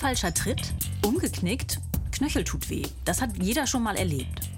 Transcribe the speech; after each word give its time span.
falscher 0.00 0.32
Tritt, 0.32 0.72
umgeknickt, 1.04 1.78
Knöchel 2.10 2.42
tut 2.42 2.70
weh. 2.70 2.86
Das 3.04 3.20
hat 3.20 3.36
jeder 3.36 3.66
schon 3.66 3.82
mal 3.82 3.96
erlebt. 3.96 4.48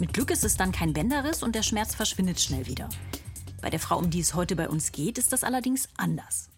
Mit 0.00 0.14
Glück 0.14 0.30
ist 0.30 0.44
es 0.44 0.56
dann 0.56 0.72
kein 0.72 0.94
Bänderriss 0.94 1.42
und 1.42 1.54
der 1.54 1.62
Schmerz 1.62 1.94
verschwindet 1.94 2.40
schnell 2.40 2.66
wieder. 2.66 2.88
Bei 3.60 3.68
der 3.68 3.80
Frau, 3.80 3.98
um 3.98 4.08
die 4.08 4.20
es 4.20 4.32
heute 4.32 4.56
bei 4.56 4.66
uns 4.66 4.90
geht, 4.90 5.18
ist 5.18 5.30
das 5.34 5.44
allerdings 5.44 5.90
anders. 5.98 6.48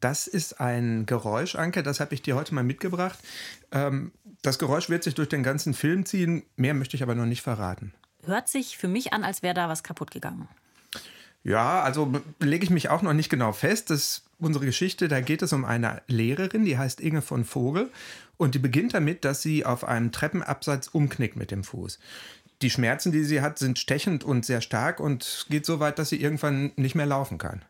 Das 0.00 0.26
ist 0.26 0.60
ein 0.60 1.06
Geräusch, 1.06 1.54
Anke, 1.54 1.82
das 1.82 1.98
habe 1.98 2.12
ich 2.12 2.20
dir 2.20 2.36
heute 2.36 2.54
mal 2.54 2.62
mitgebracht. 2.62 3.18
Ähm, 3.72 4.12
das 4.42 4.58
Geräusch 4.58 4.90
wird 4.90 5.02
sich 5.02 5.14
durch 5.14 5.30
den 5.30 5.42
ganzen 5.42 5.72
Film 5.72 6.04
ziehen, 6.04 6.42
mehr 6.56 6.74
möchte 6.74 6.94
ich 6.94 7.02
aber 7.02 7.14
noch 7.14 7.24
nicht 7.24 7.40
verraten. 7.40 7.94
Hört 8.24 8.50
sich 8.50 8.76
für 8.76 8.88
mich 8.88 9.14
an, 9.14 9.24
als 9.24 9.42
wäre 9.42 9.54
da 9.54 9.70
was 9.70 9.82
kaputt 9.82 10.10
gegangen. 10.10 10.46
Ja, 11.42 11.82
also 11.82 12.12
lege 12.38 12.64
ich 12.64 12.70
mich 12.70 12.90
auch 12.90 13.02
noch 13.02 13.14
nicht 13.14 13.30
genau 13.30 13.52
fest. 13.52 13.90
Das 13.90 14.22
unsere 14.40 14.64
Geschichte, 14.64 15.08
da 15.08 15.20
geht 15.20 15.42
es 15.42 15.52
um 15.52 15.64
eine 15.64 16.02
Lehrerin, 16.06 16.64
die 16.64 16.78
heißt 16.78 17.00
Inge 17.00 17.22
von 17.22 17.44
Vogel 17.44 17.90
und 18.36 18.54
die 18.54 18.58
beginnt 18.58 18.94
damit, 18.94 19.24
dass 19.24 19.42
sie 19.42 19.64
auf 19.64 19.84
einem 19.84 20.12
Treppenabsatz 20.12 20.88
umknickt 20.88 21.36
mit 21.36 21.50
dem 21.50 21.64
Fuß. 21.64 21.98
Die 22.62 22.70
Schmerzen, 22.70 23.12
die 23.12 23.24
sie 23.24 23.40
hat, 23.40 23.58
sind 23.58 23.78
stechend 23.78 24.24
und 24.24 24.44
sehr 24.44 24.60
stark 24.60 25.00
und 25.00 25.46
geht 25.48 25.64
so 25.64 25.80
weit, 25.80 25.98
dass 25.98 26.10
sie 26.10 26.20
irgendwann 26.20 26.72
nicht 26.76 26.94
mehr 26.94 27.06
laufen 27.06 27.38
kann. 27.38 27.62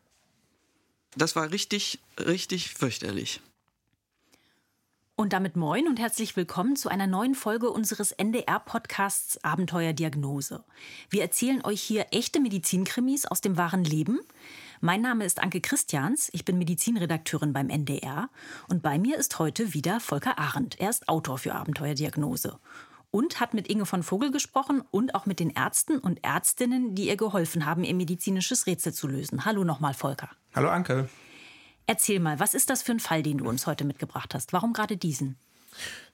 Das 1.16 1.36
war 1.36 1.50
richtig, 1.50 2.00
richtig 2.18 2.72
fürchterlich. 2.74 3.40
Und 5.20 5.34
damit 5.34 5.54
moin 5.54 5.86
und 5.86 6.00
herzlich 6.00 6.34
willkommen 6.34 6.76
zu 6.76 6.88
einer 6.88 7.06
neuen 7.06 7.34
Folge 7.34 7.68
unseres 7.68 8.10
NDR-Podcasts 8.12 9.44
Abenteuerdiagnose. 9.44 10.64
Wir 11.10 11.20
erzählen 11.20 11.62
euch 11.62 11.82
hier 11.82 12.06
echte 12.10 12.40
Medizinkrimis 12.40 13.26
aus 13.26 13.42
dem 13.42 13.58
wahren 13.58 13.84
Leben. 13.84 14.20
Mein 14.80 15.02
Name 15.02 15.26
ist 15.26 15.42
Anke 15.42 15.60
Christians, 15.60 16.30
ich 16.32 16.46
bin 16.46 16.56
Medizinredakteurin 16.56 17.52
beim 17.52 17.68
NDR 17.68 18.30
und 18.68 18.82
bei 18.82 18.98
mir 18.98 19.18
ist 19.18 19.38
heute 19.38 19.74
wieder 19.74 20.00
Volker 20.00 20.38
Arendt. 20.38 20.80
Er 20.80 20.88
ist 20.88 21.06
Autor 21.06 21.36
für 21.36 21.54
Abenteuerdiagnose 21.54 22.58
und 23.10 23.40
hat 23.40 23.52
mit 23.52 23.68
Inge 23.68 23.84
von 23.84 24.02
Vogel 24.02 24.30
gesprochen 24.30 24.82
und 24.90 25.14
auch 25.14 25.26
mit 25.26 25.38
den 25.38 25.50
Ärzten 25.50 25.98
und 25.98 26.24
Ärztinnen, 26.24 26.94
die 26.94 27.08
ihr 27.08 27.18
geholfen 27.18 27.66
haben, 27.66 27.84
ihr 27.84 27.94
medizinisches 27.94 28.66
Rätsel 28.66 28.94
zu 28.94 29.06
lösen. 29.06 29.44
Hallo 29.44 29.64
nochmal, 29.64 29.92
Volker. 29.92 30.30
Hallo, 30.54 30.70
Anke. 30.70 31.10
Erzähl 31.90 32.20
mal, 32.20 32.38
was 32.38 32.54
ist 32.54 32.70
das 32.70 32.82
für 32.82 32.92
ein 32.92 33.00
Fall, 33.00 33.24
den 33.24 33.38
du 33.38 33.48
uns 33.48 33.66
heute 33.66 33.84
mitgebracht 33.84 34.32
hast? 34.32 34.52
Warum 34.52 34.72
gerade 34.72 34.96
diesen? 34.96 35.34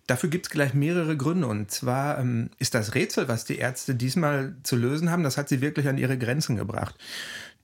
Dafür 0.06 0.30
gibt 0.30 0.46
es 0.46 0.50
gleich 0.50 0.72
mehrere 0.72 1.18
Gründe. 1.18 1.46
Und 1.48 1.70
zwar 1.70 2.18
ähm, 2.18 2.48
ist 2.58 2.72
das 2.72 2.94
Rätsel, 2.94 3.28
was 3.28 3.44
die 3.44 3.58
Ärzte 3.58 3.94
diesmal 3.94 4.56
zu 4.62 4.74
lösen 4.74 5.10
haben, 5.10 5.22
das 5.22 5.36
hat 5.36 5.50
sie 5.50 5.60
wirklich 5.60 5.86
an 5.86 5.98
ihre 5.98 6.16
Grenzen 6.16 6.56
gebracht. 6.56 6.94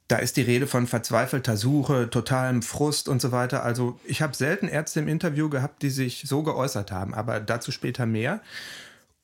Da 0.09 0.19
ist 0.19 0.37
die 0.37 0.43
Rede 0.43 0.67
von 0.67 0.87
verzweifelter 0.87 1.57
Suche, 1.57 2.11
totalem 2.11 2.61
Frust 2.61 3.09
und 3.09 3.23
so 3.23 3.33
weiter. 3.33 3.63
Also 3.63 3.99
ich 4.05 4.21
habe 4.21 4.37
selten 4.37 4.69
Ärzte 4.69 5.01
im 5.01 5.09
Interview 5.09 5.49
gehabt, 5.49 5.83
die 5.83 5.89
sich 5.89 6.25
so 6.27 6.43
geäußert 6.43 6.93
haben, 6.93 7.15
aber 7.15 7.41
dazu 7.41 7.73
später 7.73 8.05
mehr. 8.05 8.43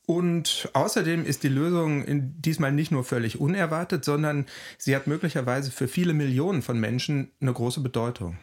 Und 0.07 0.71
außerdem 0.73 1.27
ist 1.27 1.43
die 1.43 1.49
Lösung 1.49 2.05
diesmal 2.41 2.73
nicht 2.73 2.91
nur 2.91 3.05
völlig 3.05 3.39
unerwartet, 3.39 4.07
sondern 4.07 4.47
sie 4.79 4.97
hat 4.97 5.07
möglicherweise 5.07 5.71
für 5.73 5.89
viele 5.89 6.15
Millionen 6.15 6.63
von 6.63 6.81
Menschen 6.81 7.33
eine 7.43 7.53
große 7.53 7.81
Bedeutung 7.81 8.39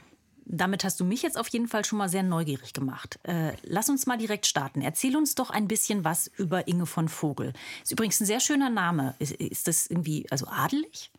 damit 0.46 0.84
hast 0.84 1.00
du 1.00 1.06
mich 1.06 1.22
jetzt 1.22 1.38
auf 1.38 1.48
jeden 1.50 1.68
Fall 1.68 1.86
schon 1.86 1.98
mal 1.98 2.10
sehr 2.10 2.24
neugierig 2.24 2.74
gemacht. 2.74 3.20
Äh, 3.24 3.54
lass 3.64 3.90
uns 3.90 4.06
mal 4.06 4.18
direkt 4.18 4.46
starten. 4.46 4.82
Erzähl 4.82 5.16
uns 5.18 5.36
doch 5.36 5.50
ein 5.50 5.68
bisschen 5.68 6.04
was 6.04 6.32
über 6.38 6.68
Inge 6.68 6.86
von 6.86 7.10
Vogel. 7.10 7.54
Ist 7.84 7.92
übrigens 7.92 8.20
ein 8.20 8.26
sehr 8.26 8.40
schöner 8.40 8.70
Name. 8.70 9.16
Ist, 9.20 9.34
ist 9.34 9.68
das 9.68 9.88
irgendwie 9.88 10.26
also 10.30 10.48
adelig? 10.48 11.12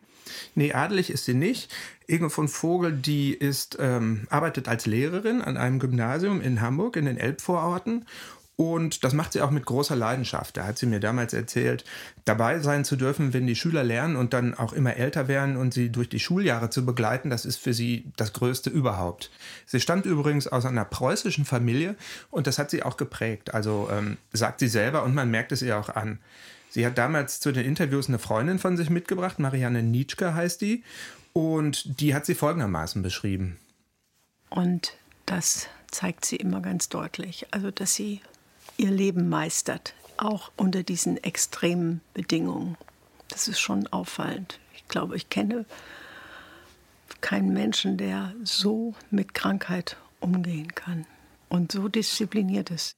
Nee, 0.55 0.73
adelig 0.73 1.11
ist 1.11 1.25
sie 1.25 1.35
nicht. 1.35 1.73
Inge 2.07 2.31
von 2.31 2.49
Vogel, 2.49 2.93
die 2.93 3.33
ist, 3.33 3.77
ähm, 3.81 4.27
arbeitet 4.31 4.69
als 4.69 4.87
Lehrerin 4.87 5.41
an 5.41 5.57
einem 5.57 5.79
Gymnasium 5.79 6.41
in 6.41 6.61
Hamburg 6.61 6.97
in 6.97 7.05
den 7.05 7.17
Elbvororten 7.17 8.07
und 8.57 9.05
das 9.05 9.13
macht 9.13 9.35
sie 9.35 9.43
auch 9.43 9.51
mit 9.51 9.67
großer 9.67 9.95
Leidenschaft. 9.95 10.57
Da 10.57 10.65
hat 10.65 10.79
sie 10.79 10.87
mir 10.87 10.99
damals 10.99 11.35
erzählt, 11.35 11.85
dabei 12.25 12.59
sein 12.61 12.87
zu 12.87 12.97
dürfen, 12.97 13.35
wenn 13.35 13.47
die 13.47 13.55
Schüler 13.55 13.85
lernen 13.85 14.17
und 14.17 14.33
dann 14.33 14.55
auch 14.55 14.73
immer 14.73 14.97
älter 14.97 15.29
werden 15.29 15.59
und 15.59 15.75
sie 15.75 15.91
durch 15.91 16.09
die 16.09 16.21
Schuljahre 16.21 16.71
zu 16.71 16.87
begleiten, 16.87 17.29
das 17.29 17.45
ist 17.45 17.59
für 17.59 17.75
sie 17.75 18.11
das 18.17 18.33
Größte 18.33 18.71
überhaupt. 18.71 19.31
Sie 19.67 19.79
stammt 19.79 20.07
übrigens 20.07 20.47
aus 20.49 20.65
einer 20.65 20.87
preußischen 20.87 21.45
Familie 21.45 21.97
und 22.31 22.47
das 22.47 22.59
hat 22.59 22.71
sie 22.71 22.83
auch 22.83 22.97
geprägt. 22.97 23.53
Also 23.53 23.91
ähm, 23.93 24.17
sagt 24.33 24.61
sie 24.61 24.69
selber 24.69 25.03
und 25.03 25.15
man 25.15 25.31
merkt 25.31 25.53
es 25.53 25.61
ihr 25.61 25.77
auch 25.77 25.91
an. 25.91 26.19
Sie 26.71 26.87
hat 26.87 26.97
damals 26.97 27.41
zu 27.41 27.53
den 27.53 27.65
Interviews 27.67 28.09
eine 28.09 28.19
Freundin 28.19 28.59
von 28.59 28.79
sich 28.79 28.89
mitgebracht, 28.89 29.39
Marianne 29.39 29.83
Nietzsche 29.83 30.35
heißt 30.35 30.63
die, 30.63 30.83
und 31.35 32.01
die 32.01 32.15
hat 32.15 32.25
sie 32.25 32.35
folgendermaßen 32.35 33.03
beschrieben. 33.03 33.59
Und 34.49 34.95
das 35.27 35.69
zeigt 35.91 36.25
sie 36.25 36.37
immer 36.37 36.61
ganz 36.61 36.89
deutlich. 36.89 37.47
Also, 37.51 37.71
dass 37.71 37.95
sie 37.95 38.21
ihr 38.79 38.91
Leben 38.91 39.29
meistert, 39.29 39.95
auch 40.17 40.51
unter 40.57 40.83
diesen 40.83 41.23
extremen 41.23 42.01
Bedingungen. 42.15 42.77
Das 43.29 43.49
ist 43.49 43.61
schon 43.61 43.87
auffallend. 43.89 44.59
Ich 44.75 44.87
glaube, 44.89 45.17
ich 45.17 45.29
kenne 45.29 45.67
keinen 47.21 47.53
Menschen, 47.53 47.97
der 47.97 48.35
so 48.45 48.95
mit 49.11 49.35
Krankheit 49.35 49.97
umgehen 50.21 50.75
kann 50.75 51.07
und 51.49 51.73
so 51.73 51.89
diszipliniert 51.89 52.71
ist. 52.71 52.97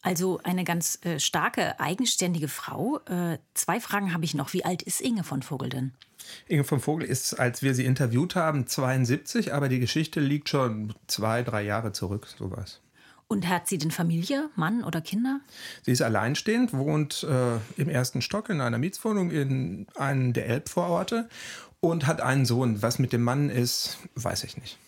Also 0.00 0.40
eine 0.44 0.64
ganz 0.64 0.98
äh, 1.04 1.18
starke, 1.18 1.78
eigenständige 1.80 2.48
Frau. 2.48 3.00
Äh, 3.06 3.38
zwei 3.54 3.80
Fragen 3.80 4.14
habe 4.14 4.24
ich 4.24 4.34
noch. 4.34 4.52
Wie 4.52 4.64
alt 4.64 4.82
ist 4.82 5.00
Inge 5.00 5.24
von 5.24 5.42
Vogel 5.42 5.70
denn? 5.70 5.92
Inge 6.46 6.64
von 6.64 6.78
Vogel 6.78 7.04
ist, 7.06 7.34
als 7.34 7.62
wir 7.62 7.74
sie 7.74 7.84
interviewt 7.84 8.36
haben, 8.36 8.66
72, 8.66 9.52
aber 9.52 9.68
die 9.68 9.80
Geschichte 9.80 10.20
liegt 10.20 10.48
schon 10.48 10.94
zwei, 11.08 11.42
drei 11.42 11.62
Jahre 11.62 11.92
zurück, 11.92 12.28
sowas. 12.38 12.80
Und 13.30 13.46
hat 13.46 13.68
sie 13.68 13.76
denn 13.76 13.90
Familie, 13.90 14.48
Mann 14.56 14.82
oder 14.82 15.02
Kinder? 15.02 15.40
Sie 15.82 15.92
ist 15.92 16.00
alleinstehend, 16.00 16.72
wohnt 16.72 17.24
äh, 17.24 17.56
im 17.76 17.90
ersten 17.90 18.22
Stock 18.22 18.48
in 18.48 18.62
einer 18.62 18.78
Mietswohnung 18.78 19.30
in 19.30 19.86
einem 19.96 20.32
der 20.32 20.46
Elbvororte 20.46 21.28
und 21.80 22.06
hat 22.06 22.22
einen 22.22 22.46
Sohn. 22.46 22.80
Was 22.80 22.98
mit 22.98 23.12
dem 23.12 23.22
Mann 23.22 23.50
ist, 23.50 23.98
weiß 24.14 24.44
ich 24.44 24.56
nicht. 24.56 24.78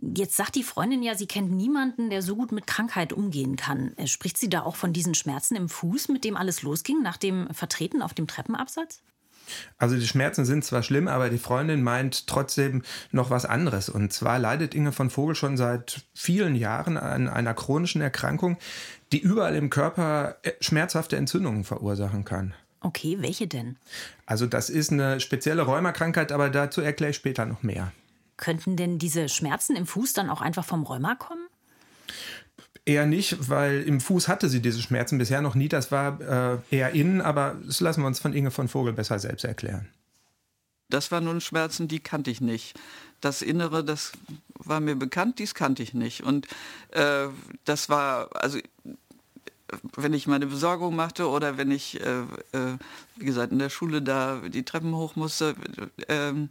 Jetzt 0.00 0.36
sagt 0.36 0.56
die 0.56 0.64
Freundin 0.64 1.04
ja, 1.04 1.14
sie 1.14 1.26
kennt 1.26 1.52
niemanden, 1.52 2.10
der 2.10 2.22
so 2.22 2.34
gut 2.34 2.50
mit 2.50 2.66
Krankheit 2.66 3.12
umgehen 3.12 3.54
kann. 3.54 3.96
Äh, 3.96 4.08
spricht 4.08 4.36
sie 4.36 4.50
da 4.50 4.62
auch 4.62 4.74
von 4.74 4.92
diesen 4.92 5.14
Schmerzen 5.14 5.54
im 5.54 5.68
Fuß, 5.68 6.08
mit 6.08 6.24
dem 6.24 6.36
alles 6.36 6.62
losging, 6.62 7.02
nach 7.02 7.16
dem 7.16 7.48
Vertreten 7.54 8.02
auf 8.02 8.14
dem 8.14 8.26
Treppenabsatz? 8.26 9.00
Also 9.78 9.96
die 9.96 10.06
Schmerzen 10.06 10.44
sind 10.44 10.64
zwar 10.64 10.82
schlimm, 10.82 11.08
aber 11.08 11.30
die 11.30 11.38
Freundin 11.38 11.82
meint 11.82 12.26
trotzdem 12.26 12.82
noch 13.12 13.30
was 13.30 13.44
anderes. 13.44 13.88
Und 13.88 14.12
zwar 14.12 14.38
leidet 14.38 14.74
Inge 14.74 14.92
von 14.92 15.10
Vogel 15.10 15.34
schon 15.34 15.56
seit 15.56 16.02
vielen 16.14 16.54
Jahren 16.54 16.96
an 16.96 17.28
einer 17.28 17.54
chronischen 17.54 18.00
Erkrankung, 18.00 18.56
die 19.12 19.20
überall 19.20 19.54
im 19.54 19.70
Körper 19.70 20.36
äh, 20.42 20.52
schmerzhafte 20.60 21.16
Entzündungen 21.16 21.64
verursachen 21.64 22.24
kann. 22.24 22.54
Okay, 22.80 23.16
welche 23.20 23.46
denn? 23.46 23.76
Also 24.26 24.46
das 24.46 24.68
ist 24.68 24.92
eine 24.92 25.18
spezielle 25.18 25.62
Rheumakrankheit, 25.62 26.32
aber 26.32 26.50
dazu 26.50 26.82
erkläre 26.82 27.10
ich 27.10 27.16
später 27.16 27.46
noch 27.46 27.62
mehr. 27.62 27.92
Könnten 28.36 28.76
denn 28.76 28.98
diese 28.98 29.28
Schmerzen 29.28 29.76
im 29.76 29.86
Fuß 29.86 30.12
dann 30.12 30.28
auch 30.28 30.40
einfach 30.40 30.64
vom 30.64 30.82
Rheuma 30.82 31.14
kommen? 31.14 31.43
Eher 32.86 33.06
nicht, 33.06 33.48
weil 33.48 33.82
im 33.82 34.00
Fuß 34.00 34.28
hatte 34.28 34.48
sie 34.48 34.60
diese 34.60 34.82
Schmerzen 34.82 35.16
bisher 35.16 35.40
noch 35.40 35.54
nie. 35.54 35.68
Das 35.68 35.90
war 35.90 36.20
äh, 36.20 36.58
eher 36.70 36.90
innen, 36.90 37.22
aber 37.22 37.56
das 37.64 37.80
lassen 37.80 38.02
wir 38.02 38.06
uns 38.06 38.20
von 38.20 38.34
Inge 38.34 38.50
von 38.50 38.68
Vogel 38.68 38.92
besser 38.92 39.18
selbst 39.18 39.44
erklären. 39.44 39.88
Das 40.90 41.10
waren 41.10 41.24
nun 41.24 41.40
Schmerzen, 41.40 41.88
die 41.88 42.00
kannte 42.00 42.30
ich 42.30 42.42
nicht. 42.42 42.78
Das 43.22 43.40
Innere, 43.40 43.84
das 43.84 44.12
war 44.58 44.80
mir 44.80 44.96
bekannt, 44.96 45.38
dies 45.38 45.54
kannte 45.54 45.82
ich 45.82 45.94
nicht. 45.94 46.22
Und 46.22 46.46
äh, 46.90 47.28
das 47.64 47.88
war, 47.88 48.28
also 48.34 48.58
wenn 49.96 50.12
ich 50.12 50.26
meine 50.26 50.46
Besorgung 50.46 50.94
machte 50.94 51.28
oder 51.28 51.56
wenn 51.56 51.70
ich, 51.70 52.00
äh, 52.00 52.20
äh, 52.52 52.78
wie 53.16 53.24
gesagt, 53.24 53.52
in 53.52 53.58
der 53.58 53.70
Schule 53.70 54.02
da 54.02 54.40
die 54.46 54.64
Treppen 54.64 54.94
hoch 54.94 55.16
musste, 55.16 55.54
ähm, 56.08 56.50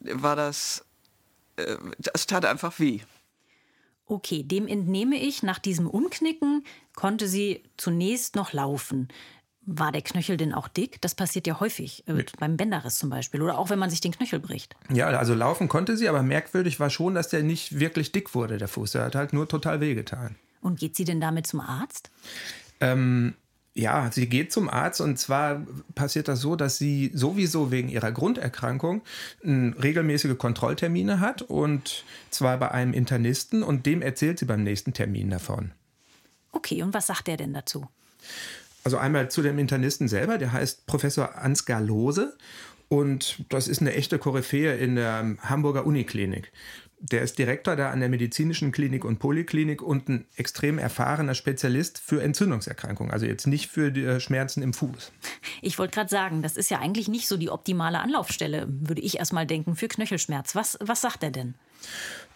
war 0.00 0.36
das, 0.36 0.84
äh, 1.56 1.76
das 1.98 2.26
tat 2.26 2.44
einfach 2.44 2.78
weh. 2.78 3.00
Okay, 4.12 4.42
dem 4.42 4.68
entnehme 4.68 5.16
ich, 5.16 5.42
nach 5.42 5.58
diesem 5.58 5.88
Umknicken 5.88 6.64
konnte 6.94 7.26
sie 7.26 7.62
zunächst 7.78 8.36
noch 8.36 8.52
laufen. 8.52 9.08
War 9.62 9.90
der 9.90 10.02
Knöchel 10.02 10.36
denn 10.36 10.52
auch 10.52 10.68
dick? 10.68 11.00
Das 11.00 11.14
passiert 11.14 11.46
ja 11.46 11.60
häufig, 11.60 12.06
äh, 12.06 12.22
beim 12.38 12.58
Bänderriss 12.58 12.98
zum 12.98 13.08
Beispiel 13.08 13.40
oder 13.40 13.56
auch 13.56 13.70
wenn 13.70 13.78
man 13.78 13.88
sich 13.88 14.02
den 14.02 14.12
Knöchel 14.12 14.38
bricht. 14.38 14.76
Ja, 14.92 15.06
also 15.06 15.32
laufen 15.32 15.66
konnte 15.68 15.96
sie, 15.96 16.10
aber 16.10 16.22
merkwürdig 16.22 16.78
war 16.78 16.90
schon, 16.90 17.14
dass 17.14 17.30
der 17.30 17.42
nicht 17.42 17.80
wirklich 17.80 18.12
dick 18.12 18.34
wurde, 18.34 18.58
der 18.58 18.68
Fuß. 18.68 18.92
Der 18.92 19.04
hat 19.04 19.14
halt 19.14 19.32
nur 19.32 19.48
total 19.48 19.80
wehgetan. 19.80 20.36
Und 20.60 20.78
geht 20.78 20.94
sie 20.94 21.04
denn 21.06 21.22
damit 21.22 21.46
zum 21.46 21.60
Arzt? 21.60 22.10
Ähm, 22.80 23.32
ja, 23.74 24.10
sie 24.12 24.28
geht 24.28 24.52
zum 24.52 24.68
Arzt 24.68 25.00
und 25.00 25.18
zwar 25.18 25.66
passiert 25.94 26.28
das 26.28 26.40
so, 26.40 26.56
dass 26.56 26.76
sie 26.76 27.10
sowieso 27.14 27.70
wegen 27.70 27.88
ihrer 27.88 28.12
Grunderkrankung 28.12 29.02
regelmäßige 29.44 30.36
Kontrolltermine 30.36 31.20
hat 31.20 31.42
und 31.42 32.04
zwar 32.30 32.58
bei 32.58 32.70
einem 32.70 32.92
Internisten 32.92 33.62
und 33.62 33.86
dem 33.86 34.02
erzählt 34.02 34.38
sie 34.38 34.44
beim 34.44 34.62
nächsten 34.62 34.92
Termin 34.92 35.30
davon. 35.30 35.72
Okay, 36.52 36.82
und 36.82 36.92
was 36.92 37.06
sagt 37.06 37.28
er 37.28 37.38
denn 37.38 37.54
dazu? 37.54 37.88
Also 38.84 38.98
einmal 38.98 39.30
zu 39.30 39.40
dem 39.42 39.58
Internisten 39.58 40.06
selber, 40.06 40.36
der 40.36 40.52
heißt 40.52 40.86
Professor 40.86 41.36
Ansgar 41.36 41.80
Lose 41.80 42.36
und 42.92 43.42
das 43.48 43.68
ist 43.68 43.80
eine 43.80 43.94
echte 43.94 44.18
Koryphäe 44.18 44.76
in 44.76 44.96
der 44.96 45.36
Hamburger 45.40 45.86
Uniklinik. 45.86 46.52
Der 47.04 47.22
ist 47.22 47.36
Direktor 47.36 47.74
da 47.74 47.90
an 47.90 47.98
der 47.98 48.08
medizinischen 48.08 48.70
Klinik 48.70 49.04
und 49.04 49.18
Poliklinik 49.18 49.82
und 49.82 50.08
ein 50.08 50.24
extrem 50.36 50.78
erfahrener 50.78 51.34
Spezialist 51.34 51.98
für 51.98 52.22
Entzündungserkrankungen. 52.22 53.12
Also 53.12 53.26
jetzt 53.26 53.48
nicht 53.48 53.68
für 53.68 53.90
die 53.90 54.04
äh, 54.04 54.20
Schmerzen 54.20 54.62
im 54.62 54.72
Fuß. 54.72 55.10
Ich 55.62 55.78
wollte 55.80 55.94
gerade 55.94 56.08
sagen, 56.08 56.42
das 56.42 56.56
ist 56.56 56.70
ja 56.70 56.78
eigentlich 56.78 57.08
nicht 57.08 57.26
so 57.26 57.36
die 57.36 57.50
optimale 57.50 57.98
Anlaufstelle, 57.98 58.68
würde 58.68 59.02
ich 59.02 59.18
erstmal 59.18 59.46
denken, 59.46 59.74
für 59.74 59.88
Knöchelschmerz. 59.88 60.54
Was, 60.54 60.78
was 60.80 61.00
sagt 61.00 61.24
er 61.24 61.32
denn? 61.32 61.54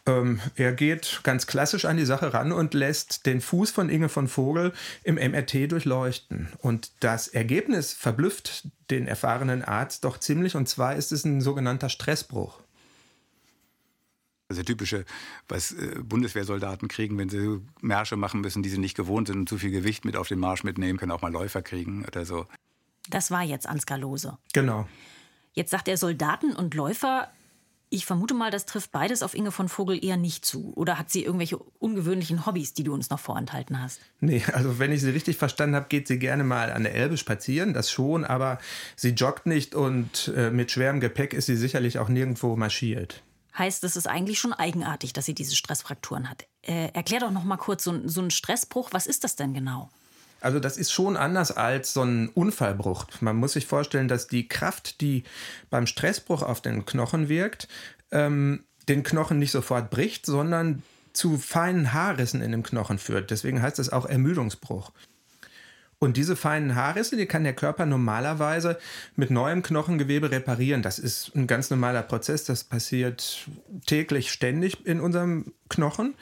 Ähm, 0.06 0.40
er 0.56 0.72
geht 0.72 1.20
ganz 1.22 1.46
klassisch 1.46 1.84
an 1.84 1.96
die 1.96 2.04
Sache 2.04 2.34
ran 2.34 2.50
und 2.50 2.74
lässt 2.74 3.24
den 3.26 3.40
Fuß 3.40 3.70
von 3.70 3.88
Inge 3.88 4.08
von 4.08 4.26
Vogel 4.26 4.72
im 5.04 5.14
MRT 5.14 5.70
durchleuchten. 5.70 6.48
Und 6.58 6.90
das 7.00 7.28
Ergebnis 7.28 7.92
verblüfft 7.92 8.68
den 8.90 9.06
erfahrenen 9.06 9.62
Arzt 9.62 10.04
doch 10.04 10.18
ziemlich. 10.18 10.56
Und 10.56 10.68
zwar 10.68 10.96
ist 10.96 11.12
es 11.12 11.24
ein 11.24 11.40
sogenannter 11.40 11.88
Stressbruch. 11.88 12.60
Also 14.48 14.62
typische, 14.62 15.04
was 15.48 15.72
äh, 15.72 15.96
Bundeswehrsoldaten 16.02 16.86
kriegen, 16.88 17.18
wenn 17.18 17.28
sie 17.28 17.60
Märsche 17.80 18.16
machen 18.16 18.40
müssen, 18.42 18.62
die 18.62 18.68
sie 18.68 18.78
nicht 18.78 18.96
gewohnt 18.96 19.26
sind 19.26 19.38
und 19.40 19.48
zu 19.48 19.58
viel 19.58 19.72
Gewicht 19.72 20.04
mit 20.04 20.16
auf 20.16 20.28
den 20.28 20.38
Marsch 20.38 20.62
mitnehmen, 20.62 20.98
können 20.98 21.12
auch 21.12 21.22
mal 21.22 21.32
Läufer 21.32 21.62
kriegen 21.62 22.04
oder 22.04 22.24
so. 22.24 22.46
Das 23.10 23.30
war 23.30 23.42
jetzt 23.42 23.68
Ansgar 23.68 23.98
Lose. 23.98 24.38
Genau. 24.52 24.86
Jetzt 25.52 25.70
sagt 25.70 25.88
er 25.88 25.96
Soldaten 25.96 26.54
und 26.54 26.74
Läufer. 26.74 27.30
Ich 27.88 28.04
vermute 28.04 28.34
mal, 28.34 28.50
das 28.50 28.66
trifft 28.66 28.90
beides 28.92 29.22
auf 29.22 29.34
Inge 29.34 29.52
von 29.52 29.68
Vogel 29.68 30.04
eher 30.04 30.16
nicht 30.16 30.44
zu. 30.44 30.72
Oder 30.74 30.98
hat 30.98 31.10
sie 31.10 31.24
irgendwelche 31.24 31.56
ungewöhnlichen 31.56 32.44
Hobbys, 32.44 32.74
die 32.74 32.82
du 32.82 32.92
uns 32.92 33.10
noch 33.10 33.20
vorenthalten 33.20 33.80
hast? 33.80 34.00
Nee, 34.20 34.44
also 34.52 34.78
wenn 34.78 34.92
ich 34.92 35.00
sie 35.00 35.10
richtig 35.10 35.36
verstanden 35.36 35.76
habe, 35.76 35.86
geht 35.88 36.08
sie 36.08 36.18
gerne 36.18 36.44
mal 36.44 36.72
an 36.72 36.82
der 36.82 36.94
Elbe 36.94 37.16
spazieren, 37.16 37.74
das 37.74 37.90
schon, 37.90 38.24
aber 38.24 38.58
sie 38.96 39.10
joggt 39.10 39.46
nicht 39.46 39.74
und 39.74 40.32
äh, 40.36 40.50
mit 40.50 40.72
schwerem 40.72 41.00
Gepäck 41.00 41.32
ist 41.32 41.46
sie 41.46 41.56
sicherlich 41.56 41.98
auch 41.98 42.08
nirgendwo 42.08 42.56
marschiert 42.56 43.22
heißt, 43.58 43.84
es 43.84 43.96
ist 43.96 44.06
eigentlich 44.06 44.38
schon 44.38 44.52
eigenartig, 44.52 45.12
dass 45.12 45.24
sie 45.24 45.34
diese 45.34 45.56
Stressfrakturen 45.56 46.28
hat. 46.28 46.46
Äh, 46.62 46.90
erklär 46.92 47.20
doch 47.20 47.30
noch 47.30 47.44
mal 47.44 47.56
kurz 47.56 47.84
so, 47.84 48.06
so 48.08 48.20
einen 48.20 48.30
Stressbruch. 48.30 48.90
Was 48.92 49.06
ist 49.06 49.24
das 49.24 49.36
denn 49.36 49.54
genau? 49.54 49.90
Also 50.40 50.60
das 50.60 50.76
ist 50.76 50.92
schon 50.92 51.16
anders 51.16 51.50
als 51.50 51.92
so 51.92 52.02
ein 52.02 52.28
Unfallbruch. 52.28 53.06
Man 53.20 53.36
muss 53.36 53.54
sich 53.54 53.66
vorstellen, 53.66 54.08
dass 54.08 54.28
die 54.28 54.48
Kraft, 54.48 55.00
die 55.00 55.24
beim 55.70 55.86
Stressbruch 55.86 56.42
auf 56.42 56.60
den 56.60 56.84
Knochen 56.84 57.28
wirkt, 57.28 57.68
ähm, 58.10 58.64
den 58.88 59.02
Knochen 59.02 59.38
nicht 59.38 59.50
sofort 59.50 59.90
bricht, 59.90 60.26
sondern 60.26 60.82
zu 61.12 61.38
feinen 61.38 61.92
Haarrissen 61.92 62.42
in 62.42 62.52
dem 62.52 62.62
Knochen 62.62 62.98
führt. 62.98 63.30
Deswegen 63.30 63.62
heißt 63.62 63.78
es 63.78 63.90
auch 63.90 64.04
Ermüdungsbruch. 64.04 64.92
Und 65.98 66.18
diese 66.18 66.36
feinen 66.36 66.74
Haarrisse, 66.74 67.16
die 67.16 67.26
kann 67.26 67.44
der 67.44 67.54
Körper 67.54 67.86
normalerweise 67.86 68.78
mit 69.14 69.30
neuem 69.30 69.62
Knochengewebe 69.62 70.30
reparieren. 70.30 70.82
Das 70.82 70.98
ist 70.98 71.34
ein 71.34 71.46
ganz 71.46 71.70
normaler 71.70 72.02
Prozess. 72.02 72.44
Das 72.44 72.64
passiert 72.64 73.48
täglich, 73.86 74.30
ständig 74.30 74.84
in 74.86 75.00
unserem 75.00 75.54
Knochen. 75.70 76.14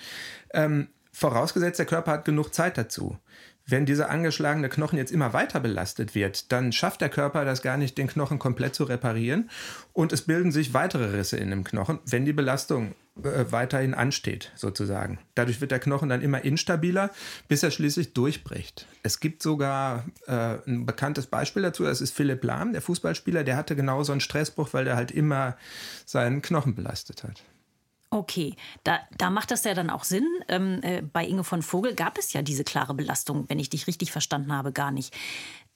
Ähm, 0.53 0.89
vorausgesetzt, 1.13 1.81
der 1.81 1.87
Körper 1.87 2.13
hat 2.13 2.25
genug 2.25 2.55
Zeit 2.55 2.79
dazu. 2.79 3.19
Wenn 3.67 3.87
dieser 3.87 4.11
angeschlagene 4.11 4.69
Knochen 4.69 4.99
jetzt 4.99 5.13
immer 5.13 5.33
weiter 5.33 5.59
belastet 5.59 6.15
wird, 6.15 6.53
dann 6.53 6.71
schafft 6.71 7.01
der 7.01 7.09
Körper 7.09 7.47
das 7.47 7.63
gar 7.63 7.79
nicht, 7.79 7.97
den 7.97 8.09
Knochen 8.09 8.39
komplett 8.39 8.75
zu 8.75 8.85
reparieren 8.85 9.49
und 9.95 10.13
es 10.13 10.23
bilden 10.23 10.53
sich 10.53 10.75
weitere 10.75 11.17
Risse 11.17 11.39
in 11.39 11.51
dem 11.51 11.65
Knochen, 11.65 11.99
wenn 12.05 12.27
die 12.27 12.35
Belastung 12.35 12.95
äh, 13.23 13.45
weiterhin 13.51 13.95
ansteht, 13.95 14.53
sozusagen. 14.55 15.19
Dadurch 15.35 15.63
wird 15.63 15.71
der 15.71 15.79
Knochen 15.79 16.11
dann 16.11 16.21
immer 16.21 16.45
instabiler, 16.45 17.11
bis 17.49 17.63
er 17.63 17.71
schließlich 17.71 18.13
durchbricht. 18.13 18.87
Es 19.03 19.19
gibt 19.19 19.43
sogar 19.43 20.05
äh, 20.27 20.59
ein 20.67 20.85
bekanntes 20.85 21.27
Beispiel 21.27 21.63
dazu, 21.63 21.85
das 21.85 22.03
ist 22.03 22.15
Philipp 22.15 22.45
Lahm, 22.45 22.73
der 22.73 22.83
Fußballspieler, 22.83 23.45
der 23.45 23.57
hatte 23.57 23.77
genau 23.77 24.03
so 24.03 24.13
einen 24.13 24.21
Stressbruch, 24.21 24.71
weil 24.73 24.85
der 24.85 24.97
halt 24.97 25.11
immer 25.11 25.57
seinen 26.05 26.43
Knochen 26.43 26.75
belastet 26.75 27.25
hat. 27.25 27.43
Okay, 28.15 28.55
da, 28.85 29.01
da 29.19 29.29
macht 29.29 29.51
das 29.51 29.65
ja 29.65 29.75
dann 29.75 29.91
auch 29.91 30.05
Sinn. 30.05 30.25
Ähm, 30.47 30.79
äh, 30.83 31.03
bei 31.03 31.27
Inge 31.27 31.43
von 31.43 31.63
Vogel 31.63 31.97
gab 31.97 32.17
es 32.17 32.33
ja 32.33 32.43
diese 32.43 32.63
klare 32.63 32.95
Belastung, 32.95 33.47
wenn 33.49 33.59
ich 33.59 33.71
dich 33.71 33.89
richtig 33.89 34.13
verstanden 34.13 34.53
habe, 34.53 34.71
gar 34.71 34.93
nicht. 34.93 35.13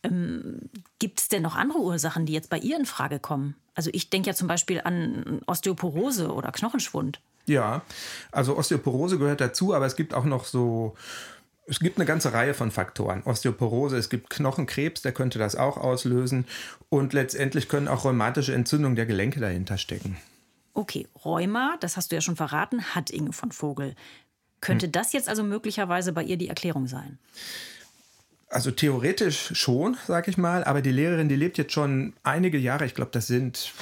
Ähm, 0.05 0.71
Gibt 1.01 1.19
es 1.19 1.29
denn 1.29 1.43
noch 1.43 1.57
andere 1.57 1.81
Ursachen, 1.81 2.27
die 2.27 2.33
jetzt 2.33 2.49
bei 2.49 2.59
ihr 2.59 2.79
in 2.79 2.87
Frage 2.87 3.19
kommen? 3.19 3.57
Also 3.75 3.91
ich 3.93 4.09
denke 4.09 4.29
ja 4.31 4.37
zum 4.37 4.47
Beispiel 4.47 4.81
an 4.85 5.41
Osteoporose 5.49 6.33
oder 6.33 6.53
Knochenschwund. 6.53 7.19
Ja, 7.47 7.83
also 8.31 8.57
Osteoporose 8.57 9.19
gehört 9.19 9.41
dazu, 9.41 9.75
aber 9.75 9.87
es 9.87 9.97
gibt 9.97 10.15
auch 10.15 10.25
noch 10.25 10.45
so 10.45 10.95
es 11.67 11.81
gibt 11.81 11.99
eine 11.99 12.07
ganze 12.07 12.33
Reihe 12.33 12.55
von 12.55 12.71
Faktoren. 12.71 13.25
Osteoporose, 13.25 13.99
es 13.99 14.09
gibt 14.09 14.31
Knochenkrebs, 14.31 15.03
der 15.03 15.11
könnte 15.11 15.41
das 15.41 15.57
auch 15.57 15.77
auslösen. 15.77 16.47
Und 16.89 17.13
letztendlich 17.13 17.69
können 17.69 17.89
auch 17.89 18.05
rheumatische 18.05 18.55
Entzündungen 18.55 18.95
der 18.95 19.07
Gelenke 19.07 19.41
dahinter 19.41 19.77
stecken. 19.77 20.17
Okay, 20.79 21.09
Rheuma, 21.25 21.77
das 21.81 21.97
hast 21.97 22.13
du 22.13 22.15
ja 22.15 22.21
schon 22.21 22.37
verraten, 22.37 22.95
hat 22.95 23.11
Inge 23.11 23.33
von 23.33 23.51
Vogel. 23.51 23.97
Könnte 24.61 24.87
hm. 24.87 24.93
das 24.93 25.13
jetzt 25.13 25.29
also 25.29 25.43
möglicherweise 25.43 26.13
bei 26.13 26.23
ihr 26.23 26.37
die 26.37 26.47
Erklärung 26.47 26.87
sein? 26.87 27.19
Also 28.49 28.71
theoretisch 28.71 29.51
schon, 29.55 29.97
sag 30.07 30.29
ich 30.29 30.39
mal, 30.39 30.63
aber 30.63 30.81
die 30.81 30.93
Lehrerin, 30.93 31.29
die 31.29 31.35
lebt 31.35 31.59
jetzt 31.59 31.73
schon 31.73 32.13
einige 32.23 32.59
Jahre, 32.59 32.87
ich 32.87 32.95
glaube, 32.95 33.11
das 33.11 33.27
sind 33.27 33.73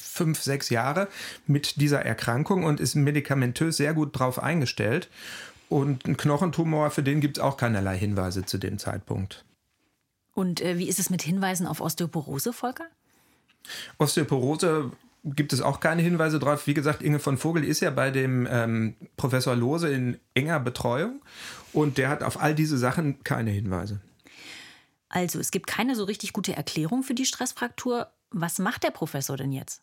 fünf, 0.00 0.40
sechs 0.40 0.70
Jahre 0.70 1.08
mit 1.48 1.80
dieser 1.80 2.02
Erkrankung 2.02 2.62
und 2.62 2.78
ist 2.78 2.94
medikamentös 2.94 3.76
sehr 3.76 3.92
gut 3.92 4.16
drauf 4.16 4.40
eingestellt. 4.40 5.08
Und 5.68 6.06
ein 6.06 6.16
Knochentumor, 6.16 6.92
für 6.92 7.02
den 7.02 7.20
gibt 7.20 7.38
es 7.38 7.42
auch 7.42 7.56
keinerlei 7.56 7.98
Hinweise 7.98 8.44
zu 8.44 8.58
dem 8.58 8.78
Zeitpunkt. 8.78 9.44
Und 10.32 10.60
äh, 10.60 10.78
wie 10.78 10.88
ist 10.88 11.00
es 11.00 11.10
mit 11.10 11.22
Hinweisen 11.22 11.66
auf 11.66 11.80
Osteoporose, 11.80 12.52
Volker? 12.52 12.86
Osteoporose 13.98 14.92
gibt 15.24 15.52
es 15.52 15.60
auch 15.60 15.80
keine 15.80 16.02
Hinweise 16.02 16.38
drauf. 16.38 16.66
Wie 16.66 16.74
gesagt, 16.74 17.02
Inge 17.02 17.18
von 17.18 17.38
Vogel 17.38 17.64
ist 17.64 17.80
ja 17.80 17.90
bei 17.90 18.10
dem 18.10 18.48
ähm, 18.50 18.96
Professor 19.16 19.54
Lose 19.54 19.90
in 19.90 20.18
enger 20.34 20.60
Betreuung 20.60 21.20
und 21.72 21.98
der 21.98 22.08
hat 22.08 22.22
auf 22.22 22.40
all 22.40 22.54
diese 22.54 22.78
Sachen 22.78 23.22
keine 23.22 23.50
Hinweise. 23.50 24.00
Also, 25.08 25.40
es 25.40 25.50
gibt 25.50 25.66
keine 25.66 25.96
so 25.96 26.04
richtig 26.04 26.32
gute 26.32 26.54
Erklärung 26.54 27.02
für 27.02 27.14
die 27.14 27.26
Stressfraktur. 27.26 28.12
Was 28.30 28.58
macht 28.58 28.84
der 28.84 28.92
Professor 28.92 29.36
denn 29.36 29.52
jetzt? 29.52 29.82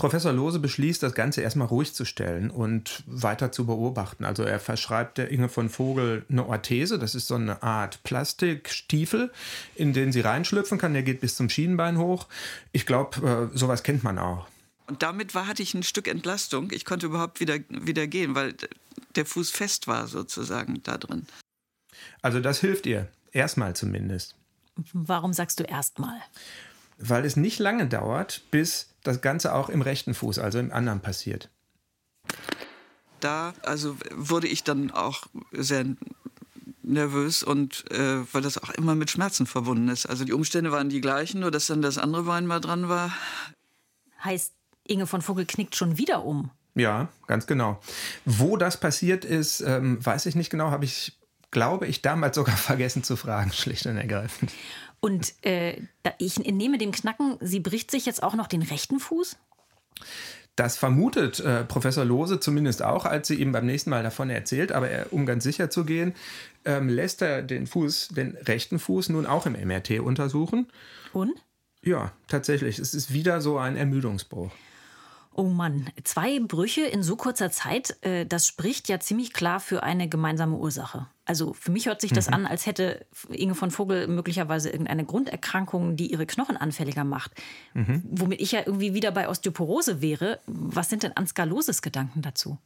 Professor 0.00 0.32
Lose 0.32 0.58
beschließt, 0.60 1.02
das 1.02 1.12
Ganze 1.12 1.42
erstmal 1.42 1.66
ruhig 1.66 1.92
zu 1.92 2.06
stellen 2.06 2.50
und 2.50 3.02
weiter 3.06 3.52
zu 3.52 3.66
beobachten. 3.66 4.24
Also 4.24 4.42
er 4.44 4.58
verschreibt 4.58 5.18
der 5.18 5.30
Inge 5.30 5.50
von 5.50 5.68
Vogel 5.68 6.24
eine 6.30 6.46
Orthese, 6.46 6.98
das 6.98 7.14
ist 7.14 7.26
so 7.26 7.34
eine 7.34 7.62
Art 7.62 8.02
Plastikstiefel, 8.02 9.30
in 9.74 9.92
den 9.92 10.10
sie 10.10 10.22
reinschlüpfen 10.22 10.78
kann. 10.78 10.94
Der 10.94 11.02
geht 11.02 11.20
bis 11.20 11.36
zum 11.36 11.50
Schienenbein 11.50 11.98
hoch. 11.98 12.28
Ich 12.72 12.86
glaube, 12.86 13.50
äh, 13.52 13.58
sowas 13.58 13.82
kennt 13.82 14.02
man 14.02 14.18
auch. 14.18 14.48
Und 14.86 15.02
damit 15.02 15.34
war, 15.34 15.46
hatte 15.46 15.62
ich 15.62 15.74
ein 15.74 15.82
Stück 15.82 16.08
Entlastung. 16.08 16.70
Ich 16.72 16.86
konnte 16.86 17.04
überhaupt 17.04 17.38
wieder, 17.40 17.58
wieder 17.68 18.06
gehen, 18.06 18.34
weil 18.34 18.54
der 19.16 19.26
Fuß 19.26 19.50
fest 19.50 19.86
war 19.86 20.06
sozusagen 20.06 20.82
da 20.82 20.96
drin. 20.96 21.26
Also 22.22 22.40
das 22.40 22.58
hilft 22.60 22.86
ihr, 22.86 23.06
erstmal 23.32 23.76
zumindest. 23.76 24.34
Warum 24.94 25.34
sagst 25.34 25.60
du 25.60 25.64
erstmal? 25.64 26.18
Weil 27.00 27.24
es 27.24 27.36
nicht 27.36 27.58
lange 27.58 27.86
dauert, 27.86 28.42
bis 28.50 28.90
das 29.02 29.20
Ganze 29.20 29.54
auch 29.54 29.68
im 29.68 29.82
rechten 29.82 30.14
Fuß, 30.14 30.38
also 30.38 30.58
im 30.58 30.72
anderen 30.72 31.00
passiert. 31.00 31.48
Da 33.20 33.54
also 33.62 33.96
wurde 34.14 34.46
ich 34.46 34.64
dann 34.64 34.90
auch 34.90 35.26
sehr 35.52 35.84
nervös 36.82 37.42
und 37.42 37.90
äh, 37.90 38.20
weil 38.32 38.42
das 38.42 38.58
auch 38.58 38.70
immer 38.70 38.94
mit 38.94 39.10
Schmerzen 39.10 39.46
verbunden 39.46 39.88
ist. 39.88 40.06
Also 40.06 40.24
die 40.24 40.32
Umstände 40.32 40.72
waren 40.72 40.88
die 40.88 41.00
gleichen, 41.00 41.40
nur 41.40 41.50
dass 41.50 41.66
dann 41.66 41.82
das 41.82 41.98
andere 41.98 42.24
Bein 42.24 42.46
mal 42.46 42.60
dran 42.60 42.88
war. 42.88 43.12
Heißt, 44.24 44.52
Inge 44.84 45.06
von 45.06 45.22
Vogel 45.22 45.46
knickt 45.46 45.76
schon 45.76 45.98
wieder 45.98 46.24
um. 46.24 46.50
Ja, 46.74 47.08
ganz 47.26 47.46
genau. 47.46 47.80
Wo 48.24 48.56
das 48.56 48.78
passiert 48.78 49.24
ist, 49.24 49.60
ähm, 49.60 50.04
weiß 50.04 50.26
ich 50.26 50.34
nicht 50.34 50.50
genau, 50.50 50.70
habe 50.70 50.84
ich, 50.84 51.18
glaube 51.50 51.86
ich, 51.86 52.02
damals 52.02 52.36
sogar 52.36 52.56
vergessen 52.56 53.02
zu 53.02 53.16
fragen, 53.16 53.52
schlicht 53.52 53.86
und 53.86 53.96
ergreifend. 53.96 54.52
Und 55.00 55.34
äh, 55.44 55.80
ich 56.18 56.38
nehme 56.38 56.78
dem 56.78 56.92
Knacken, 56.92 57.38
sie 57.40 57.60
bricht 57.60 57.90
sich 57.90 58.06
jetzt 58.06 58.22
auch 58.22 58.34
noch 58.34 58.46
den 58.46 58.62
rechten 58.62 59.00
Fuß? 59.00 59.36
Das 60.56 60.76
vermutet 60.76 61.40
äh, 61.40 61.64
Professor 61.64 62.04
Lose 62.04 62.38
zumindest 62.38 62.82
auch, 62.82 63.06
als 63.06 63.28
sie 63.28 63.36
ihm 63.36 63.52
beim 63.52 63.64
nächsten 63.64 63.88
Mal 63.88 64.02
davon 64.02 64.28
erzählt. 64.28 64.72
Aber 64.72 64.90
er, 64.90 65.10
um 65.12 65.24
ganz 65.24 65.44
sicher 65.44 65.70
zu 65.70 65.84
gehen, 65.84 66.14
ähm, 66.66 66.88
lässt 66.88 67.22
er 67.22 67.42
den 67.42 67.66
Fuß, 67.66 68.08
den 68.08 68.36
rechten 68.36 68.78
Fuß 68.78 69.08
nun 69.08 69.24
auch 69.24 69.46
im 69.46 69.52
MRT 69.52 70.00
untersuchen. 70.00 70.66
Und? 71.14 71.32
Ja, 71.82 72.12
tatsächlich. 72.28 72.78
Es 72.78 72.92
ist 72.92 73.12
wieder 73.12 73.40
so 73.40 73.56
ein 73.56 73.76
Ermüdungsbruch. 73.76 74.50
Oh 75.40 75.48
Mann, 75.48 75.88
zwei 76.04 76.38
Brüche 76.38 76.82
in 76.82 77.02
so 77.02 77.16
kurzer 77.16 77.50
Zeit, 77.50 77.96
äh, 78.02 78.26
das 78.26 78.46
spricht 78.46 78.90
ja 78.90 79.00
ziemlich 79.00 79.32
klar 79.32 79.58
für 79.58 79.82
eine 79.82 80.06
gemeinsame 80.06 80.54
Ursache. 80.58 81.06
Also 81.24 81.54
für 81.54 81.72
mich 81.72 81.86
hört 81.86 82.02
sich 82.02 82.12
das 82.12 82.26
mhm. 82.26 82.34
an, 82.34 82.46
als 82.46 82.66
hätte 82.66 83.06
Inge 83.30 83.54
von 83.54 83.70
Vogel 83.70 84.06
möglicherweise 84.06 84.68
irgendeine 84.68 85.06
Grunderkrankung, 85.06 85.96
die 85.96 86.12
ihre 86.12 86.26
Knochen 86.26 86.58
anfälliger 86.58 87.04
macht. 87.04 87.32
Mhm. 87.72 88.02
Womit 88.10 88.38
ich 88.42 88.52
ja 88.52 88.60
irgendwie 88.66 88.92
wieder 88.92 89.12
bei 89.12 89.30
Osteoporose 89.30 90.02
wäre. 90.02 90.40
Was 90.44 90.90
sind 90.90 91.04
denn 91.04 91.16
Ansgar 91.16 91.46
Loses 91.46 91.80
Gedanken 91.80 92.20
dazu? 92.20 92.58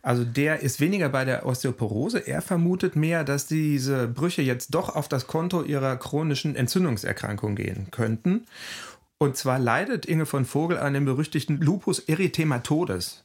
Also 0.00 0.24
der 0.24 0.60
ist 0.60 0.80
weniger 0.80 1.10
bei 1.10 1.26
der 1.26 1.44
Osteoporose. 1.44 2.26
Er 2.26 2.40
vermutet 2.40 2.96
mehr, 2.96 3.24
dass 3.24 3.46
diese 3.46 4.08
Brüche 4.08 4.40
jetzt 4.40 4.74
doch 4.74 4.96
auf 4.96 5.06
das 5.06 5.26
Konto 5.26 5.62
ihrer 5.64 5.96
chronischen 5.98 6.56
Entzündungserkrankung 6.56 7.56
gehen 7.56 7.88
könnten. 7.90 8.46
Und 9.22 9.36
zwar 9.36 9.58
leidet 9.58 10.06
Inge 10.06 10.24
von 10.24 10.46
Vogel 10.46 10.78
an 10.78 10.94
dem 10.94 11.04
berüchtigten 11.04 11.60
Lupus 11.60 11.98
erythematodes. 11.98 13.22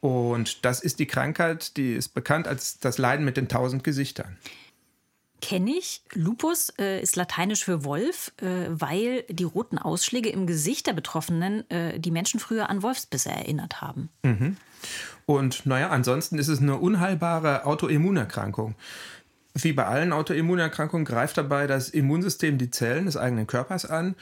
Und 0.00 0.64
das 0.64 0.80
ist 0.80 0.98
die 0.98 1.06
Krankheit, 1.06 1.76
die 1.76 1.92
ist 1.92 2.14
bekannt 2.14 2.48
als 2.48 2.78
das 2.78 2.96
Leiden 2.96 3.26
mit 3.26 3.36
den 3.36 3.46
tausend 3.46 3.84
Gesichtern. 3.84 4.38
Kenne 5.42 5.72
ich. 5.72 6.02
Lupus 6.14 6.72
äh, 6.78 7.02
ist 7.02 7.16
lateinisch 7.16 7.64
für 7.64 7.84
Wolf, 7.84 8.32
äh, 8.40 8.68
weil 8.68 9.24
die 9.28 9.44
roten 9.44 9.76
Ausschläge 9.76 10.30
im 10.30 10.46
Gesicht 10.46 10.86
der 10.86 10.94
Betroffenen 10.94 11.68
äh, 11.70 12.00
die 12.00 12.10
Menschen 12.10 12.40
früher 12.40 12.70
an 12.70 12.82
Wolfsbisse 12.82 13.28
erinnert 13.28 13.82
haben. 13.82 14.08
Mhm. 14.22 14.56
Und 15.26 15.66
naja, 15.66 15.90
ansonsten 15.90 16.38
ist 16.38 16.48
es 16.48 16.62
eine 16.62 16.78
unheilbare 16.78 17.66
Autoimmunerkrankung. 17.66 18.74
Wie 19.52 19.74
bei 19.74 19.84
allen 19.84 20.14
Autoimmunerkrankungen 20.14 21.04
greift 21.04 21.36
dabei 21.36 21.66
das 21.66 21.90
Immunsystem 21.90 22.56
die 22.56 22.70
Zellen 22.70 23.04
des 23.04 23.18
eigenen 23.18 23.46
Körpers 23.46 23.84
an 23.84 24.14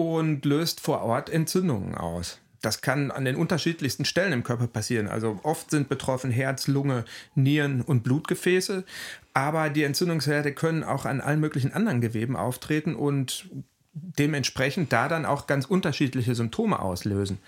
und 0.00 0.44
löst 0.44 0.80
vor 0.80 1.02
Ort 1.02 1.30
Entzündungen 1.30 1.94
aus. 1.94 2.38
Das 2.62 2.82
kann 2.82 3.10
an 3.10 3.24
den 3.24 3.36
unterschiedlichsten 3.36 4.04
Stellen 4.04 4.32
im 4.32 4.44
Körper 4.44 4.66
passieren. 4.66 5.08
Also 5.08 5.40
oft 5.42 5.70
sind 5.70 5.88
betroffen 5.88 6.30
Herz, 6.30 6.66
Lunge, 6.66 7.04
Nieren 7.34 7.80
und 7.80 8.02
Blutgefäße. 8.02 8.84
Aber 9.32 9.70
die 9.70 9.84
Entzündungsherde 9.84 10.52
können 10.52 10.84
auch 10.84 11.06
an 11.06 11.20
allen 11.20 11.40
möglichen 11.40 11.72
anderen 11.72 12.00
Geweben 12.00 12.36
auftreten 12.36 12.94
und 12.94 13.48
dementsprechend 13.92 14.92
da 14.92 15.08
dann 15.08 15.24
auch 15.24 15.46
ganz 15.46 15.64
unterschiedliche 15.64 16.34
Symptome 16.34 16.80
auslösen. 16.80 17.38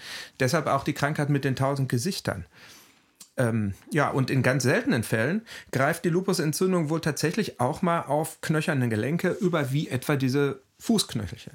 Deshalb 0.41 0.67
auch 0.67 0.85
die 0.85 0.95
Krankheit 0.95 1.29
mit 1.29 1.45
den 1.45 1.57
tausend 1.57 1.89
Gesichtern. 1.89 2.47
Ähm, 3.37 3.75
ja, 3.91 4.11
und 4.11 4.31
in 4.31 4.43
ganz 4.43 4.63
seltenen 4.63 5.03
Fällen 5.03 5.43
greift 5.71 6.05
die 6.05 6.11
Lupusentzündung 6.11 6.91
wohl 6.91 7.01
tatsächlich 7.01 7.61
auch 7.61 7.83
mal 7.83 8.01
auf 8.03 8.41
knöcherne 8.41 8.89
Gelenke 8.89 9.31
über, 9.31 9.73
wie 9.73 9.89
etwa 9.89 10.17
diese 10.17 10.61
Fußknöchelchen. 10.79 11.53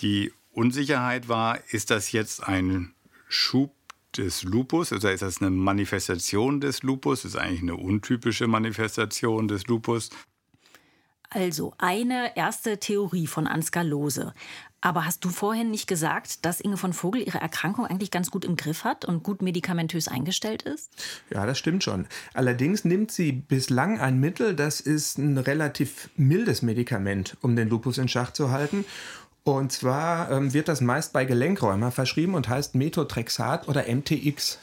Die 0.00 0.32
Unsicherheit 0.52 1.28
war, 1.28 1.58
ist 1.70 1.90
das 1.90 2.12
jetzt 2.12 2.46
ein 2.46 2.94
Schub 3.28 3.72
des 4.16 4.42
Lupus 4.42 4.92
oder 4.92 5.12
ist 5.12 5.22
das 5.22 5.40
eine 5.40 5.50
Manifestation 5.50 6.60
des 6.60 6.82
Lupus? 6.82 7.22
Das 7.22 7.32
ist 7.32 7.36
eigentlich 7.36 7.62
eine 7.62 7.76
untypische 7.76 8.46
Manifestation 8.46 9.48
des 9.48 9.66
Lupus. 9.66 10.10
Also 11.28 11.74
eine 11.78 12.36
erste 12.36 12.78
Theorie 12.78 13.26
von 13.26 13.46
Ansgar 13.46 13.84
Lose. 13.84 14.32
Aber 14.80 15.04
hast 15.04 15.24
du 15.24 15.30
vorhin 15.30 15.70
nicht 15.70 15.88
gesagt, 15.88 16.44
dass 16.44 16.60
Inge 16.60 16.76
von 16.76 16.92
Vogel 16.92 17.20
ihre 17.22 17.38
Erkrankung 17.38 17.86
eigentlich 17.86 18.12
ganz 18.12 18.30
gut 18.30 18.44
im 18.44 18.56
Griff 18.56 18.84
hat 18.84 19.04
und 19.04 19.24
gut 19.24 19.42
medikamentös 19.42 20.06
eingestellt 20.06 20.62
ist? 20.62 20.92
Ja, 21.30 21.44
das 21.44 21.58
stimmt 21.58 21.82
schon. 21.82 22.06
Allerdings 22.34 22.84
nimmt 22.84 23.10
sie 23.10 23.32
bislang 23.32 23.98
ein 23.98 24.20
Mittel, 24.20 24.54
das 24.54 24.80
ist 24.80 25.18
ein 25.18 25.38
relativ 25.38 26.10
mildes 26.16 26.62
Medikament, 26.62 27.36
um 27.40 27.56
den 27.56 27.68
Lupus 27.68 27.98
in 27.98 28.08
Schach 28.08 28.32
zu 28.32 28.52
halten. 28.52 28.84
Und 29.46 29.70
zwar 29.70 30.28
ähm, 30.32 30.52
wird 30.54 30.66
das 30.66 30.80
meist 30.80 31.12
bei 31.12 31.24
Gelenkräumer 31.24 31.92
verschrieben 31.92 32.34
und 32.34 32.48
heißt 32.48 32.74
Methotrexat 32.74 33.68
oder 33.68 33.84
MTX. 33.86 34.58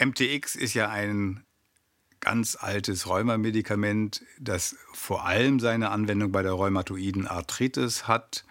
MTX 0.00 0.56
ist 0.56 0.72
ja 0.72 0.88
ein 0.88 1.44
ganz 2.20 2.56
altes 2.58 3.06
Rheumamedikament, 3.06 4.22
das 4.38 4.76
vor 4.94 5.26
allem 5.26 5.60
seine 5.60 5.90
Anwendung 5.90 6.32
bei 6.32 6.42
der 6.42 6.52
rheumatoiden 6.52 7.26
Arthritis 7.26 8.08
hat, 8.08 8.46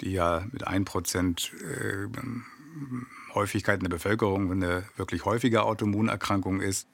die 0.00 0.12
ja 0.12 0.46
mit 0.52 0.66
1% 0.66 1.50
äh, 1.62 2.08
Häufigkeit 3.34 3.80
in 3.80 3.84
der 3.84 3.90
Bevölkerung 3.90 4.50
eine 4.50 4.84
wirklich 4.96 5.26
häufige 5.26 5.64
Autoimmunerkrankung 5.64 6.62
ist. 6.62 6.88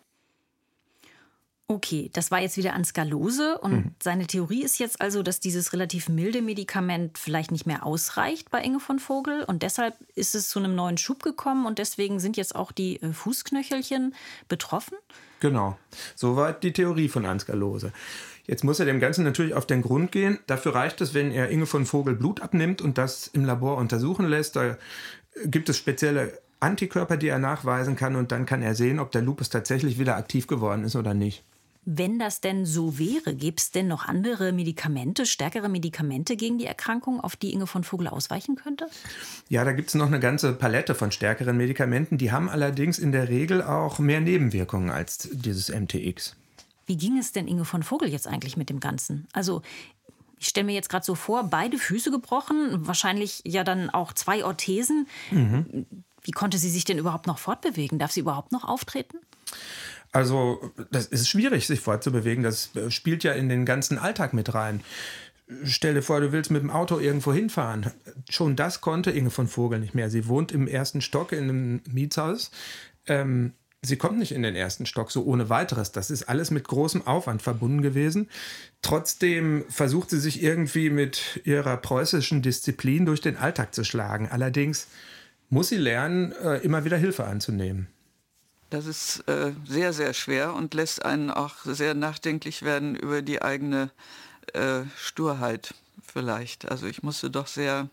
Okay, 1.69 2.11
das 2.13 2.31
war 2.31 2.41
jetzt 2.41 2.57
wieder 2.57 2.75
Ansgar 2.75 3.05
Lose 3.05 3.59
und 3.59 3.73
mhm. 3.73 3.95
seine 4.01 4.29
Theorie 4.29 4.63
ist 4.63 4.79
jetzt 4.79 5.01
also, 5.01 5.25
dass 5.25 5.41
dieses 5.41 5.73
relativ 5.73 6.09
milde 6.09 6.41
Medikament 6.41 7.19
vielleicht 7.19 7.51
nicht 7.51 7.67
mehr 7.67 7.85
ausreicht 7.85 8.53
bei 8.53 8.63
Inge 8.63 8.79
von 8.79 9.01
Vogel 9.01 9.43
und 9.43 9.65
deshalb 9.65 9.97
ist 10.15 10.37
es 10.37 10.49
zu 10.49 10.61
einem 10.61 10.77
neuen 10.77 10.97
Schub 10.97 11.25
gekommen 11.25 11.67
und 11.67 11.81
deswegen 11.81 12.21
sind 12.21 12.37
jetzt 12.37 12.55
auch 12.55 12.71
die 12.71 13.03
äh, 13.03 13.13
Fußknöchelchen 13.13 14.15
betroffen? 14.47 14.97
Genau, 15.41 15.77
soweit 16.15 16.63
die 16.63 16.73
Theorie 16.73 17.09
von 17.09 17.27
Ansgar 17.27 17.57
Lose. 17.57 17.93
Jetzt 18.47 18.63
muss 18.63 18.79
er 18.79 18.87
dem 18.87 19.01
Ganzen 19.01 19.25
natürlich 19.25 19.55
auf 19.55 19.67
den 19.67 19.83
Grund 19.83 20.13
gehen. 20.13 20.39
Dafür 20.47 20.77
reicht 20.77 21.01
es, 21.01 21.15
wenn 21.15 21.33
er 21.33 21.51
Inge 21.51 21.67
von 21.67 21.85
Vogel 21.85 22.15
Blut 22.15 22.43
abnimmt 22.43 22.81
und 22.81 22.97
das 22.97 23.27
im 23.27 23.45
Labor 23.45 23.77
untersuchen 23.79 24.27
lässt. 24.27 24.55
Da 24.55 24.79
gibt 25.45 25.69
es 25.69 25.77
spezielle 25.77 26.39
Antikörper, 26.61 27.17
die 27.17 27.27
er 27.27 27.41
nachweisen 27.41 27.97
kann 27.97 28.15
und 28.15 28.31
dann 28.31 28.47
kann 28.47 28.63
er 28.63 28.77
sehen, 28.77 29.01
ob 29.01 29.11
der 29.11 29.23
Lupus 29.23 29.51
tatsächlich 29.51 29.99
wieder 29.99 30.17
aktiv 30.17 30.47
geworden 30.47 30.85
ist 30.85 30.95
oder 30.95 31.13
nicht. 31.13 31.45
Wenn 31.89 32.19
das 32.19 32.41
denn 32.41 32.67
so 32.67 32.99
wäre, 32.99 33.37
gäbe 33.37 33.59
es 33.59 33.71
denn 33.71 33.87
noch 33.87 34.07
andere 34.07 34.51
Medikamente, 34.53 35.25
stärkere 35.25 35.69
Medikamente 35.69 36.37
gegen 36.37 36.59
die 36.59 36.67
Erkrankung, 36.67 37.21
auf 37.21 37.37
die 37.37 37.53
Inge 37.53 37.69
von 37.69 37.85
Vogel 37.85 38.09
ausweichen 38.09 38.57
könnte? 38.57 38.89
Ja, 39.49 39.65
da 39.65 39.71
gibt 39.71 39.91
es 39.91 39.95
noch 39.95 40.09
eine 40.09 40.19
ganze 40.19 40.53
Palette 40.53 40.97
von 40.97 41.13
stärkeren 41.13 41.57
Medikamenten. 41.57 42.19
Die 42.19 42.33
haben 42.33 42.49
allerdings 42.49 42.99
in 42.99 43.13
der 43.13 43.29
Regel 43.29 43.63
auch 43.63 44.01
mehr 44.01 44.21
Nebenwirkungen 44.21 44.91
als 44.91 45.29
dieses 45.31 45.69
MTX. 45.69 46.35
Wie 46.87 46.97
ging 46.97 47.19
es 47.19 47.31
denn 47.31 47.47
Inge 47.47 47.65
von 47.65 47.85
Vogel 47.85 48.09
jetzt 48.09 48.27
eigentlich 48.27 48.57
mit 48.57 48.69
dem 48.69 48.81
Ganzen? 48.81 49.29
Also 49.33 49.63
ich 50.41 50.49
stelle 50.49 50.67
mir 50.67 50.75
jetzt 50.75 50.89
gerade 50.89 51.05
so 51.05 51.15
vor, 51.15 51.45
beide 51.45 51.79
Füße 51.79 52.11
gebrochen, 52.11 52.85
wahrscheinlich 52.87 53.43
ja 53.45 53.63
dann 53.63 53.91
auch 53.91 54.13
zwei 54.13 54.45
Orthesen. 54.45 55.07
Mhm. 55.31 55.87
Wie 56.23 56.33
konnte 56.33 56.59
sie 56.59 56.71
sich 56.71 56.85
denn 56.85 56.99
überhaupt 56.99 57.29
noch 57.29 57.39
fortbewegen? 57.39 58.01
Darf 58.01 58.11
sie 58.11 58.21
überhaupt 58.21 58.51
noch 58.51 58.65
auftreten? 58.65 59.19
Also, 60.17 60.73
das 60.91 61.09
ist 61.09 61.29
schwierig, 61.29 61.67
sich 61.67 61.81
fortzubewegen. 61.81 62.43
Das 62.43 62.75
äh, 62.75 62.91
spielt 62.91 63.23
ja 63.23 63.35
in 63.35 63.51
den 63.51 63.67
ganzen 63.67 63.99
Alltag 63.99 64.33
mit 64.33 64.55
rein. 64.55 64.81
Stell 65.65 65.93
dir 65.93 66.01
vor, 66.01 66.23
du 66.23 66.33
willst 66.33 66.51
mit 66.51 66.63
dem 66.63 66.71
Auto 66.71 66.99
irgendwo 66.99 67.35
hinfahren. 67.35 67.93
Schon 68.31 68.57
das 68.57 68.81
konnte 68.81 69.11
Inge 69.11 69.29
von 69.29 69.47
Vogel 69.47 69.79
nicht 69.79 69.95
mehr. 69.95 70.09
Sie 70.09 70.27
wohnt 70.27 70.53
im 70.53 70.69
ersten 70.69 71.03
Stock 71.03 71.33
in 71.33 71.45
einem 71.45 71.83
Mietshaus. 71.93 72.51
Ähm, 73.07 73.53
sie 73.83 73.99
kommt 73.99 74.19
nicht 74.19 74.33
in 74.33 74.43
den 74.43 74.57
ersten 74.57 74.87
Stock 74.87 75.11
so 75.11 75.23
ohne 75.23 75.51
weiteres. 75.51 75.93
Das 75.93 76.11
ist 76.11 76.31
alles 76.31 76.51
mit 76.51 76.67
großem 76.67 77.07
Aufwand 77.07 77.43
verbunden 77.43 77.83
gewesen. 77.83 78.31
Trotzdem 78.81 79.67
versucht 79.69 80.09
sie 80.09 80.19
sich 80.19 80.43
irgendwie 80.43 80.89
mit 80.89 81.43
ihrer 81.45 81.77
preußischen 81.77 82.41
Disziplin 82.41 83.05
durch 83.05 83.21
den 83.21 83.37
Alltag 83.37 83.75
zu 83.75 83.85
schlagen. 83.85 84.31
Allerdings 84.31 84.87
muss 85.51 85.69
sie 85.69 85.77
lernen, 85.77 86.33
äh, 86.43 86.57
immer 86.61 86.87
wieder 86.87 86.97
Hilfe 86.97 87.25
anzunehmen. 87.25 87.89
Das 88.71 88.87
ist 88.87 89.21
äh, 89.29 89.53
sehr, 89.65 89.93
sehr 89.93 90.13
schwer 90.13 90.55
und 90.55 90.75
lässt 90.75 91.05
einen 91.05 91.31
auch 91.31 91.55
sehr 91.65 91.95
nachdenklich 91.95 92.63
werden 92.63 92.97
über 92.97 93.23
die 93.23 93.41
eigene 93.41 93.91
äh, 94.55 94.83
Sturheit 94.97 95.75
vielleicht. 96.03 96.69
Also 96.71 96.87
ich 96.87 97.03
musste 97.03 97.31
doch 97.31 97.47
sehr, 97.47 97.89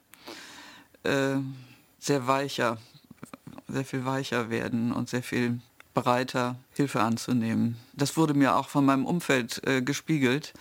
äh, 1.04 1.36
sehr 2.00 2.28
weicher, 2.28 2.78
sehr 3.68 3.86
viel 3.86 4.06
weicher 4.06 4.50
werden 4.50 4.92
und 4.92 5.10
sehr 5.10 5.24
viel 5.24 5.60
bereiter, 5.94 6.56
Hilfe 6.74 7.02
anzunehmen. 7.02 7.78
Das 7.94 8.18
wurde 8.18 8.34
mir 8.34 8.56
auch 8.56 8.70
von 8.70 8.86
meinem 8.86 9.06
Umfeld 9.06 9.62
äh, 9.68 9.82
gespiegelt, 9.84 10.54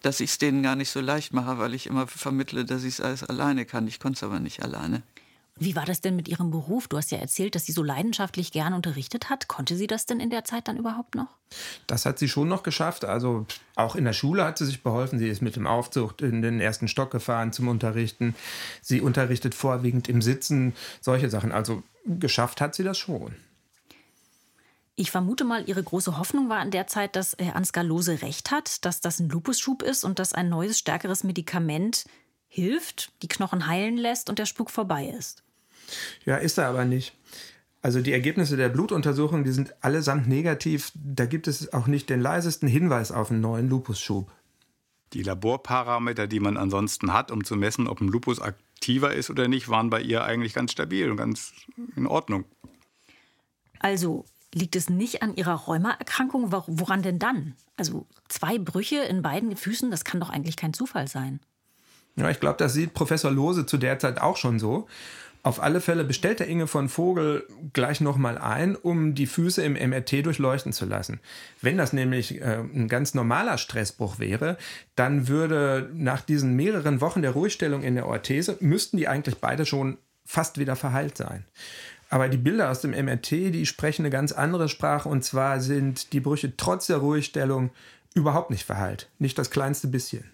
dass 0.00 0.20
ich 0.20 0.30
es 0.30 0.38
denen 0.38 0.62
gar 0.62 0.76
nicht 0.76 0.90
so 0.90 1.00
leicht 1.00 1.34
mache, 1.34 1.58
weil 1.58 1.74
ich 1.74 1.86
immer 1.86 2.06
vermittle, 2.06 2.64
dass 2.64 2.84
ich 2.84 2.94
es 2.94 3.00
alles 3.00 3.22
alleine 3.24 3.66
kann. 3.66 3.86
Ich 3.86 4.00
konnte 4.00 4.16
es 4.16 4.22
aber 4.22 4.40
nicht 4.40 4.62
alleine. 4.62 5.02
Wie 5.60 5.74
war 5.74 5.84
das 5.84 6.00
denn 6.00 6.14
mit 6.14 6.28
Ihrem 6.28 6.50
Beruf? 6.50 6.86
Du 6.86 6.96
hast 6.96 7.10
ja 7.10 7.18
erzählt, 7.18 7.54
dass 7.54 7.66
sie 7.66 7.72
so 7.72 7.82
leidenschaftlich 7.82 8.52
gern 8.52 8.74
unterrichtet 8.74 9.28
hat. 9.28 9.48
Konnte 9.48 9.76
sie 9.76 9.88
das 9.88 10.06
denn 10.06 10.20
in 10.20 10.30
der 10.30 10.44
Zeit 10.44 10.68
dann 10.68 10.76
überhaupt 10.76 11.16
noch? 11.16 11.28
Das 11.86 12.06
hat 12.06 12.18
sie 12.18 12.28
schon 12.28 12.48
noch 12.48 12.62
geschafft. 12.62 13.04
Also 13.04 13.46
auch 13.74 13.96
in 13.96 14.04
der 14.04 14.12
Schule 14.12 14.44
hat 14.44 14.58
sie 14.58 14.66
sich 14.66 14.82
beholfen. 14.82 15.18
Sie 15.18 15.28
ist 15.28 15.42
mit 15.42 15.56
dem 15.56 15.66
Aufzug 15.66 16.20
in 16.20 16.42
den 16.42 16.60
ersten 16.60 16.86
Stock 16.86 17.10
gefahren 17.10 17.52
zum 17.52 17.68
Unterrichten. 17.68 18.36
Sie 18.82 19.00
unterrichtet 19.00 19.54
vorwiegend 19.54 20.08
im 20.08 20.22
Sitzen, 20.22 20.74
solche 21.00 21.28
Sachen. 21.28 21.50
Also 21.50 21.82
geschafft 22.06 22.60
hat 22.60 22.74
sie 22.74 22.84
das 22.84 22.98
schon. 22.98 23.34
Ich 24.94 25.10
vermute 25.10 25.44
mal, 25.44 25.68
Ihre 25.68 25.82
große 25.82 26.18
Hoffnung 26.18 26.48
war 26.48 26.62
in 26.62 26.72
der 26.72 26.88
Zeit, 26.88 27.14
dass 27.14 27.36
Herr 27.38 27.54
Ansgar 27.54 27.84
Lose 27.84 28.20
recht 28.22 28.50
hat, 28.50 28.84
dass 28.84 29.00
das 29.00 29.20
ein 29.20 29.28
Lupusschub 29.28 29.82
ist 29.82 30.04
und 30.04 30.18
dass 30.18 30.32
ein 30.32 30.48
neues, 30.48 30.78
stärkeres 30.78 31.22
Medikament 31.22 32.04
hilft, 32.48 33.12
die 33.22 33.28
Knochen 33.28 33.66
heilen 33.68 33.96
lässt 33.96 34.28
und 34.28 34.38
der 34.38 34.46
Spuk 34.46 34.70
vorbei 34.70 35.06
ist. 35.06 35.44
Ja, 36.24 36.36
ist 36.36 36.58
er 36.58 36.68
aber 36.68 36.84
nicht. 36.84 37.14
Also 37.80 38.00
die 38.00 38.12
Ergebnisse 38.12 38.56
der 38.56 38.68
Blutuntersuchung, 38.68 39.44
die 39.44 39.52
sind 39.52 39.74
allesamt 39.82 40.26
negativ. 40.26 40.92
Da 40.94 41.26
gibt 41.26 41.46
es 41.46 41.72
auch 41.72 41.86
nicht 41.86 42.10
den 42.10 42.20
leisesten 42.20 42.68
Hinweis 42.68 43.12
auf 43.12 43.30
einen 43.30 43.40
neuen 43.40 43.68
Lupusschub. 43.68 44.30
Die 45.12 45.22
Laborparameter, 45.22 46.26
die 46.26 46.40
man 46.40 46.56
ansonsten 46.56 47.12
hat, 47.12 47.30
um 47.30 47.44
zu 47.44 47.56
messen, 47.56 47.86
ob 47.86 48.00
ein 48.00 48.08
Lupus 48.08 48.40
aktiver 48.40 49.14
ist 49.14 49.30
oder 49.30 49.48
nicht, 49.48 49.68
waren 49.68 49.90
bei 49.90 50.00
ihr 50.00 50.24
eigentlich 50.24 50.54
ganz 50.54 50.72
stabil 50.72 51.10
und 51.10 51.16
ganz 51.16 51.52
in 51.96 52.06
Ordnung. 52.06 52.44
Also 53.78 54.24
liegt 54.52 54.76
es 54.76 54.90
nicht 54.90 55.22
an 55.22 55.36
ihrer 55.36 55.54
Rheumaerkrankung? 55.54 56.52
Woran 56.52 57.02
denn 57.02 57.18
dann? 57.18 57.54
Also 57.76 58.06
zwei 58.28 58.58
Brüche 58.58 58.98
in 58.98 59.22
beiden 59.22 59.56
Füßen, 59.56 59.90
das 59.90 60.04
kann 60.04 60.20
doch 60.20 60.30
eigentlich 60.30 60.56
kein 60.56 60.72
Zufall 60.72 61.08
sein. 61.08 61.40
Ja, 62.16 62.28
ich 62.28 62.40
glaube, 62.40 62.56
das 62.58 62.74
sieht 62.74 62.94
Professor 62.94 63.30
Lose 63.30 63.64
zu 63.64 63.78
der 63.78 63.98
Zeit 64.00 64.20
auch 64.20 64.36
schon 64.36 64.58
so. 64.58 64.88
Auf 65.42 65.62
alle 65.62 65.80
Fälle 65.80 66.04
bestellt 66.04 66.40
der 66.40 66.48
Inge 66.48 66.66
von 66.66 66.88
Vogel 66.88 67.46
gleich 67.72 68.00
nochmal 68.00 68.38
ein, 68.38 68.74
um 68.76 69.14
die 69.14 69.26
Füße 69.26 69.62
im 69.62 69.74
MRT 69.74 70.26
durchleuchten 70.26 70.72
zu 70.72 70.84
lassen. 70.84 71.20
Wenn 71.62 71.78
das 71.78 71.92
nämlich 71.92 72.40
äh, 72.40 72.58
ein 72.58 72.88
ganz 72.88 73.14
normaler 73.14 73.56
Stressbruch 73.56 74.18
wäre, 74.18 74.58
dann 74.96 75.28
würde 75.28 75.90
nach 75.94 76.22
diesen 76.22 76.54
mehreren 76.56 77.00
Wochen 77.00 77.22
der 77.22 77.30
Ruhestellung 77.32 77.82
in 77.82 77.94
der 77.94 78.06
Orthese, 78.06 78.56
müssten 78.60 78.96
die 78.96 79.08
eigentlich 79.08 79.38
beide 79.38 79.64
schon 79.64 79.98
fast 80.24 80.58
wieder 80.58 80.76
verheilt 80.76 81.16
sein. 81.16 81.44
Aber 82.10 82.28
die 82.28 82.38
Bilder 82.38 82.70
aus 82.70 82.80
dem 82.80 82.90
MRT, 82.90 83.30
die 83.30 83.66
sprechen 83.66 84.02
eine 84.02 84.10
ganz 84.10 84.32
andere 84.32 84.68
Sprache 84.68 85.08
und 85.08 85.24
zwar 85.24 85.60
sind 85.60 86.12
die 86.12 86.20
Brüche 86.20 86.56
trotz 86.56 86.86
der 86.86 86.98
Ruhestellung 86.98 87.70
überhaupt 88.14 88.50
nicht 88.50 88.64
verheilt. 88.64 89.08
Nicht 89.18 89.38
das 89.38 89.50
kleinste 89.50 89.88
bisschen. 89.88 90.24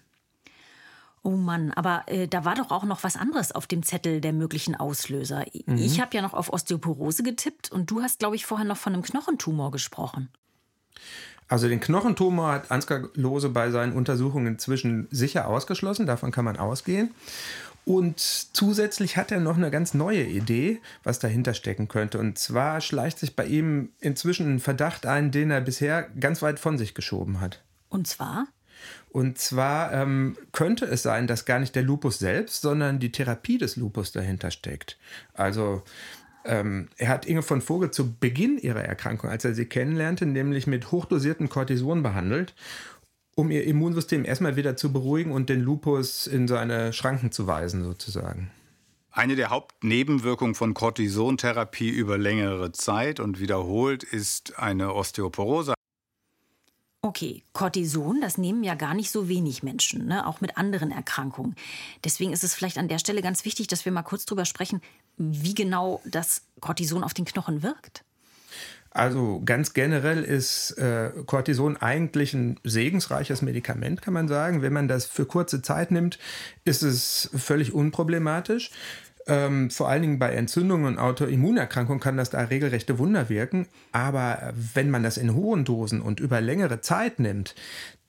Oh 1.25 1.37
Mann, 1.37 1.71
aber 1.71 2.03
äh, 2.05 2.27
da 2.27 2.45
war 2.45 2.53
doch 2.53 2.69
auch 2.69 2.83
noch 2.83 3.03
was 3.03 3.15
anderes 3.15 3.51
auf 3.51 3.65
dem 3.65 3.81
Zettel 3.81 4.21
der 4.21 4.31
möglichen 4.31 4.75
Auslöser. 4.75 5.43
Mhm. 5.65 5.77
Ich 5.77 5.99
habe 5.99 6.15
ja 6.15 6.21
noch 6.21 6.35
auf 6.35 6.53
Osteoporose 6.53 7.23
getippt 7.23 7.71
und 7.71 7.89
du 7.89 8.03
hast, 8.03 8.19
glaube 8.19 8.35
ich, 8.35 8.45
vorher 8.45 8.63
noch 8.63 8.77
von 8.77 8.93
einem 8.93 9.01
Knochentumor 9.01 9.71
gesprochen. 9.71 10.29
Also 11.47 11.67
den 11.67 11.79
Knochentumor 11.79 12.51
hat 12.51 12.69
Ansgar 12.69 13.09
Lose 13.15 13.49
bei 13.49 13.71
seinen 13.71 13.93
Untersuchungen 13.93 14.45
inzwischen 14.45 15.07
sicher 15.09 15.47
ausgeschlossen, 15.47 16.05
davon 16.05 16.29
kann 16.29 16.45
man 16.45 16.57
ausgehen. 16.57 17.09
Und 17.85 18.19
zusätzlich 18.19 19.17
hat 19.17 19.31
er 19.31 19.39
noch 19.39 19.57
eine 19.57 19.71
ganz 19.71 19.95
neue 19.95 20.25
Idee, 20.25 20.79
was 21.03 21.17
dahinter 21.17 21.55
stecken 21.55 21.87
könnte. 21.87 22.19
Und 22.19 22.37
zwar 22.37 22.81
schleicht 22.81 23.17
sich 23.17 23.35
bei 23.35 23.47
ihm 23.47 23.89
inzwischen 23.99 24.55
ein 24.55 24.59
Verdacht 24.59 25.07
ein, 25.07 25.31
den 25.31 25.49
er 25.49 25.61
bisher 25.61 26.03
ganz 26.19 26.43
weit 26.43 26.59
von 26.59 26.77
sich 26.77 26.93
geschoben 26.93 27.41
hat. 27.41 27.63
Und 27.89 28.05
zwar? 28.05 28.45
Und 29.15 29.37
zwar 29.37 29.93
ähm, 29.93 30.35
könnte 30.51 30.83
es 30.83 31.01
sein, 31.01 31.25
dass 31.25 31.45
gar 31.45 31.59
nicht 31.59 31.73
der 31.73 31.83
Lupus 31.83 32.19
selbst, 32.19 32.61
sondern 32.61 32.99
die 32.99 33.13
Therapie 33.13 33.57
des 33.57 33.77
Lupus 33.77 34.11
dahinter 34.11 34.51
steckt. 34.51 34.97
Also 35.33 35.83
ähm, 36.43 36.89
er 36.97 37.07
hat 37.07 37.25
Inge 37.25 37.41
von 37.41 37.61
Vogel 37.61 37.91
zu 37.91 38.13
Beginn 38.13 38.57
ihrer 38.57 38.83
Erkrankung, 38.83 39.29
als 39.29 39.45
er 39.45 39.55
sie 39.55 39.67
kennenlernte, 39.67 40.25
nämlich 40.25 40.67
mit 40.67 40.91
hochdosierten 40.91 41.47
Cortison 41.47 42.03
behandelt, 42.03 42.55
um 43.37 43.51
ihr 43.51 43.63
Immunsystem 43.63 44.25
erstmal 44.25 44.57
wieder 44.57 44.75
zu 44.75 44.91
beruhigen 44.91 45.31
und 45.31 45.47
den 45.47 45.61
Lupus 45.61 46.27
in 46.27 46.49
seine 46.49 46.91
Schranken 46.91 47.31
zu 47.31 47.47
weisen, 47.47 47.85
sozusagen. 47.85 48.51
Eine 49.11 49.37
der 49.37 49.49
Hauptnebenwirkungen 49.49 50.55
von 50.55 50.73
Cortisontherapie 50.73 51.89
über 51.89 52.17
längere 52.17 52.73
Zeit 52.73 53.21
und 53.21 53.39
wiederholt 53.39 54.03
ist 54.03 54.59
eine 54.59 54.93
Osteoporose. 54.93 55.74
Okay, 57.05 57.43
Cortison, 57.53 58.19
das 58.19 58.39
nehmen 58.39 58.63
ja 58.63 58.73
gar 58.73 58.95
nicht 58.95 59.11
so 59.11 59.29
wenig 59.29 59.61
Menschen, 59.61 60.07
ne? 60.07 60.25
auch 60.25 60.41
mit 60.41 60.57
anderen 60.57 60.89
Erkrankungen. 60.89 61.55
Deswegen 62.03 62.33
ist 62.33 62.43
es 62.43 62.55
vielleicht 62.55 62.79
an 62.79 62.87
der 62.87 62.97
Stelle 62.97 63.21
ganz 63.21 63.45
wichtig, 63.45 63.67
dass 63.67 63.85
wir 63.85 63.91
mal 63.91 64.01
kurz 64.01 64.25
drüber 64.25 64.43
sprechen, 64.43 64.81
wie 65.15 65.53
genau 65.53 66.01
das 66.03 66.41
Cortison 66.61 67.03
auf 67.03 67.13
den 67.13 67.25
Knochen 67.25 67.61
wirkt. 67.61 68.03
Also 68.89 69.39
ganz 69.45 69.73
generell 69.73 70.23
ist 70.23 70.71
äh, 70.79 71.11
Cortison 71.27 71.77
eigentlich 71.77 72.33
ein 72.33 72.59
segensreiches 72.63 73.43
Medikament, 73.43 74.01
kann 74.01 74.15
man 74.15 74.27
sagen. 74.27 74.63
Wenn 74.63 74.73
man 74.73 74.87
das 74.87 75.05
für 75.05 75.27
kurze 75.27 75.61
Zeit 75.61 75.91
nimmt, 75.91 76.17
ist 76.63 76.81
es 76.81 77.29
völlig 77.35 77.71
unproblematisch. 77.71 78.71
Ähm, 79.27 79.71
vor 79.71 79.89
allen 79.89 80.03
Dingen 80.03 80.19
bei 80.19 80.33
Entzündungen 80.33 80.85
und 80.85 80.99
Autoimmunerkrankungen 80.99 81.99
kann 81.99 82.17
das 82.17 82.29
da 82.29 82.41
regelrechte 82.41 82.99
Wunder 82.99 83.27
wirken. 83.29 83.67
Aber 83.91 84.53
wenn 84.73 84.91
man 84.91 85.03
das 85.03 85.17
in 85.17 85.33
hohen 85.33 85.65
Dosen 85.65 86.01
und 86.01 86.19
über 86.19 86.41
längere 86.41 86.81
Zeit 86.81 87.19
nimmt, 87.19 87.55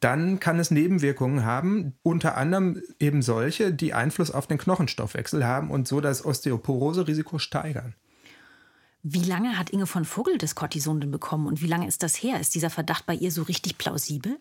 dann 0.01 0.41
kann 0.41 0.59
es 0.59 0.71
Nebenwirkungen 0.71 1.45
haben, 1.45 1.95
unter 2.03 2.37
anderem 2.37 2.83
eben 3.01 3.23
solche, 3.23 3.73
die 3.73 3.95
Einfluss 3.95 4.31
auf 4.31 4.47
den 4.47 4.59
Knochenstoffwechsel 4.59 5.47
haben 5.47 5.71
und 5.71 5.89
so 5.89 6.01
das 6.03 6.25
Osteoporose-Risiko 6.25 7.39
steigern. 7.39 7.95
Wie 9.03 9.25
lange 9.25 9.59
hat 9.59 9.71
Inge 9.71 9.87
von 9.87 10.05
Vogel 10.05 10.37
das 10.37 10.55
Cortison 10.55 11.01
denn 11.01 11.13
bekommen 11.13 11.47
und 11.47 11.63
wie 11.63 11.69
lange 11.69 11.87
ist 11.87 12.03
das 12.03 12.17
her? 12.17 12.41
Ist 12.41 12.55
dieser 12.55 12.71
Verdacht 12.71 13.07
bei 13.07 13.15
ihr 13.15 13.31
so 13.31 13.43
richtig 13.43 13.79
plausibel? 13.79 14.39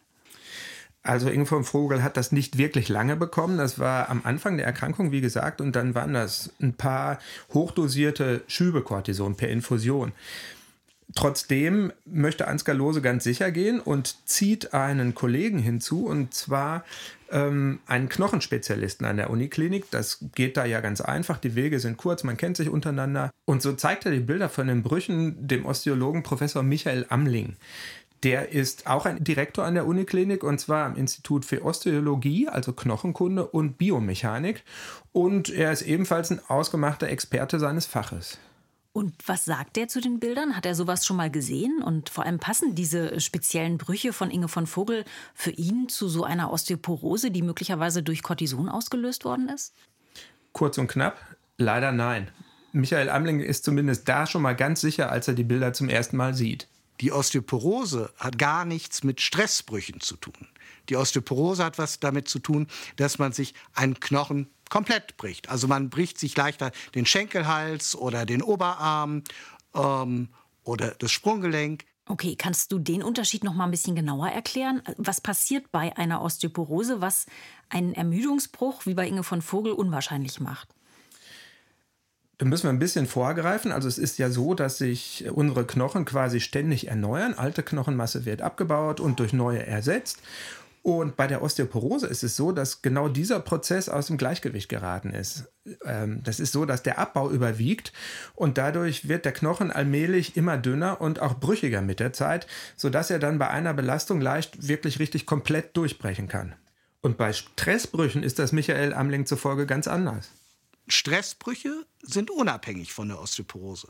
Also 1.06 1.30
Inge 1.30 1.46
von 1.46 1.64
Vogel 1.64 2.02
hat 2.02 2.18
das 2.18 2.32
nicht 2.32 2.58
wirklich 2.58 2.90
lange 2.90 3.16
bekommen. 3.16 3.60
Das 3.60 3.78
war 3.78 4.10
am 4.10 4.22
Anfang 4.24 4.58
der 4.58 4.66
Erkrankung, 4.66 5.12
wie 5.12 5.22
gesagt, 5.22 5.62
und 5.62 5.76
dann 5.76 5.94
waren 5.94 6.16
das 6.16 6.52
ein 6.60 6.74
paar 6.74 7.20
hochdosierte 7.54 8.42
Schübe 8.48 8.82
Cortison 8.82 9.36
per 9.36 9.50
Infusion. 9.50 10.14
Trotzdem 11.14 11.94
möchte 12.06 12.48
Ansgar 12.48 12.74
Lose 12.74 13.04
ganz 13.04 13.24
sicher 13.24 13.52
gehen 13.52 13.80
und 13.80 14.28
zieht 14.28 14.74
einen 14.74 15.14
Kollegen 15.14 15.60
hinzu, 15.60 16.08
und 16.08 16.34
zwar 16.34 16.84
ähm, 17.30 17.80
einen 17.86 18.10
Knochenspezialisten 18.10 19.06
an 19.06 19.18
der 19.18 19.30
Uniklinik. 19.30 19.92
Das 19.92 20.26
geht 20.34 20.58
da 20.58 20.66
ja 20.66 20.82
ganz 20.82 21.02
einfach. 21.02 21.38
Die 21.38 21.54
Wege 21.54 21.80
sind 21.80 21.98
kurz, 21.98 22.24
man 22.24 22.38
kennt 22.38 22.58
sich 22.58 22.70
untereinander. 22.70 23.30
Und 23.46 23.62
so 23.62 23.74
zeigt 23.74 24.06
er 24.08 24.12
die 24.12 24.20
Bilder 24.20 24.50
von 24.50 24.66
den 24.66 24.82
Brüchen 24.82 25.48
dem 25.48 25.68
Osteologen 25.68 26.24
Professor 26.24 26.64
Michael 26.64 27.06
Amling. 27.10 27.56
Der 28.26 28.52
ist 28.52 28.88
auch 28.88 29.06
ein 29.06 29.24
Direktor 29.24 29.66
an 29.66 29.76
der 29.76 29.86
Uniklinik 29.86 30.44
und 30.44 30.60
zwar 30.60 30.88
am 30.88 30.96
Institut 30.96 31.46
für 31.46 31.64
Osteologie, 31.64 32.48
also 32.48 32.74
Knochenkunde 32.74 33.46
und 33.46 33.78
Biomechanik. 33.78 34.64
Und 35.12 35.50
er 35.50 35.72
ist 35.72 35.84
ebenfalls 35.84 36.32
ein 36.32 36.42
ausgemachter 36.48 37.08
Experte 37.08 37.60
seines 37.60 37.86
Faches. 37.86 38.40
Und 38.94 39.14
was 39.28 39.46
sagt 39.46 39.78
er 39.78 39.90
zu 39.90 40.02
den 40.02 40.20
Bildern? 40.20 40.56
Hat 40.56 40.66
er 40.66 40.74
sowas 40.74 41.06
schon 41.06 41.18
mal 41.18 41.30
gesehen? 41.30 41.84
Und 41.84 42.10
vor 42.10 42.26
allem 42.26 42.40
passen 42.40 42.74
diese 42.74 43.20
speziellen 43.20 43.78
Brüche 43.78 44.12
von 44.12 44.32
Inge 44.32 44.48
von 44.48 44.66
Vogel 44.66 45.06
für 45.36 45.52
ihn 45.52 45.88
zu 45.88 46.08
so 46.08 46.24
einer 46.24 46.52
Osteoporose, 46.52 47.30
die 47.30 47.44
möglicherweise 47.44 48.02
durch 48.02 48.24
Cortison 48.24 48.70
ausgelöst 48.70 49.24
worden 49.24 49.50
ist? 49.50 49.76
Kurz 50.52 50.80
und 50.80 50.88
knapp, 50.88 51.20
leider 51.60 51.92
nein. 51.92 52.32
Michael 52.72 53.12
Amling 53.12 53.40
ist 53.40 53.66
zumindest 53.66 54.10
da 54.10 54.26
schon 54.26 54.42
mal 54.42 54.56
ganz 54.56 54.82
sicher, 54.82 55.12
als 55.12 55.28
er 55.28 55.36
die 55.36 55.44
Bilder 55.44 55.74
zum 55.74 55.90
ersten 55.90 56.18
Mal 56.18 56.34
sieht. 56.34 56.68
Die 57.02 57.12
Osteoporose 57.12 58.14
hat 58.18 58.38
gar 58.38 58.66
nichts 58.66 59.04
mit 59.04 59.22
Stressbrüchen 59.22 60.00
zu 60.02 60.16
tun. 60.18 60.48
Die 60.90 60.96
Osteoporose 60.96 61.64
hat 61.64 61.78
was 61.78 62.00
damit 62.00 62.28
zu 62.30 62.40
tun, 62.40 62.68
dass 62.96 63.20
man 63.20 63.32
sich 63.32 63.54
einen 63.74 64.00
Knochen 64.00 64.50
komplett 64.70 65.18
bricht. 65.18 65.50
Also 65.50 65.68
man 65.68 65.90
bricht 65.90 66.18
sich 66.20 66.36
leichter 66.36 66.72
den 66.96 67.06
Schenkelhals 67.06 67.96
oder 67.96 68.26
den 68.26 68.42
Oberarm 68.42 69.24
ähm, 69.74 70.30
oder 70.64 70.92
das 70.92 71.12
Sprunggelenk. 71.12 71.86
Okay, 72.08 72.36
kannst 72.36 72.72
du 72.72 72.78
den 72.78 73.02
Unterschied 73.02 73.44
noch 73.44 73.56
mal 73.56 73.66
ein 73.66 73.72
bisschen 73.72 73.96
genauer 73.96 74.28
erklären? 74.28 74.82
Was 74.98 75.22
passiert 75.22 75.72
bei 75.72 75.98
einer 75.98 76.22
Osteoporose, 76.22 77.02
was 77.02 77.26
einen 77.70 77.94
Ermüdungsbruch 77.94 78.86
wie 78.86 78.94
bei 78.94 79.08
Inge 79.08 79.24
von 79.24 79.42
Vogel 79.42 79.74
unwahrscheinlich 79.74 80.40
macht? 80.40 80.70
Da 82.38 82.46
müssen 82.46 82.64
wir 82.64 82.70
ein 82.72 82.80
bisschen 82.80 83.08
vorgreifen. 83.08 83.72
Also 83.72 83.88
es 83.88 83.98
ist 83.98 84.18
ja 84.18 84.30
so, 84.30 84.54
dass 84.54 84.78
sich 84.78 85.26
unsere 85.32 85.66
Knochen 85.66 86.06
quasi 86.06 86.40
ständig 86.42 86.88
erneuern. 86.88 87.34
Alte 87.34 87.64
Knochenmasse 87.64 88.26
wird 88.26 88.42
abgebaut 88.42 89.00
und 89.00 89.20
durch 89.20 89.32
neue 89.32 89.66
ersetzt. 89.66 90.20
Und 90.86 91.16
bei 91.16 91.26
der 91.26 91.42
Osteoporose 91.42 92.06
ist 92.06 92.24
es 92.24 92.36
so, 92.36 92.52
dass 92.52 92.84
genau 92.84 93.08
dieser 93.08 93.40
Prozess 93.40 93.90
aus 93.90 94.06
dem 94.06 94.18
Gleichgewicht 94.18 94.70
geraten 94.70 95.10
ist. 95.10 95.46
Ähm, 95.84 96.22
das 96.24 96.40
ist 96.40 96.52
so, 96.52 96.66
dass 96.66 96.84
der 96.84 97.00
Abbau 97.00 97.32
überwiegt 97.32 97.92
und 98.36 98.60
dadurch 98.60 99.08
wird 99.08 99.26
der 99.26 99.32
Knochen 99.32 99.72
allmählich 99.72 100.38
immer 100.38 100.60
dünner 100.60 101.02
und 101.02 101.20
auch 101.24 101.40
brüchiger 101.40 101.82
mit 101.82 102.00
der 102.00 102.14
Zeit, 102.14 102.46
sodass 102.76 103.10
er 103.10 103.18
dann 103.18 103.40
bei 103.40 103.50
einer 103.50 103.74
Belastung 103.74 104.22
leicht 104.22 104.68
wirklich 104.68 105.00
richtig 105.00 105.26
komplett 105.26 105.76
durchbrechen 105.76 106.28
kann. 106.28 106.54
Und 107.02 107.18
bei 107.18 107.34
Stressbrüchen 107.34 108.22
ist 108.22 108.38
das 108.38 108.52
Michael 108.52 108.94
Amling 108.94 109.26
zufolge 109.26 109.66
ganz 109.66 109.88
anders. 109.88 110.30
Stressbrüche 110.88 111.86
sind 112.02 112.30
unabhängig 112.30 112.94
von 112.94 113.10
der 113.10 113.20
Osteoporose. 113.20 113.88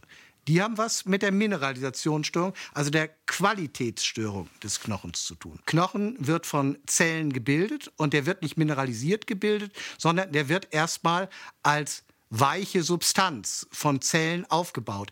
Die 0.48 0.62
haben 0.62 0.78
was 0.78 1.06
mit 1.06 1.24
der 1.24 1.32
Mineralisationsstörung, 1.32 2.54
also 2.74 2.92
der 2.92 3.10
Qualitätsstörung 3.26 4.48
des 4.62 4.80
Knochens 4.80 5.26
zu 5.26 5.36
tun. 5.36 5.60
Knochen 5.66 6.16
wird 6.20 6.46
von 6.46 6.78
Zellen 6.86 7.34
gebildet 7.34 7.92
und 7.98 8.14
der 8.14 8.26
wird 8.28 8.44
nicht 8.44 8.56
mineralisiert 8.56 9.26
gebildet, 9.26 9.76
sondern 9.98 10.32
der 10.32 10.48
wird 10.48 10.68
erstmal 10.72 11.30
als 11.64 12.04
weiche 12.30 12.84
Substanz 12.84 13.68
von 13.72 14.02
Zellen 14.02 14.46
aufgebaut. 14.50 15.12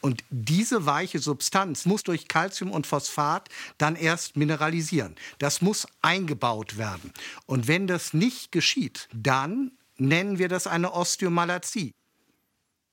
Und 0.00 0.24
diese 0.30 0.84
weiche 0.84 1.20
Substanz 1.20 1.86
muss 1.86 2.02
durch 2.02 2.26
Calcium 2.26 2.72
und 2.72 2.88
Phosphat 2.88 3.48
dann 3.78 3.94
erst 3.94 4.36
mineralisieren. 4.36 5.14
Das 5.38 5.62
muss 5.62 5.86
eingebaut 6.02 6.76
werden. 6.76 7.12
Und 7.46 7.68
wenn 7.68 7.86
das 7.86 8.12
nicht 8.12 8.50
geschieht, 8.50 9.08
dann 9.14 9.70
nennen 9.98 10.38
wir 10.38 10.48
das 10.48 10.66
eine 10.66 10.92
Osteomalazie. 10.92 11.92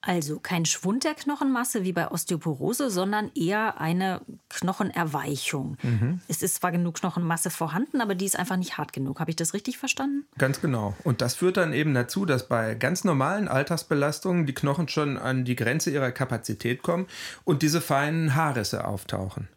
Also 0.01 0.39
kein 0.39 0.65
Schwund 0.65 1.03
der 1.03 1.13
Knochenmasse 1.13 1.83
wie 1.83 1.91
bei 1.91 2.09
Osteoporose, 2.09 2.89
sondern 2.89 3.31
eher 3.35 3.81
eine 3.81 4.21
Knochenerweichung. 4.47 5.75
Mhm. 5.83 6.21
Es 6.29 6.41
ist 6.41 6.55
zwar 6.55 6.71
genug 6.71 6.95
Knochenmasse 6.95 7.49
vorhanden, 7.49 7.99
aber 7.99 8.15
die 8.15 8.25
ist 8.25 8.39
einfach 8.39 8.55
nicht 8.55 8.77
hart 8.77 8.93
genug. 8.93 9.19
Habe 9.19 9.31
ich 9.31 9.35
das 9.35 9.53
richtig 9.53 9.77
verstanden? 9.77 10.25
Ganz 10.37 10.61
genau. 10.61 10.95
Und 11.03 11.19
das 11.19 11.35
führt 11.35 11.57
dann 11.57 11.73
eben 11.73 11.93
dazu, 11.93 12.25
dass 12.25 12.47
bei 12.47 12.75
ganz 12.75 13.03
normalen 13.03 13.49
Alltagsbelastungen 13.49 14.45
die 14.45 14.53
Knochen 14.53 14.87
schon 14.87 15.17
an 15.17 15.43
die 15.43 15.57
Grenze 15.57 15.91
ihrer 15.91 16.13
Kapazität 16.13 16.81
kommen 16.81 17.07
und 17.43 17.61
diese 17.61 17.81
feinen 17.81 18.35
Haarrisse 18.35 18.85
auftauchen. 18.85 19.49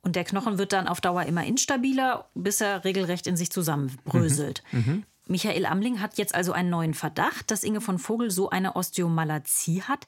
Und 0.00 0.16
der 0.16 0.24
Knochen 0.24 0.56
wird 0.56 0.72
dann 0.72 0.88
auf 0.88 1.02
Dauer 1.02 1.24
immer 1.24 1.44
instabiler, 1.44 2.28
bis 2.34 2.62
er 2.62 2.84
regelrecht 2.84 3.26
in 3.26 3.36
sich 3.36 3.50
zusammenbröselt. 3.50 4.62
Mhm. 4.72 4.78
Mhm. 4.78 5.04
Michael 5.26 5.66
Amling 5.66 6.00
hat 6.00 6.18
jetzt 6.18 6.34
also 6.34 6.52
einen 6.52 6.70
neuen 6.70 6.94
Verdacht, 6.94 7.50
dass 7.50 7.62
Inge 7.62 7.80
von 7.80 7.98
Vogel 7.98 8.30
so 8.30 8.50
eine 8.50 8.76
Osteomalazie 8.76 9.82
hat. 9.82 10.06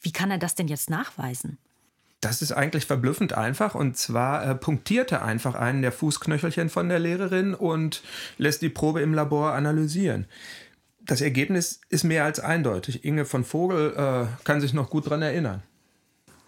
Wie 0.00 0.12
kann 0.12 0.30
er 0.30 0.38
das 0.38 0.54
denn 0.54 0.68
jetzt 0.68 0.90
nachweisen? 0.90 1.58
Das 2.20 2.40
ist 2.40 2.52
eigentlich 2.52 2.86
verblüffend 2.86 3.32
einfach. 3.32 3.74
Und 3.74 3.96
zwar 3.96 4.46
äh, 4.46 4.54
punktiert 4.54 5.10
er 5.10 5.24
einfach 5.24 5.54
einen 5.54 5.82
der 5.82 5.90
Fußknöchelchen 5.90 6.70
von 6.70 6.88
der 6.88 7.00
Lehrerin 7.00 7.54
und 7.54 8.02
lässt 8.38 8.62
die 8.62 8.68
Probe 8.68 9.00
im 9.00 9.14
Labor 9.14 9.52
analysieren. 9.54 10.26
Das 11.00 11.20
Ergebnis 11.20 11.80
ist 11.88 12.04
mehr 12.04 12.24
als 12.24 12.38
eindeutig. 12.38 13.04
Inge 13.04 13.24
von 13.24 13.44
Vogel 13.44 13.94
äh, 13.96 14.44
kann 14.44 14.60
sich 14.60 14.72
noch 14.72 14.88
gut 14.88 15.06
daran 15.06 15.22
erinnern. 15.22 15.62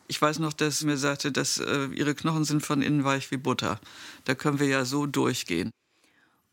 Ich 0.06 0.20
weiß 0.20 0.38
noch, 0.38 0.52
dass 0.52 0.78
sie 0.78 0.86
mir 0.86 0.96
sagte, 0.96 1.32
dass 1.32 1.58
äh, 1.58 1.86
ihre 1.86 2.14
Knochen 2.14 2.44
sind 2.44 2.64
von 2.64 2.82
innen 2.82 3.02
weich 3.02 3.32
wie 3.32 3.36
Butter. 3.36 3.80
Da 4.26 4.36
können 4.36 4.60
wir 4.60 4.68
ja 4.68 4.84
so 4.84 5.06
durchgehen. 5.06 5.70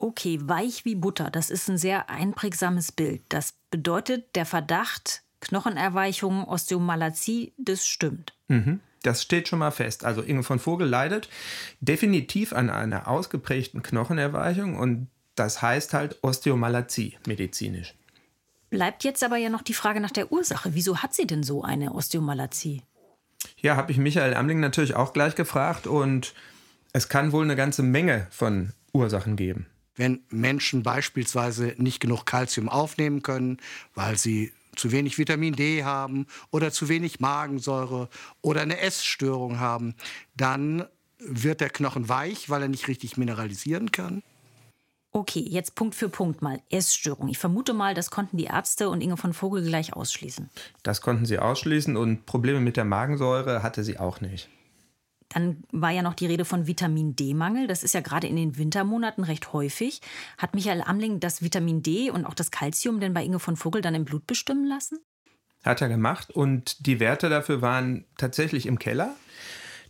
Okay, 0.01 0.39
weich 0.41 0.83
wie 0.83 0.95
Butter, 0.95 1.29
das 1.29 1.51
ist 1.51 1.69
ein 1.69 1.77
sehr 1.77 2.09
einprägsames 2.09 2.91
Bild. 2.91 3.21
Das 3.29 3.53
bedeutet, 3.69 4.35
der 4.35 4.47
Verdacht, 4.47 5.21
Knochenerweichung, 5.41 6.43
Osteomalazie, 6.43 7.53
das 7.59 7.85
stimmt. 7.85 8.33
Mhm. 8.47 8.79
Das 9.03 9.21
steht 9.21 9.47
schon 9.47 9.59
mal 9.59 9.69
fest. 9.69 10.03
Also 10.03 10.23
Inge 10.23 10.41
von 10.41 10.57
Vogel 10.57 10.87
leidet 10.87 11.29
definitiv 11.81 12.51
an 12.51 12.71
einer 12.71 13.07
ausgeprägten 13.07 13.83
Knochenerweichung 13.83 14.75
und 14.75 15.07
das 15.35 15.61
heißt 15.61 15.93
halt 15.93 16.17
Osteomalazie 16.23 17.17
medizinisch. 17.27 17.93
Bleibt 18.71 19.03
jetzt 19.03 19.23
aber 19.23 19.37
ja 19.37 19.49
noch 19.49 19.61
die 19.61 19.75
Frage 19.75 19.99
nach 19.99 20.09
der 20.09 20.31
Ursache. 20.31 20.73
Wieso 20.73 20.97
hat 20.97 21.13
sie 21.13 21.27
denn 21.27 21.43
so 21.43 21.63
eine 21.63 21.93
Osteomalazie? 21.93 22.81
Ja, 23.57 23.75
habe 23.75 23.91
ich 23.91 23.99
Michael 23.99 24.33
Amling 24.33 24.61
natürlich 24.61 24.95
auch 24.95 25.13
gleich 25.13 25.35
gefragt 25.35 25.85
und 25.85 26.33
es 26.91 27.07
kann 27.07 27.31
wohl 27.31 27.43
eine 27.43 27.55
ganze 27.55 27.83
Menge 27.83 28.25
von 28.31 28.73
Ursachen 28.93 29.35
geben. 29.35 29.67
Wenn 29.95 30.23
Menschen 30.29 30.83
beispielsweise 30.83 31.75
nicht 31.77 31.99
genug 31.99 32.25
Kalzium 32.25 32.69
aufnehmen 32.69 33.21
können, 33.21 33.57
weil 33.93 34.17
sie 34.17 34.51
zu 34.75 34.91
wenig 34.91 35.17
Vitamin 35.17 35.53
D 35.53 35.83
haben 35.83 36.27
oder 36.49 36.71
zu 36.71 36.87
wenig 36.89 37.19
Magensäure 37.19 38.09
oder 38.41 38.61
eine 38.61 38.79
Essstörung 38.79 39.59
haben, 39.59 39.95
dann 40.35 40.85
wird 41.19 41.61
der 41.61 41.69
Knochen 41.69 42.09
weich, 42.09 42.49
weil 42.49 42.63
er 42.63 42.67
nicht 42.67 42.87
richtig 42.87 43.17
mineralisieren 43.17 43.91
kann. 43.91 44.23
Okay, 45.13 45.45
jetzt 45.45 45.75
Punkt 45.75 45.93
für 45.93 46.07
Punkt 46.07 46.41
mal. 46.41 46.61
Essstörung. 46.69 47.27
Ich 47.27 47.37
vermute 47.37 47.73
mal, 47.73 47.93
das 47.93 48.11
konnten 48.11 48.37
die 48.37 48.45
Ärzte 48.45 48.89
und 48.89 49.01
Inge 49.01 49.17
von 49.17 49.33
Vogel 49.33 49.61
gleich 49.61 49.93
ausschließen. 49.93 50.49
Das 50.83 51.01
konnten 51.01 51.25
sie 51.25 51.37
ausschließen 51.37 51.97
und 51.97 52.25
Probleme 52.25 52.61
mit 52.61 52.77
der 52.77 52.85
Magensäure 52.85 53.61
hatte 53.61 53.83
sie 53.83 53.99
auch 53.99 54.21
nicht. 54.21 54.49
Dann 55.33 55.63
war 55.71 55.91
ja 55.91 56.01
noch 56.01 56.13
die 56.13 56.25
Rede 56.25 56.45
von 56.45 56.67
Vitamin 56.67 57.15
D-Mangel. 57.15 57.67
Das 57.67 57.83
ist 57.83 57.93
ja 57.93 58.01
gerade 58.01 58.27
in 58.27 58.35
den 58.35 58.57
Wintermonaten 58.57 59.23
recht 59.23 59.53
häufig. 59.53 60.01
Hat 60.37 60.53
Michael 60.55 60.81
Amling 60.81 61.19
das 61.19 61.41
Vitamin 61.41 61.83
D 61.83 62.11
und 62.11 62.25
auch 62.25 62.33
das 62.33 62.51
Kalzium 62.51 62.99
denn 62.99 63.13
bei 63.13 63.23
Inge 63.23 63.39
von 63.39 63.55
Vogel 63.55 63.81
dann 63.81 63.95
im 63.95 64.05
Blut 64.05 64.27
bestimmen 64.27 64.65
lassen? 64.65 64.99
Hat 65.63 65.81
er 65.81 65.89
gemacht 65.89 66.31
und 66.31 66.85
die 66.85 66.99
Werte 66.99 67.29
dafür 67.29 67.61
waren 67.61 68.05
tatsächlich 68.17 68.65
im 68.65 68.79
Keller. 68.79 69.15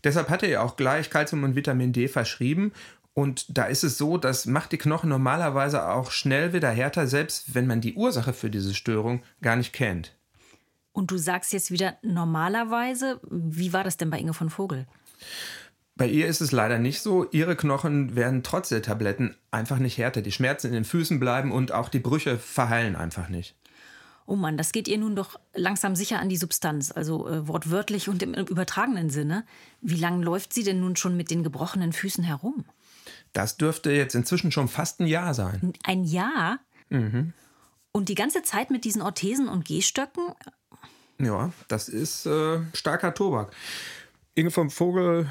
Deshalb 0.04 0.30
hat 0.30 0.44
er 0.44 0.50
ja 0.50 0.62
auch 0.62 0.76
gleich 0.76 1.10
Kalzium 1.10 1.44
und 1.44 1.56
Vitamin 1.56 1.94
D 1.94 2.08
verschrieben. 2.08 2.72
Und 3.14 3.58
da 3.58 3.66
ist 3.66 3.84
es 3.84 3.98
so, 3.98 4.18
das 4.18 4.46
macht 4.46 4.72
die 4.72 4.78
Knochen 4.78 5.10
normalerweise 5.10 5.88
auch 5.90 6.12
schnell 6.12 6.54
wieder 6.54 6.70
härter, 6.70 7.08
selbst 7.08 7.54
wenn 7.56 7.68
man 7.68 7.82
die 7.82 7.96
Ursache 7.96 8.34
für 8.34 8.50
diese 8.50 8.74
Störung 8.74 9.22
gar 9.42 9.56
nicht 9.56 9.74
kennt. 9.74 10.16
Und 10.94 11.12
du 11.12 11.18
sagst 11.18 11.54
jetzt 11.54 11.72
wieder 11.72 11.98
normalerweise, 12.02 13.20
wie 13.30 13.74
war 13.74 13.84
das 13.84 13.98
denn 13.98 14.10
bei 14.10 14.20
Inge 14.20 14.34
von 14.34 14.50
Vogel? 14.50 14.88
Bei 15.96 16.08
ihr 16.08 16.28
ist 16.28 16.42
es 16.42 16.52
leider 16.52 16.80
nicht 16.80 17.02
so. 17.02 17.30
Ihre 17.32 17.56
Knochen 17.56 18.16
werden 18.16 18.44
trotz 18.44 18.70
der 18.70 18.82
Tabletten 18.82 19.36
einfach 19.52 19.78
nicht 19.78 19.98
härter. 19.98 20.22
Die 20.22 20.32
Schmerzen 20.32 20.68
in 20.68 20.74
den 20.74 20.86
Füßen 20.86 21.20
bleiben 21.20 21.52
und 21.52 21.72
auch 21.72 21.90
die 21.90 22.00
Brüche 22.00 22.38
verheilen 22.40 22.96
einfach 22.96 23.30
nicht. 23.30 23.56
Oh 24.26 24.36
Mann, 24.36 24.58
das 24.58 24.72
geht 24.72 24.88
ihr 24.88 24.98
nun 24.98 25.16
doch 25.16 25.40
langsam 25.54 25.96
sicher 25.96 26.20
an 26.20 26.30
die 26.30 26.38
Substanz, 26.38 26.92
also 26.92 27.28
äh, 27.28 27.48
wortwörtlich 27.48 28.08
und 28.08 28.24
im 28.24 28.34
übertragenen 28.34 29.10
Sinne. 29.10 29.46
Wie 29.82 29.96
lange 29.96 30.24
läuft 30.24 30.54
sie 30.54 30.64
denn 30.64 30.80
nun 30.80 30.96
schon 30.96 31.18
mit 31.18 31.30
den 31.32 31.44
gebrochenen 31.44 31.92
Füßen 31.92 32.24
herum? 32.24 32.66
Das 33.34 33.58
dürfte 33.58 33.92
jetzt 33.92 34.16
inzwischen 34.16 34.52
schon 34.52 34.68
fast 34.68 35.02
ein 35.02 35.08
Jahr 35.08 35.34
sein. 35.34 35.74
Ein 35.84 36.04
Jahr? 36.04 36.60
Mhm. 36.90 37.34
Und 37.92 38.10
die 38.10 38.16
ganze 38.16 38.42
Zeit 38.42 38.72
mit 38.72 38.86
diesen 38.86 39.02
Orthesen 39.02 39.50
und 39.50 39.66
Gehstöcken? 39.66 40.24
Ja, 41.20 41.52
das 41.68 41.90
ist 41.90 42.26
äh, 42.26 42.60
starker 42.74 43.14
Tobak. 43.14 43.54
Inge 44.36 44.52
vom 44.52 44.70
Vogel 44.70 45.28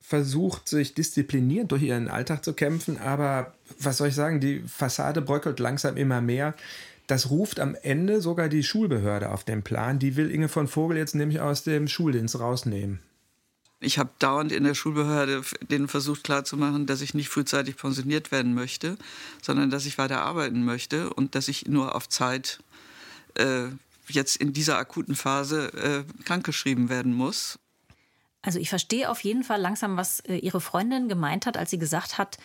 versucht, 0.00 0.68
sich 0.68 0.94
diszipliniert 0.94 1.70
durch 1.72 1.82
ihren 1.82 2.08
Alltag 2.08 2.44
zu 2.44 2.54
kämpfen, 2.54 2.98
aber 2.98 3.54
was 3.78 3.98
soll 3.98 4.08
ich 4.08 4.14
sagen, 4.14 4.40
die 4.40 4.60
Fassade 4.60 5.20
bröckelt 5.20 5.60
langsam 5.60 5.96
immer 5.96 6.20
mehr. 6.20 6.54
Das 7.06 7.30
ruft 7.30 7.58
am 7.58 7.74
Ende 7.74 8.20
sogar 8.20 8.48
die 8.48 8.62
Schulbehörde 8.62 9.30
auf 9.30 9.44
den 9.44 9.62
Plan. 9.62 9.98
Die 9.98 10.16
will 10.16 10.30
Inge 10.30 10.48
von 10.48 10.68
Vogel 10.68 10.96
jetzt 10.96 11.14
nämlich 11.14 11.40
aus 11.40 11.62
dem 11.62 11.88
Schuldienst 11.88 12.38
rausnehmen. 12.38 13.00
Ich 13.80 13.98
habe 13.98 14.10
dauernd 14.18 14.50
in 14.50 14.64
der 14.64 14.74
Schulbehörde 14.74 15.42
denen 15.70 15.88
versucht 15.88 16.24
klarzumachen, 16.24 16.86
dass 16.86 17.00
ich 17.00 17.14
nicht 17.14 17.28
frühzeitig 17.28 17.76
pensioniert 17.76 18.32
werden 18.32 18.54
möchte, 18.54 18.98
sondern 19.40 19.70
dass 19.70 19.86
ich 19.86 19.98
weiter 19.98 20.22
arbeiten 20.22 20.64
möchte 20.64 21.10
und 21.10 21.34
dass 21.34 21.48
ich 21.48 21.66
nur 21.66 21.94
auf 21.94 22.08
Zeit 22.08 22.58
äh, 23.34 23.68
jetzt 24.08 24.36
in 24.36 24.52
dieser 24.52 24.78
akuten 24.78 25.14
Phase 25.14 25.72
äh, 25.74 26.24
krankgeschrieben 26.24 26.88
werden 26.88 27.14
muss. 27.14 27.58
Also 28.42 28.58
ich 28.58 28.68
verstehe 28.70 29.10
auf 29.10 29.20
jeden 29.20 29.42
Fall 29.42 29.60
langsam, 29.60 29.96
was 29.96 30.20
äh, 30.20 30.36
Ihre 30.36 30.60
Freundin 30.60 31.08
gemeint 31.08 31.46
hat, 31.46 31.56
als 31.56 31.70
sie 31.70 31.78
gesagt 31.78 32.18
hat, 32.18 32.38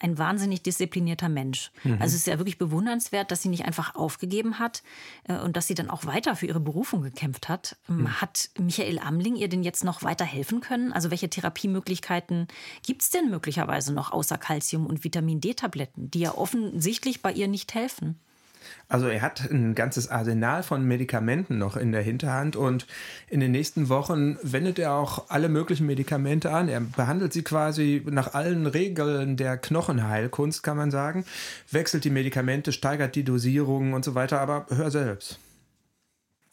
ein 0.00 0.16
wahnsinnig 0.16 0.62
disziplinierter 0.62 1.28
Mensch. 1.28 1.70
Mhm. 1.84 1.94
Also 2.00 2.14
es 2.14 2.22
ist 2.22 2.26
ja 2.26 2.38
wirklich 2.38 2.58
bewundernswert, 2.58 3.30
dass 3.30 3.42
sie 3.42 3.50
nicht 3.50 3.66
einfach 3.66 3.94
aufgegeben 3.94 4.58
hat 4.58 4.82
äh, 5.24 5.36
und 5.36 5.56
dass 5.56 5.66
sie 5.66 5.74
dann 5.74 5.90
auch 5.90 6.06
weiter 6.06 6.34
für 6.36 6.46
ihre 6.46 6.60
Berufung 6.60 7.02
gekämpft 7.02 7.48
hat. 7.48 7.76
Ähm, 7.88 7.98
mhm. 7.98 8.20
Hat 8.20 8.50
Michael 8.58 8.98
Amling 8.98 9.36
ihr 9.36 9.48
denn 9.48 9.62
jetzt 9.62 9.84
noch 9.84 10.02
weiter 10.02 10.24
helfen 10.24 10.60
können? 10.60 10.92
Also 10.92 11.10
welche 11.10 11.28
Therapiemöglichkeiten 11.28 12.48
gibt 12.82 13.02
es 13.02 13.10
denn 13.10 13.30
möglicherweise 13.30 13.92
noch 13.92 14.10
außer 14.10 14.38
Kalzium 14.38 14.86
und 14.86 15.04
Vitamin 15.04 15.40
D-Tabletten, 15.40 16.10
die 16.10 16.20
ja 16.20 16.34
offensichtlich 16.34 17.20
bei 17.20 17.32
ihr 17.32 17.46
nicht 17.46 17.74
helfen? 17.74 18.18
Also 18.88 19.06
er 19.06 19.22
hat 19.22 19.50
ein 19.50 19.74
ganzes 19.74 20.08
Arsenal 20.08 20.62
von 20.62 20.84
Medikamenten 20.84 21.58
noch 21.58 21.76
in 21.76 21.92
der 21.92 22.02
Hinterhand 22.02 22.56
und 22.56 22.86
in 23.28 23.40
den 23.40 23.52
nächsten 23.52 23.88
Wochen 23.88 24.36
wendet 24.42 24.78
er 24.78 24.94
auch 24.94 25.30
alle 25.30 25.48
möglichen 25.48 25.86
Medikamente 25.86 26.50
an. 26.50 26.68
Er 26.68 26.80
behandelt 26.80 27.32
sie 27.32 27.42
quasi 27.42 28.02
nach 28.10 28.34
allen 28.34 28.66
Regeln 28.66 29.36
der 29.36 29.56
Knochenheilkunst, 29.56 30.62
kann 30.62 30.76
man 30.76 30.90
sagen. 30.90 31.24
Wechselt 31.70 32.04
die 32.04 32.10
Medikamente, 32.10 32.72
steigert 32.72 33.14
die 33.14 33.24
Dosierung 33.24 33.92
und 33.92 34.04
so 34.04 34.14
weiter, 34.14 34.40
aber 34.40 34.66
hör 34.70 34.90
selbst. 34.90 35.38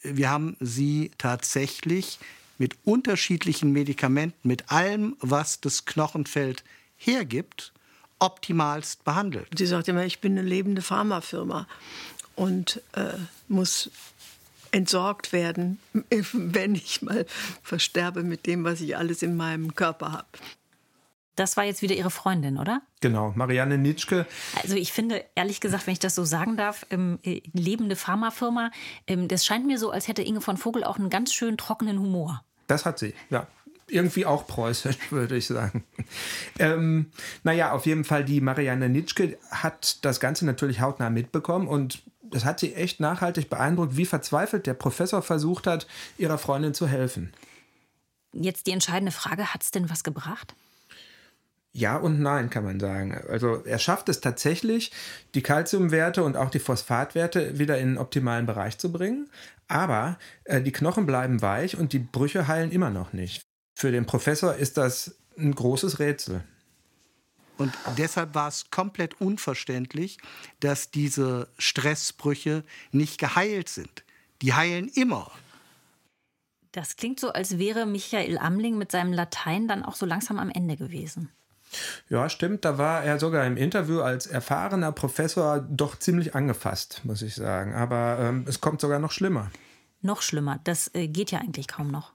Wir 0.02 0.30
haben 0.30 0.56
sie 0.60 1.10
tatsächlich 1.18 2.20
mit 2.58 2.76
unterschiedlichen 2.84 3.72
Medikamenten, 3.72 4.46
mit 4.46 4.70
allem, 4.70 5.16
was 5.20 5.60
das 5.60 5.84
Knochenfeld 5.84 6.64
hergibt, 6.96 7.72
optimalst 8.18 9.04
behandelt. 9.04 9.48
Sie 9.56 9.66
sagt 9.66 9.88
immer, 9.88 10.04
ich 10.04 10.20
bin 10.20 10.38
eine 10.38 10.46
lebende 10.48 10.82
Pharmafirma 10.82 11.66
und 12.34 12.82
äh, 12.94 13.14
muss 13.48 13.90
entsorgt 14.70 15.32
werden, 15.32 15.78
wenn 15.92 16.74
ich 16.74 17.02
mal 17.02 17.26
versterbe 17.62 18.22
mit 18.22 18.46
dem, 18.46 18.64
was 18.64 18.80
ich 18.80 18.96
alles 18.96 19.22
in 19.22 19.36
meinem 19.36 19.74
Körper 19.74 20.12
habe. 20.12 20.26
Das 21.36 21.56
war 21.56 21.62
jetzt 21.62 21.82
wieder 21.82 21.94
Ihre 21.94 22.10
Freundin, 22.10 22.58
oder? 22.58 22.82
Genau, 23.00 23.32
Marianne 23.36 23.78
Nitschke. 23.78 24.26
Also 24.60 24.74
ich 24.74 24.92
finde, 24.92 25.24
ehrlich 25.36 25.60
gesagt, 25.60 25.86
wenn 25.86 25.92
ich 25.92 26.00
das 26.00 26.16
so 26.16 26.24
sagen 26.24 26.56
darf, 26.56 26.84
ähm, 26.90 27.20
äh, 27.22 27.42
lebende 27.52 27.94
Pharmafirma, 27.94 28.72
ähm, 29.06 29.28
das 29.28 29.46
scheint 29.46 29.64
mir 29.64 29.78
so, 29.78 29.92
als 29.92 30.08
hätte 30.08 30.22
Inge 30.22 30.40
von 30.40 30.56
Vogel 30.56 30.82
auch 30.82 30.98
einen 30.98 31.10
ganz 31.10 31.32
schön 31.32 31.56
trockenen 31.56 32.00
Humor. 32.00 32.42
Das 32.66 32.84
hat 32.84 32.98
sie, 32.98 33.14
ja 33.30 33.46
irgendwie 33.90 34.26
auch 34.26 34.46
preußisch, 34.46 34.98
würde 35.10 35.36
ich 35.36 35.46
sagen. 35.46 35.84
Ähm, 36.58 37.06
naja, 37.42 37.72
auf 37.72 37.86
jeden 37.86 38.04
Fall, 38.04 38.24
die 38.24 38.40
Marianne 38.40 38.88
Nitschke 38.88 39.38
hat 39.50 40.04
das 40.04 40.20
Ganze 40.20 40.46
natürlich 40.46 40.80
hautnah 40.80 41.10
mitbekommen 41.10 41.68
und 41.68 42.02
das 42.22 42.44
hat 42.44 42.60
sie 42.60 42.74
echt 42.74 43.00
nachhaltig 43.00 43.48
beeindruckt, 43.48 43.96
wie 43.96 44.04
verzweifelt 44.04 44.66
der 44.66 44.74
Professor 44.74 45.22
versucht 45.22 45.66
hat, 45.66 45.86
ihrer 46.18 46.38
Freundin 46.38 46.74
zu 46.74 46.86
helfen. 46.86 47.32
Jetzt 48.32 48.66
die 48.66 48.72
entscheidende 48.72 49.12
Frage, 49.12 49.54
hat 49.54 49.62
es 49.62 49.70
denn 49.70 49.88
was 49.88 50.04
gebracht? 50.04 50.54
Ja 51.72 51.96
und 51.96 52.20
nein, 52.20 52.50
kann 52.50 52.64
man 52.64 52.80
sagen. 52.80 53.16
Also 53.28 53.62
er 53.64 53.78
schafft 53.78 54.08
es 54.08 54.20
tatsächlich, 54.20 54.90
die 55.34 55.42
Kalziumwerte 55.42 56.24
und 56.24 56.36
auch 56.36 56.50
die 56.50 56.58
Phosphatwerte 56.58 57.58
wieder 57.58 57.78
in 57.78 57.90
den 57.90 57.98
optimalen 57.98 58.46
Bereich 58.46 58.78
zu 58.78 58.90
bringen. 58.90 59.28
Aber 59.68 60.18
äh, 60.44 60.60
die 60.62 60.72
Knochen 60.72 61.06
bleiben 61.06 61.40
weich 61.42 61.76
und 61.76 61.92
die 61.92 61.98
Brüche 61.98 62.48
heilen 62.48 62.72
immer 62.72 62.90
noch 62.90 63.12
nicht. 63.12 63.47
Für 63.78 63.92
den 63.92 64.06
Professor 64.06 64.56
ist 64.56 64.76
das 64.76 65.14
ein 65.38 65.54
großes 65.54 66.00
Rätsel. 66.00 66.42
Und 67.58 67.72
deshalb 67.96 68.34
war 68.34 68.48
es 68.48 68.72
komplett 68.72 69.20
unverständlich, 69.20 70.18
dass 70.58 70.90
diese 70.90 71.46
Stressbrüche 71.58 72.64
nicht 72.90 73.20
geheilt 73.20 73.68
sind. 73.68 74.02
Die 74.42 74.52
heilen 74.52 74.88
immer. 74.88 75.30
Das 76.72 76.96
klingt 76.96 77.20
so, 77.20 77.30
als 77.30 77.58
wäre 77.58 77.86
Michael 77.86 78.38
Amling 78.38 78.78
mit 78.78 78.90
seinem 78.90 79.12
Latein 79.12 79.68
dann 79.68 79.84
auch 79.84 79.94
so 79.94 80.06
langsam 80.06 80.40
am 80.40 80.50
Ende 80.50 80.76
gewesen. 80.76 81.30
Ja, 82.08 82.28
stimmt. 82.28 82.64
Da 82.64 82.78
war 82.78 83.04
er 83.04 83.20
sogar 83.20 83.46
im 83.46 83.56
Interview 83.56 84.00
als 84.00 84.26
erfahrener 84.26 84.90
Professor 84.90 85.60
doch 85.60 85.96
ziemlich 85.96 86.34
angefasst, 86.34 87.02
muss 87.04 87.22
ich 87.22 87.36
sagen. 87.36 87.76
Aber 87.76 88.18
ähm, 88.18 88.44
es 88.48 88.60
kommt 88.60 88.80
sogar 88.80 88.98
noch 88.98 89.12
schlimmer. 89.12 89.52
Noch 90.02 90.22
schlimmer. 90.22 90.58
Das 90.64 90.92
äh, 90.94 91.06
geht 91.06 91.30
ja 91.30 91.38
eigentlich 91.38 91.68
kaum 91.68 91.92
noch. 91.92 92.12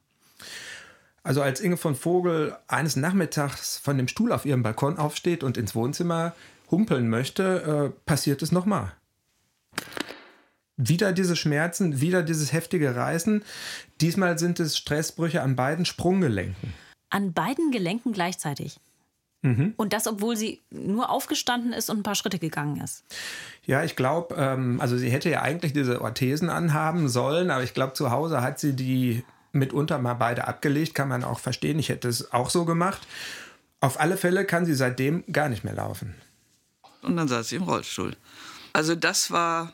Also 1.23 1.41
als 1.41 1.61
Inge 1.61 1.77
von 1.77 1.95
Vogel 1.95 2.55
eines 2.67 2.97
Nachmittags 2.97 3.77
von 3.77 3.97
dem 3.97 4.09
Stuhl 4.09 4.33
auf 4.33 4.45
ihrem 4.45 4.61
Balkon 4.61 4.97
aufsteht 4.97 5.43
und 5.43 5.57
ins 5.57 5.73
Wohnzimmer 5.73 6.33
humpeln 6.69 7.09
möchte, 7.09 7.93
äh, 7.93 7.99
passiert 8.05 8.41
es 8.41 8.51
nochmal. 8.51 8.91
wieder 10.75 11.13
diese 11.13 11.35
Schmerzen, 11.35 12.01
wieder 12.01 12.23
dieses 12.23 12.51
heftige 12.51 12.95
Reißen. 12.95 13.43
Diesmal 14.01 14.39
sind 14.39 14.59
es 14.59 14.75
Stressbrüche 14.75 15.41
an 15.41 15.55
beiden 15.55 15.85
Sprunggelenken. 15.85 16.73
An 17.09 17.31
beiden 17.31 17.71
Gelenken 17.71 18.11
gleichzeitig. 18.11 18.79
Mhm. 19.43 19.75
Und 19.77 19.93
das, 19.93 20.07
obwohl 20.07 20.35
sie 20.35 20.63
nur 20.71 21.09
aufgestanden 21.09 21.73
ist 21.73 21.89
und 21.89 21.99
ein 21.99 22.03
paar 22.03 22.15
Schritte 22.15 22.39
gegangen 22.39 22.81
ist. 22.81 23.03
Ja, 23.65 23.83
ich 23.83 23.95
glaube, 23.95 24.35
ähm, 24.37 24.81
also 24.81 24.97
sie 24.97 25.11
hätte 25.11 25.29
ja 25.29 25.41
eigentlich 25.41 25.73
diese 25.73 26.01
Orthesen 26.01 26.49
anhaben 26.49 27.07
sollen, 27.07 27.51
aber 27.51 27.63
ich 27.63 27.73
glaube, 27.73 27.93
zu 27.93 28.09
Hause 28.09 28.41
hat 28.41 28.57
sie 28.57 28.73
die 28.73 29.23
mitunter 29.53 29.99
mal 29.99 30.15
beide 30.15 30.47
abgelegt, 30.47 30.93
kann 30.93 31.07
man 31.07 31.23
auch 31.23 31.39
verstehen. 31.39 31.79
Ich 31.79 31.89
hätte 31.89 32.09
es 32.09 32.33
auch 32.33 32.49
so 32.49 32.65
gemacht. 32.65 33.07
Auf 33.79 33.99
alle 33.99 34.17
Fälle 34.17 34.45
kann 34.45 34.65
sie 34.65 34.75
seitdem 34.75 35.23
gar 35.31 35.49
nicht 35.49 35.63
mehr 35.63 35.75
laufen. 35.75 36.15
Und 37.01 37.15
dann 37.17 37.27
saß 37.27 37.49
sie 37.49 37.57
im 37.57 37.63
Rollstuhl. 37.63 38.15
Also 38.73 38.95
das 38.95 39.29
war, 39.31 39.73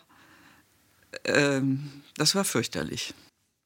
ähm, 1.24 2.04
das 2.18 2.36
war 2.36 2.44
fürchterlich. 2.44 3.14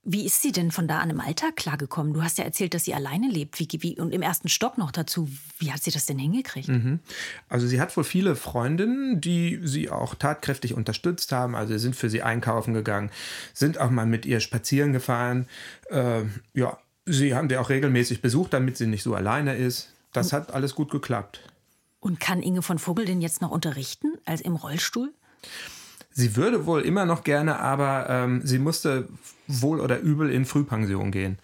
Wie 0.05 0.25
ist 0.25 0.41
sie 0.41 0.51
denn 0.51 0.71
von 0.71 0.85
da 0.85 0.99
an 0.99 1.09
im 1.09 1.21
Alltag 1.21 1.55
klargekommen? 1.55 2.13
Du 2.13 2.21
hast 2.21 2.37
ja 2.37 2.43
erzählt, 2.43 2.73
dass 2.73 2.83
sie 2.83 2.93
alleine 2.93 3.29
lebt 3.29 3.57
wie, 3.59 3.67
wie, 3.81 3.97
und 3.97 4.13
im 4.13 4.21
ersten 4.21 4.49
Stock 4.49 4.77
noch 4.77 4.91
dazu. 4.91 5.29
Wie 5.59 5.71
hat 5.71 5.81
sie 5.81 5.91
das 5.91 6.05
denn 6.05 6.19
hingekriegt? 6.19 6.67
Mhm. 6.67 6.99
Also 7.47 7.67
sie 7.67 7.79
hat 7.79 7.95
wohl 7.95 8.03
viele 8.03 8.35
Freundinnen, 8.35 9.21
die 9.21 9.61
sie 9.63 9.89
auch 9.89 10.15
tatkräftig 10.15 10.73
unterstützt 10.73 11.31
haben. 11.31 11.55
Also 11.55 11.77
sind 11.77 11.95
für 11.95 12.09
sie 12.09 12.21
einkaufen 12.21 12.73
gegangen, 12.73 13.11
sind 13.53 13.77
auch 13.77 13.89
mal 13.89 14.05
mit 14.05 14.25
ihr 14.25 14.41
spazieren 14.41 14.91
gefahren. 14.91 15.47
Äh, 15.89 16.23
ja, 16.53 16.77
sie 17.05 17.33
haben 17.33 17.47
sie 17.47 17.55
auch 17.55 17.69
regelmäßig 17.69 18.21
besucht, 18.21 18.51
damit 18.51 18.75
sie 18.75 18.87
nicht 18.87 19.03
so 19.03 19.15
alleine 19.15 19.55
ist. 19.55 19.93
Das 20.11 20.33
hat 20.33 20.53
alles 20.53 20.75
gut 20.75 20.91
geklappt. 20.91 21.39
Und 22.01 22.19
kann 22.19 22.41
Inge 22.41 22.61
von 22.61 22.77
Vogel 22.77 23.05
denn 23.05 23.21
jetzt 23.21 23.41
noch 23.41 23.51
unterrichten, 23.51 24.11
als 24.25 24.41
im 24.41 24.57
Rollstuhl? 24.57 25.13
Sie 26.13 26.35
würde 26.35 26.65
wohl 26.65 26.81
immer 26.81 27.05
noch 27.05 27.23
gerne, 27.23 27.59
aber 27.59 28.07
ähm, 28.09 28.41
sie 28.43 28.59
musste 28.59 29.07
wohl 29.47 29.79
oder 29.79 29.99
übel 29.99 30.29
in 30.29 30.45
Frühpension 30.45 31.11
gehen. 31.11 31.39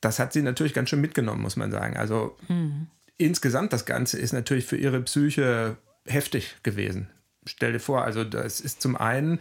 Das 0.00 0.18
hat 0.18 0.32
sie 0.32 0.42
natürlich 0.42 0.74
ganz 0.74 0.90
schön 0.90 1.00
mitgenommen, 1.00 1.40
muss 1.40 1.56
man 1.56 1.70
sagen. 1.70 1.96
Also 1.96 2.36
mhm. 2.48 2.88
insgesamt 3.16 3.72
das 3.72 3.84
Ganze 3.84 4.18
ist 4.18 4.32
natürlich 4.32 4.66
für 4.66 4.76
ihre 4.76 5.00
Psyche 5.02 5.76
heftig 6.04 6.56
gewesen. 6.64 7.08
Stell 7.46 7.72
dir 7.72 7.80
vor, 7.80 8.04
also 8.04 8.24
das 8.24 8.60
ist 8.60 8.82
zum 8.82 8.96
einen, 8.96 9.38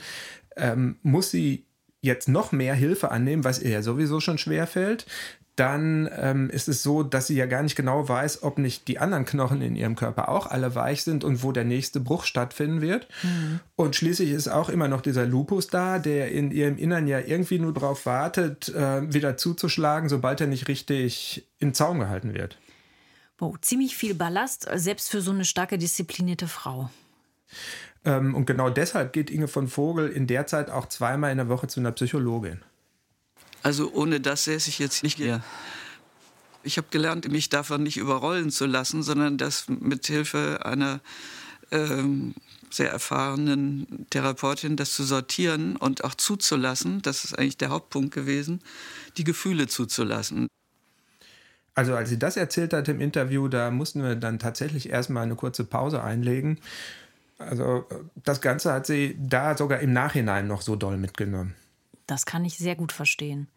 ähm, 0.55 0.97
muss 1.01 1.31
sie 1.31 1.65
jetzt 2.01 2.27
noch 2.27 2.51
mehr 2.51 2.73
Hilfe 2.73 3.11
annehmen, 3.11 3.43
was 3.43 3.59
ihr 3.59 3.71
ja 3.71 3.81
sowieso 3.81 4.19
schon 4.19 4.37
schwer 4.37 4.67
fällt 4.67 5.05
dann 5.61 6.09
ähm, 6.17 6.49
ist 6.49 6.67
es 6.67 6.81
so, 6.81 7.03
dass 7.03 7.27
sie 7.27 7.35
ja 7.35 7.45
gar 7.45 7.61
nicht 7.61 7.75
genau 7.75 8.09
weiß, 8.09 8.41
ob 8.41 8.57
nicht 8.57 8.87
die 8.87 8.97
anderen 8.97 9.25
Knochen 9.25 9.61
in 9.61 9.75
ihrem 9.75 9.95
Körper 9.95 10.29
auch 10.29 10.47
alle 10.47 10.73
weich 10.73 11.03
sind 11.03 11.23
und 11.23 11.43
wo 11.43 11.51
der 11.51 11.65
nächste 11.65 11.99
Bruch 11.99 12.23
stattfinden 12.25 12.81
wird. 12.81 13.07
Mhm. 13.21 13.59
Und 13.75 13.95
schließlich 13.95 14.31
ist 14.31 14.47
auch 14.47 14.69
immer 14.69 14.87
noch 14.87 15.01
dieser 15.01 15.27
Lupus 15.27 15.67
da, 15.67 15.99
der 15.99 16.31
in 16.31 16.49
ihrem 16.49 16.79
Innern 16.79 17.05
ja 17.05 17.19
irgendwie 17.19 17.59
nur 17.59 17.75
darauf 17.75 18.07
wartet, 18.07 18.69
äh, 18.69 19.13
wieder 19.13 19.37
zuzuschlagen, 19.37 20.09
sobald 20.09 20.41
er 20.41 20.47
nicht 20.47 20.67
richtig 20.67 21.47
in 21.59 21.75
Zaum 21.75 21.99
gehalten 21.99 22.33
wird. 22.33 22.57
Wow, 23.37 23.55
ziemlich 23.61 23.95
viel 23.95 24.15
Ballast, 24.15 24.67
selbst 24.73 25.11
für 25.11 25.21
so 25.21 25.29
eine 25.29 25.45
starke, 25.45 25.77
disziplinierte 25.77 26.47
Frau. 26.47 26.89
Ähm, 28.03 28.33
und 28.33 28.47
genau 28.47 28.71
deshalb 28.71 29.13
geht 29.13 29.29
Inge 29.29 29.47
von 29.47 29.67
Vogel 29.67 30.09
in 30.09 30.25
der 30.25 30.47
Zeit 30.47 30.71
auch 30.71 30.87
zweimal 30.87 31.29
in 31.29 31.37
der 31.37 31.49
Woche 31.49 31.67
zu 31.67 31.79
einer 31.79 31.91
Psychologin. 31.91 32.63
Also 33.63 33.91
ohne 33.93 34.19
das 34.19 34.45
säße 34.45 34.69
ich 34.69 34.79
jetzt 34.79 35.03
nicht 35.03 35.17
hier. 35.17 35.43
Ich 36.63 36.77
habe 36.77 36.87
gelernt, 36.91 37.29
mich 37.31 37.49
davon 37.49 37.83
nicht 37.83 37.97
überrollen 37.97 38.51
zu 38.51 38.65
lassen, 38.65 39.03
sondern 39.03 39.37
das 39.37 39.67
mit 39.67 40.05
Hilfe 40.05 40.59
einer 40.63 40.99
ähm, 41.71 42.35
sehr 42.69 42.91
erfahrenen 42.91 44.05
Therapeutin, 44.09 44.75
das 44.75 44.93
zu 44.93 45.03
sortieren 45.03 45.75
und 45.75 46.03
auch 46.03 46.15
zuzulassen. 46.15 47.01
Das 47.01 47.25
ist 47.25 47.37
eigentlich 47.37 47.57
der 47.57 47.69
Hauptpunkt 47.69 48.13
gewesen, 48.13 48.61
die 49.17 49.23
Gefühle 49.23 49.67
zuzulassen. 49.67 50.47
Also 51.73 51.95
als 51.95 52.09
sie 52.09 52.19
das 52.19 52.37
erzählt 52.37 52.73
hat 52.73 52.87
im 52.89 52.99
Interview, 52.99 53.47
da 53.47 53.71
mussten 53.71 54.03
wir 54.03 54.15
dann 54.15 54.39
tatsächlich 54.39 54.89
erstmal 54.89 55.23
eine 55.23 55.35
kurze 55.35 55.63
Pause 55.63 56.03
einlegen. 56.03 56.59
Also 57.37 57.87
das 58.15 58.41
Ganze 58.41 58.73
hat 58.73 58.85
sie 58.85 59.17
da 59.19 59.57
sogar 59.57 59.79
im 59.79 59.93
Nachhinein 59.93 60.47
noch 60.47 60.61
so 60.61 60.75
doll 60.75 60.97
mitgenommen. 60.97 61.55
Das 62.11 62.25
kann 62.25 62.43
ich 62.43 62.57
sehr 62.57 62.75
gut 62.75 62.91
verstehen. 62.91 63.47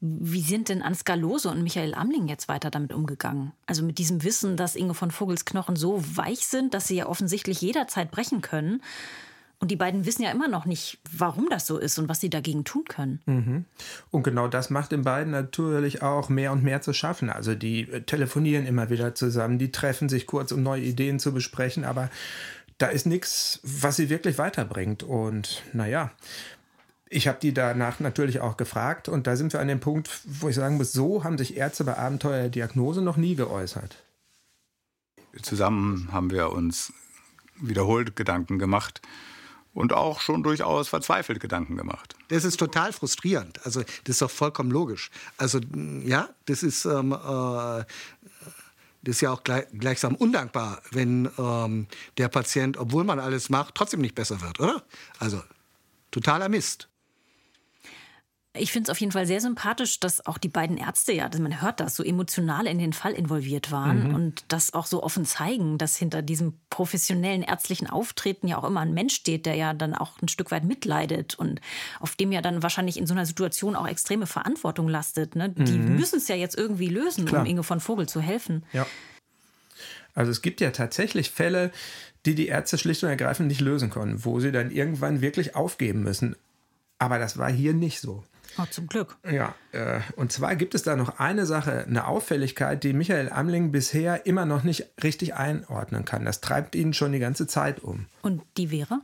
Wie 0.00 0.40
sind 0.40 0.68
denn 0.68 0.82
Ansgar 0.82 1.16
Lose 1.16 1.48
und 1.48 1.62
Michael 1.62 1.94
Amling 1.94 2.26
jetzt 2.26 2.48
weiter 2.48 2.68
damit 2.68 2.92
umgegangen? 2.92 3.52
Also 3.66 3.84
mit 3.84 3.98
diesem 3.98 4.24
Wissen, 4.24 4.56
dass 4.56 4.74
Inge 4.74 4.94
von 4.94 5.12
Vogels 5.12 5.44
Knochen 5.44 5.76
so 5.76 6.02
weich 6.16 6.48
sind, 6.48 6.74
dass 6.74 6.88
sie 6.88 6.96
ja 6.96 7.06
offensichtlich 7.06 7.60
jederzeit 7.60 8.10
brechen 8.10 8.40
können. 8.40 8.82
Und 9.60 9.70
die 9.70 9.76
beiden 9.76 10.04
wissen 10.04 10.24
ja 10.24 10.32
immer 10.32 10.48
noch 10.48 10.64
nicht, 10.64 10.98
warum 11.16 11.48
das 11.48 11.68
so 11.68 11.78
ist 11.78 11.96
und 12.00 12.08
was 12.08 12.18
sie 12.18 12.30
dagegen 12.30 12.64
tun 12.64 12.82
können. 12.88 13.20
Mhm. 13.26 13.64
Und 14.10 14.24
genau 14.24 14.48
das 14.48 14.70
macht 14.70 14.90
den 14.90 15.02
beiden 15.02 15.30
natürlich 15.30 16.02
auch 16.02 16.28
mehr 16.28 16.50
und 16.50 16.64
mehr 16.64 16.82
zu 16.82 16.92
schaffen. 16.92 17.30
Also 17.30 17.54
die 17.54 17.82
äh, 17.82 18.00
telefonieren 18.00 18.66
immer 18.66 18.90
wieder 18.90 19.14
zusammen, 19.14 19.60
die 19.60 19.70
treffen 19.70 20.08
sich 20.08 20.26
kurz, 20.26 20.50
um 20.50 20.64
neue 20.64 20.82
Ideen 20.82 21.20
zu 21.20 21.32
besprechen, 21.32 21.84
aber 21.84 22.10
da 22.78 22.88
ist 22.88 23.06
nichts, 23.06 23.60
was 23.62 23.94
sie 23.94 24.10
wirklich 24.10 24.38
weiterbringt. 24.38 25.04
Und 25.04 25.62
naja, 25.72 26.10
ich 27.12 27.28
habe 27.28 27.38
die 27.40 27.52
danach 27.52 28.00
natürlich 28.00 28.40
auch 28.40 28.56
gefragt 28.56 29.08
und 29.08 29.26
da 29.26 29.36
sind 29.36 29.52
wir 29.52 29.60
an 29.60 29.68
dem 29.68 29.80
Punkt, 29.80 30.22
wo 30.24 30.48
ich 30.48 30.56
sagen 30.56 30.78
muss, 30.78 30.92
so 30.92 31.24
haben 31.24 31.36
sich 31.36 31.56
Ärzte 31.56 31.84
bei 31.84 31.96
Abenteuerdiagnose 31.96 33.02
noch 33.02 33.16
nie 33.16 33.34
geäußert. 33.34 33.96
Zusammen 35.42 36.08
haben 36.12 36.30
wir 36.30 36.50
uns 36.52 36.92
wiederholt 37.56 38.16
Gedanken 38.16 38.58
gemacht 38.58 39.02
und 39.74 39.92
auch 39.92 40.20
schon 40.20 40.42
durchaus 40.42 40.88
verzweifelt 40.88 41.40
Gedanken 41.40 41.76
gemacht. 41.76 42.16
Das 42.28 42.44
ist 42.44 42.58
total 42.58 42.92
frustrierend. 42.92 43.64
Also 43.64 43.82
das 43.82 44.16
ist 44.16 44.22
doch 44.22 44.30
vollkommen 44.30 44.70
logisch. 44.70 45.10
Also 45.36 45.60
ja, 46.04 46.30
das 46.46 46.62
ist 46.62 46.84
ähm, 46.86 47.12
äh, 47.12 47.84
das 49.04 49.16
ist 49.16 49.20
ja 49.20 49.32
auch 49.32 49.42
gleich, 49.42 49.66
gleichsam 49.72 50.14
undankbar, 50.14 50.80
wenn 50.92 51.28
ähm, 51.36 51.88
der 52.18 52.28
Patient, 52.28 52.76
obwohl 52.76 53.04
man 53.04 53.18
alles 53.18 53.50
macht, 53.50 53.74
trotzdem 53.74 54.00
nicht 54.00 54.14
besser 54.14 54.40
wird, 54.40 54.60
oder? 54.60 54.84
Also 55.18 55.42
totaler 56.10 56.48
Mist. 56.48 56.88
Ich 58.54 58.70
finde 58.70 58.88
es 58.88 58.90
auf 58.90 59.00
jeden 59.00 59.12
Fall 59.12 59.26
sehr 59.26 59.40
sympathisch, 59.40 59.98
dass 59.98 60.26
auch 60.26 60.36
die 60.36 60.50
beiden 60.50 60.76
Ärzte 60.76 61.12
ja, 61.12 61.30
man 61.38 61.62
hört 61.62 61.80
das, 61.80 61.96
so 61.96 62.02
emotional 62.02 62.66
in 62.66 62.78
den 62.78 62.92
Fall 62.92 63.12
involviert 63.12 63.70
waren 63.72 64.08
mhm. 64.08 64.14
und 64.14 64.44
das 64.48 64.74
auch 64.74 64.84
so 64.84 65.02
offen 65.02 65.24
zeigen, 65.24 65.78
dass 65.78 65.96
hinter 65.96 66.20
diesem 66.20 66.52
professionellen 66.68 67.42
ärztlichen 67.42 67.88
Auftreten 67.88 68.48
ja 68.48 68.58
auch 68.58 68.64
immer 68.64 68.80
ein 68.80 68.92
Mensch 68.92 69.14
steht, 69.14 69.46
der 69.46 69.54
ja 69.54 69.72
dann 69.72 69.94
auch 69.94 70.20
ein 70.20 70.28
Stück 70.28 70.50
weit 70.50 70.64
mitleidet 70.64 71.34
und 71.34 71.62
auf 71.98 72.14
dem 72.14 72.30
ja 72.30 72.42
dann 72.42 72.62
wahrscheinlich 72.62 72.98
in 72.98 73.06
so 73.06 73.14
einer 73.14 73.24
Situation 73.24 73.74
auch 73.74 73.88
extreme 73.88 74.26
Verantwortung 74.26 74.86
lastet. 74.86 75.34
Ne? 75.34 75.48
Die 75.48 75.72
mhm. 75.72 75.96
müssen 75.96 76.18
es 76.18 76.28
ja 76.28 76.36
jetzt 76.36 76.58
irgendwie 76.58 76.88
lösen, 76.88 77.24
Klar. 77.24 77.42
um 77.42 77.46
Inge 77.46 77.62
von 77.62 77.80
Vogel 77.80 78.06
zu 78.06 78.20
helfen. 78.20 78.64
Ja. 78.74 78.86
Also 80.14 80.30
es 80.30 80.42
gibt 80.42 80.60
ja 80.60 80.72
tatsächlich 80.72 81.30
Fälle, 81.30 81.72
die 82.26 82.34
die 82.34 82.48
Ärzte 82.48 82.76
schlicht 82.76 83.02
und 83.02 83.08
ergreifend 83.08 83.48
nicht 83.48 83.62
lösen 83.62 83.88
können, 83.88 84.26
wo 84.26 84.40
sie 84.40 84.52
dann 84.52 84.70
irgendwann 84.70 85.22
wirklich 85.22 85.56
aufgeben 85.56 86.02
müssen. 86.02 86.36
Aber 86.98 87.18
das 87.18 87.38
war 87.38 87.50
hier 87.50 87.72
nicht 87.72 88.00
so. 88.00 88.22
Oh, 88.58 88.64
zum 88.70 88.86
Glück. 88.86 89.16
Ja, 89.30 89.54
äh, 89.72 90.00
und 90.16 90.32
zwar 90.32 90.56
gibt 90.56 90.74
es 90.74 90.82
da 90.82 90.96
noch 90.96 91.18
eine 91.18 91.46
Sache, 91.46 91.84
eine 91.86 92.06
Auffälligkeit, 92.06 92.84
die 92.84 92.92
Michael 92.92 93.30
Amling 93.30 93.72
bisher 93.72 94.26
immer 94.26 94.44
noch 94.44 94.62
nicht 94.62 94.86
richtig 95.02 95.34
einordnen 95.34 96.04
kann. 96.04 96.24
Das 96.24 96.40
treibt 96.40 96.74
ihn 96.74 96.92
schon 96.92 97.12
die 97.12 97.18
ganze 97.18 97.46
Zeit 97.46 97.80
um. 97.80 98.06
Und 98.22 98.42
die 98.56 98.70
wäre? 98.70 99.00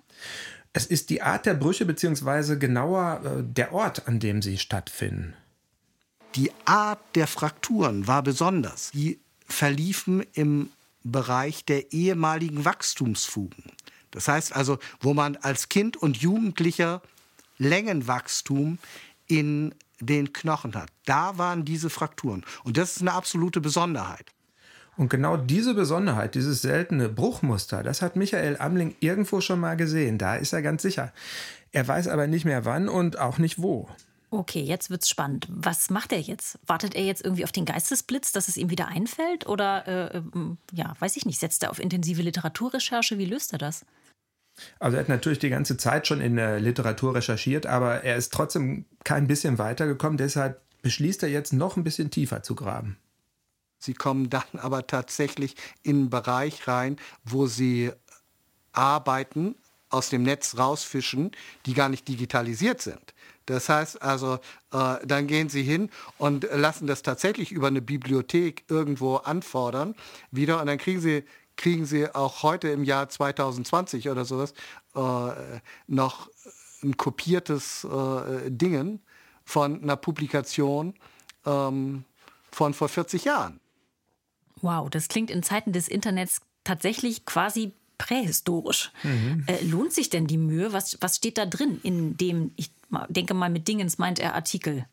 Es 0.72 0.86
ist 0.86 1.10
die 1.10 1.22
Art 1.22 1.46
der 1.46 1.54
Brüche, 1.54 1.86
beziehungsweise 1.86 2.58
genauer 2.58 3.22
äh, 3.24 3.42
der 3.42 3.72
Ort, 3.72 4.06
an 4.06 4.20
dem 4.20 4.42
sie 4.42 4.58
stattfinden. 4.58 5.34
Die 6.34 6.52
Art 6.66 7.00
der 7.14 7.26
Frakturen 7.26 8.06
war 8.06 8.22
besonders. 8.22 8.90
Die 8.90 9.20
verliefen 9.46 10.24
im 10.34 10.70
Bereich 11.02 11.64
der 11.64 11.92
ehemaligen 11.92 12.64
Wachstumsfugen. 12.64 13.64
Das 14.10 14.28
heißt 14.28 14.54
also, 14.54 14.78
wo 15.00 15.14
man 15.14 15.36
als 15.36 15.68
Kind 15.68 15.96
und 15.96 16.18
Jugendlicher 16.18 17.02
Längenwachstum 17.58 18.78
in 19.28 19.74
den 20.00 20.32
Knochen 20.32 20.74
hat. 20.74 20.88
Da 21.04 21.38
waren 21.38 21.64
diese 21.64 21.90
Frakturen. 21.90 22.44
Und 22.64 22.76
das 22.76 22.96
ist 22.96 23.02
eine 23.02 23.12
absolute 23.12 23.60
Besonderheit. 23.60 24.26
Und 24.96 25.10
genau 25.10 25.36
diese 25.36 25.74
Besonderheit, 25.74 26.34
dieses 26.34 26.60
seltene 26.60 27.08
Bruchmuster, 27.08 27.84
das 27.84 28.02
hat 28.02 28.16
Michael 28.16 28.56
Amling 28.58 28.96
irgendwo 28.98 29.40
schon 29.40 29.60
mal 29.60 29.76
gesehen. 29.76 30.18
Da 30.18 30.34
ist 30.34 30.52
er 30.52 30.60
ganz 30.60 30.82
sicher. 30.82 31.12
Er 31.70 31.86
weiß 31.86 32.08
aber 32.08 32.26
nicht 32.26 32.44
mehr 32.44 32.64
wann 32.64 32.88
und 32.88 33.18
auch 33.18 33.38
nicht 33.38 33.62
wo. 33.62 33.88
Okay, 34.30 34.60
jetzt 34.60 34.90
wird's 34.90 35.08
spannend. 35.08 35.46
Was 35.48 35.88
macht 35.88 36.12
er 36.12 36.20
jetzt? 36.20 36.58
Wartet 36.66 36.94
er 36.94 37.04
jetzt 37.04 37.24
irgendwie 37.24 37.44
auf 37.44 37.52
den 37.52 37.64
Geistesblitz, 37.64 38.32
dass 38.32 38.48
es 38.48 38.56
ihm 38.56 38.70
wieder 38.70 38.88
einfällt? 38.88 39.46
Oder, 39.46 39.86
äh, 39.86 40.16
ähm, 40.18 40.58
ja, 40.72 40.94
weiß 40.98 41.16
ich 41.16 41.24
nicht, 41.24 41.38
setzt 41.38 41.62
er 41.62 41.70
auf 41.70 41.78
intensive 41.78 42.20
Literaturrecherche? 42.20 43.16
Wie 43.18 43.24
löst 43.24 43.52
er 43.52 43.58
das? 43.58 43.86
Also 44.78 44.96
er 44.96 45.00
hat 45.00 45.08
natürlich 45.08 45.38
die 45.38 45.50
ganze 45.50 45.76
Zeit 45.76 46.06
schon 46.06 46.20
in 46.20 46.36
der 46.36 46.60
Literatur 46.60 47.14
recherchiert, 47.14 47.66
aber 47.66 48.04
er 48.04 48.16
ist 48.16 48.32
trotzdem 48.32 48.84
kein 49.04 49.26
bisschen 49.26 49.58
weitergekommen. 49.58 50.18
Deshalb 50.18 50.60
beschließt 50.82 51.22
er 51.22 51.28
jetzt 51.28 51.52
noch 51.52 51.76
ein 51.76 51.84
bisschen 51.84 52.10
tiefer 52.10 52.42
zu 52.42 52.54
graben. 52.54 52.96
Sie 53.78 53.94
kommen 53.94 54.30
dann 54.30 54.42
aber 54.58 54.86
tatsächlich 54.86 55.56
in 55.82 55.96
einen 55.96 56.10
Bereich 56.10 56.68
rein, 56.68 56.96
wo 57.24 57.46
sie 57.46 57.92
arbeiten 58.72 59.56
aus 59.90 60.10
dem 60.10 60.22
Netz 60.22 60.58
rausfischen, 60.58 61.32
die 61.66 61.74
gar 61.74 61.88
nicht 61.88 62.06
digitalisiert 62.08 62.82
sind. 62.82 63.14
Das 63.46 63.70
heißt 63.70 64.02
also, 64.02 64.38
äh, 64.72 64.96
dann 65.06 65.26
gehen 65.26 65.48
Sie 65.48 65.62
hin 65.62 65.88
und 66.18 66.46
lassen 66.52 66.86
das 66.86 67.00
tatsächlich 67.02 67.50
über 67.50 67.68
eine 67.68 67.80
Bibliothek 67.80 68.64
irgendwo 68.68 69.16
anfordern 69.16 69.94
wieder 70.30 70.60
und 70.60 70.66
dann 70.66 70.76
kriegen 70.76 71.00
Sie 71.00 71.24
kriegen 71.58 71.84
Sie 71.84 72.14
auch 72.14 72.42
heute 72.42 72.68
im 72.68 72.84
Jahr 72.84 73.10
2020 73.10 74.08
oder 74.08 74.24
sowas 74.24 74.54
äh, 74.94 75.60
noch 75.86 76.30
ein 76.82 76.96
kopiertes 76.96 77.84
äh, 77.84 78.50
Dingen 78.50 79.00
von 79.44 79.82
einer 79.82 79.96
Publikation 79.96 80.94
ähm, 81.44 82.04
von 82.50 82.72
vor 82.72 82.88
40 82.88 83.24
Jahren. 83.24 83.60
Wow, 84.62 84.88
das 84.88 85.08
klingt 85.08 85.30
in 85.30 85.42
Zeiten 85.42 85.72
des 85.72 85.88
Internets 85.88 86.40
tatsächlich 86.64 87.26
quasi 87.26 87.72
prähistorisch. 87.98 88.92
Mhm. 89.02 89.44
Äh, 89.46 89.64
lohnt 89.64 89.92
sich 89.92 90.08
denn 90.08 90.26
die 90.26 90.38
Mühe? 90.38 90.72
Was, 90.72 90.96
was 91.00 91.16
steht 91.16 91.36
da 91.38 91.46
drin 91.46 91.80
in 91.82 92.16
dem, 92.16 92.52
ich 92.56 92.70
denke 93.08 93.34
mal, 93.34 93.50
mit 93.50 93.66
Dingens 93.68 93.98
meint 93.98 94.20
er 94.20 94.34
Artikel? 94.34 94.86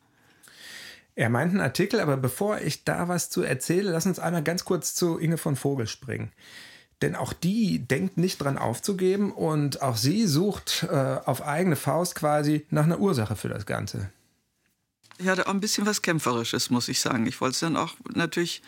Er 1.15 1.30
meint 1.30 1.51
einen 1.51 1.62
Artikel, 1.62 2.01
aber 2.01 2.17
bevor 2.17 2.60
ich 2.60 2.84
da 2.84 3.08
was 3.08 3.30
zu 3.30 3.41
erzähle, 3.41 3.91
lass 3.91 4.06
uns 4.06 4.19
einmal 4.19 4.43
ganz 4.43 4.65
kurz 4.65 4.93
zu 4.93 5.17
Inge 5.17 5.38
von 5.38 5.56
Vogel 5.56 5.88
springen. 5.88 6.32
Denn 7.01 7.15
auch 7.15 7.34
die 7.34 7.80
denkt 7.80 8.17
nicht 8.17 8.38
dran 8.38 8.58
aufzugeben 8.58 9.32
und 9.32 9.82
auch 9.82 9.97
sie 9.97 10.28
sucht 10.28 10.88
äh, 10.89 10.95
auf 11.25 11.41
eigene 11.41 11.75
Faust 11.75 12.15
quasi 12.15 12.65
nach 12.69 12.84
einer 12.84 12.99
Ursache 12.99 13.36
für 13.36 13.49
das 13.49 13.65
Ganze. 13.65 14.10
Ich 15.17 15.28
hatte 15.28 15.47
auch 15.47 15.54
ein 15.54 15.62
bisschen 15.62 15.86
was 15.86 16.01
Kämpferisches, 16.01 16.69
muss 16.69 16.89
ich 16.89 16.99
sagen. 16.99 17.25
Ich 17.28 17.39
wollte 17.39 17.54
es 17.54 17.60
dann 17.62 17.78
auch 17.78 17.95
natürlich 18.13 18.62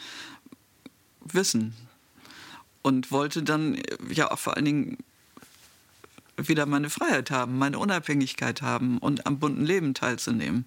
wissen 1.20 1.74
und 2.82 3.12
wollte 3.12 3.44
dann 3.44 3.82
ja 4.10 4.32
auch 4.32 4.40
vor 4.40 4.56
allen 4.56 4.66
Dingen 4.66 4.98
wieder 6.38 6.66
meine 6.66 6.90
Freiheit 6.90 7.32
haben, 7.32 7.58
meine 7.58 7.80
Unabhängigkeit 7.80 8.62
haben 8.62 9.00
und 9.00 9.26
am 9.26 9.40
bunten 9.40 9.66
Leben 9.66 9.94
teilzunehmen. 9.94 10.66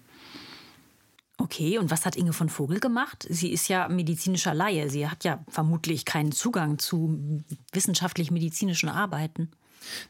Okay, 1.51 1.77
und 1.77 1.91
was 1.91 2.05
hat 2.05 2.15
Inge 2.15 2.31
von 2.31 2.47
Vogel 2.47 2.79
gemacht? 2.79 3.27
Sie 3.29 3.51
ist 3.51 3.67
ja 3.67 3.89
medizinischer 3.89 4.53
Laie. 4.53 4.89
Sie 4.89 5.09
hat 5.09 5.25
ja 5.25 5.43
vermutlich 5.49 6.05
keinen 6.05 6.31
Zugang 6.31 6.79
zu 6.79 7.43
wissenschaftlich-medizinischen 7.73 8.87
Arbeiten. 8.87 9.51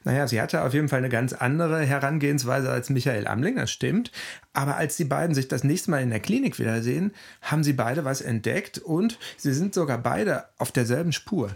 Naja, 0.03 0.27
sie 0.27 0.39
hatte 0.39 0.61
auf 0.61 0.75
jeden 0.75 0.87
Fall 0.87 0.99
eine 0.99 1.09
ganz 1.09 1.33
andere 1.33 1.83
Herangehensweise 1.83 2.69
als 2.69 2.91
Michael 2.91 3.25
Amling, 3.25 3.55
das 3.55 3.71
stimmt. 3.71 4.11
Aber 4.53 4.75
als 4.75 4.97
die 4.97 5.05
beiden 5.05 5.33
sich 5.33 5.47
das 5.47 5.63
nächste 5.63 5.89
Mal 5.89 6.03
in 6.03 6.11
der 6.11 6.19
Klinik 6.19 6.59
wiedersehen, 6.59 7.11
haben 7.41 7.63
sie 7.63 7.73
beide 7.73 8.05
was 8.05 8.21
entdeckt 8.21 8.77
und 8.77 9.17
sie 9.35 9.53
sind 9.53 9.73
sogar 9.73 9.97
beide 9.97 10.45
auf 10.59 10.71
derselben 10.71 11.11
Spur. 11.11 11.55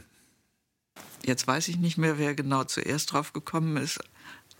Jetzt 1.23 1.45
weiß 1.45 1.67
ich 1.67 1.77
nicht 1.77 1.99
mehr, 1.99 2.17
wer 2.17 2.33
genau 2.33 2.63
zuerst 2.63 3.13
drauf 3.13 3.33
gekommen 3.33 3.77
ist. 3.77 3.99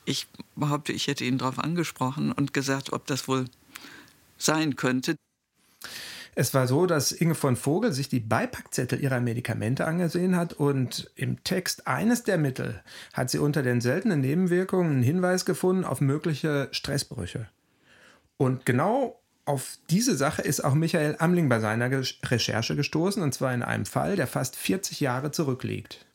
Ich 0.06 0.28
behaupte, 0.56 0.94
ich 0.94 1.08
hätte 1.08 1.26
ihn 1.26 1.40
darauf 1.40 1.58
angesprochen 1.58 2.32
und 2.32 2.54
gesagt, 2.54 2.94
ob 2.94 3.08
das 3.08 3.28
wohl 3.28 3.46
sein 4.38 4.76
könnte. 4.76 5.16
Es 6.38 6.54
war 6.54 6.68
so, 6.68 6.86
dass 6.86 7.14
Inge 7.14 7.36
von 7.36 7.56
Vogel 7.56 7.94
sich 7.94 8.10
die 8.10 8.20
Beipackzettel 8.20 9.02
ihrer 9.02 9.22
Medikamente 9.22 9.86
angesehen 9.86 10.36
hat 10.36 10.52
und 10.52 11.10
im 11.16 11.44
Text 11.46 11.88
eines 11.88 12.24
der 12.24 12.38
Mittel 12.38 12.84
hat 13.14 13.30
sie 13.30 13.40
unter 13.40 13.64
den 13.64 13.80
seltenen 13.80 14.20
Nebenwirkungen 14.20 14.92
einen 14.92 15.04
Hinweis 15.04 15.46
gefunden 15.46 15.86
auf 15.86 16.02
mögliche 16.02 16.68
Stressbrüche. 16.72 17.48
Und 18.36 18.66
genau 18.66 19.22
auf 19.46 19.78
diese 19.90 20.16
Sache 20.16 20.42
ist 20.42 20.62
auch 20.62 20.74
Michael 20.74 21.16
Amling 21.20 21.48
bei 21.48 21.62
seiner 21.62 21.90
Recherche 21.92 22.76
gestoßen, 22.76 23.24
und 23.24 23.34
zwar 23.34 23.54
in 23.54 23.64
einem 23.64 23.86
Fall, 23.86 24.18
der 24.18 24.28
fast 24.28 24.58
40 24.58 25.00
Jahre 25.00 25.32
zurückliegt. 25.32 26.06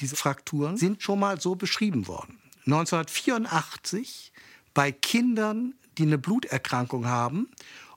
Diese 0.00 0.14
Frakturen 0.14 0.76
sind 0.76 1.02
schon 1.02 1.18
mal 1.18 1.40
so 1.40 1.56
beschrieben 1.56 2.06
worden. 2.06 2.38
1984 2.66 4.32
bei 4.74 4.92
Kindern, 4.92 5.74
die 5.98 6.04
eine 6.04 6.18
Bluterkrankung 6.18 7.06
haben 7.06 7.48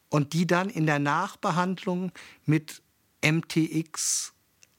und 0.10 0.34
die 0.34 0.48
dann 0.48 0.70
in 0.70 0.86
der 0.86 1.00
Nachbehandlung 1.00 2.12
mit 2.46 2.82
MTX 3.24 4.34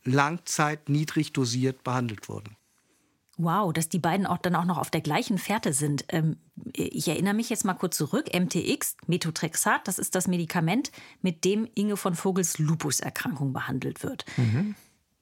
Langzeit 0.04 0.88
niedrig 0.88 1.32
dosiert 1.32 1.84
behandelt 1.84 2.28
wurden. 2.28 2.56
Wow, 3.42 3.72
dass 3.72 3.88
die 3.88 3.98
beiden 3.98 4.26
auch 4.26 4.36
dann 4.36 4.54
auch 4.54 4.66
noch 4.66 4.76
auf 4.76 4.90
der 4.90 5.00
gleichen 5.00 5.38
Fährte 5.38 5.72
sind. 5.72 6.04
Ähm, 6.08 6.36
ich 6.74 7.08
erinnere 7.08 7.32
mich 7.32 7.48
jetzt 7.48 7.64
mal 7.64 7.74
kurz 7.74 7.96
zurück. 7.96 8.26
MTX, 8.34 8.96
Methotrexat, 9.06 9.88
das 9.88 9.98
ist 9.98 10.14
das 10.14 10.28
Medikament, 10.28 10.92
mit 11.22 11.44
dem 11.46 11.66
Inge 11.74 11.96
von 11.96 12.14
Vogels 12.14 12.58
Lupuserkrankung 12.58 13.54
behandelt 13.54 14.02
wird. 14.02 14.26
Mhm. 14.36 14.74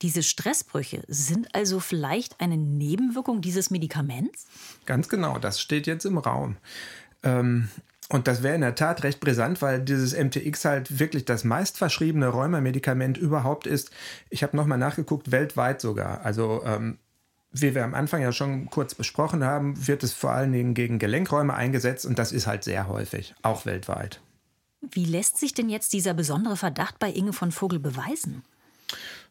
Diese 0.03 0.25
Stressbrüche 0.25 1.03
sind 1.07 1.55
also 1.55 1.81
vielleicht 1.81 2.41
eine 2.41 2.57
Nebenwirkung 2.57 3.41
dieses 3.41 3.71
Medikaments? 3.71 4.47
Ganz 4.85 5.09
genau, 5.09 5.39
das 5.39 5.61
steht 5.61 5.87
jetzt 5.87 6.05
im 6.05 6.19
Raum. 6.19 6.57
Ähm, 7.23 7.69
und 8.11 8.27
das 8.27 8.43
wäre 8.43 8.55
in 8.55 8.63
der 8.63 8.75
Tat 8.75 9.03
recht 9.03 9.21
brisant, 9.21 9.61
weil 9.61 9.81
dieses 9.81 10.17
MTX 10.17 10.65
halt 10.65 10.99
wirklich 10.99 11.27
das 11.27 11.45
meistverschriebene 11.45 12.29
Rheumamedikament 12.29 13.19
überhaupt 13.19 13.67
ist. 13.67 13.91
Ich 14.31 14.43
habe 14.43 14.57
nochmal 14.57 14.79
nachgeguckt, 14.79 15.31
weltweit 15.31 15.83
sogar. 15.83 16.25
Also 16.25 16.63
ähm, 16.65 16.97
wie 17.53 17.75
wir 17.75 17.85
am 17.85 17.95
Anfang 17.95 18.23
ja 18.23 18.33
schon 18.33 18.71
kurz 18.71 18.95
besprochen 18.95 19.45
haben, 19.45 19.87
wird 19.87 20.03
es 20.03 20.13
vor 20.15 20.31
allen 20.31 20.53
Dingen 20.53 20.75
gegen 20.75 20.99
Gelenkräume 20.99 21.55
eingesetzt 21.55 22.07
und 22.07 22.19
das 22.19 22.33
ist 22.33 22.47
halt 22.47 22.65
sehr 22.65 22.89
häufig, 22.89 23.35
auch 23.43 23.67
weltweit. 23.67 24.21
Wie 24.81 25.05
lässt 25.05 25.39
sich 25.39 25.55
denn 25.55 25.69
jetzt 25.69 25.93
dieser 25.93 26.15
besondere 26.15 26.57
Verdacht 26.57 26.99
bei 26.99 27.11
Inge 27.11 27.33
von 27.33 27.53
Vogel 27.53 27.79
beweisen? 27.79 28.43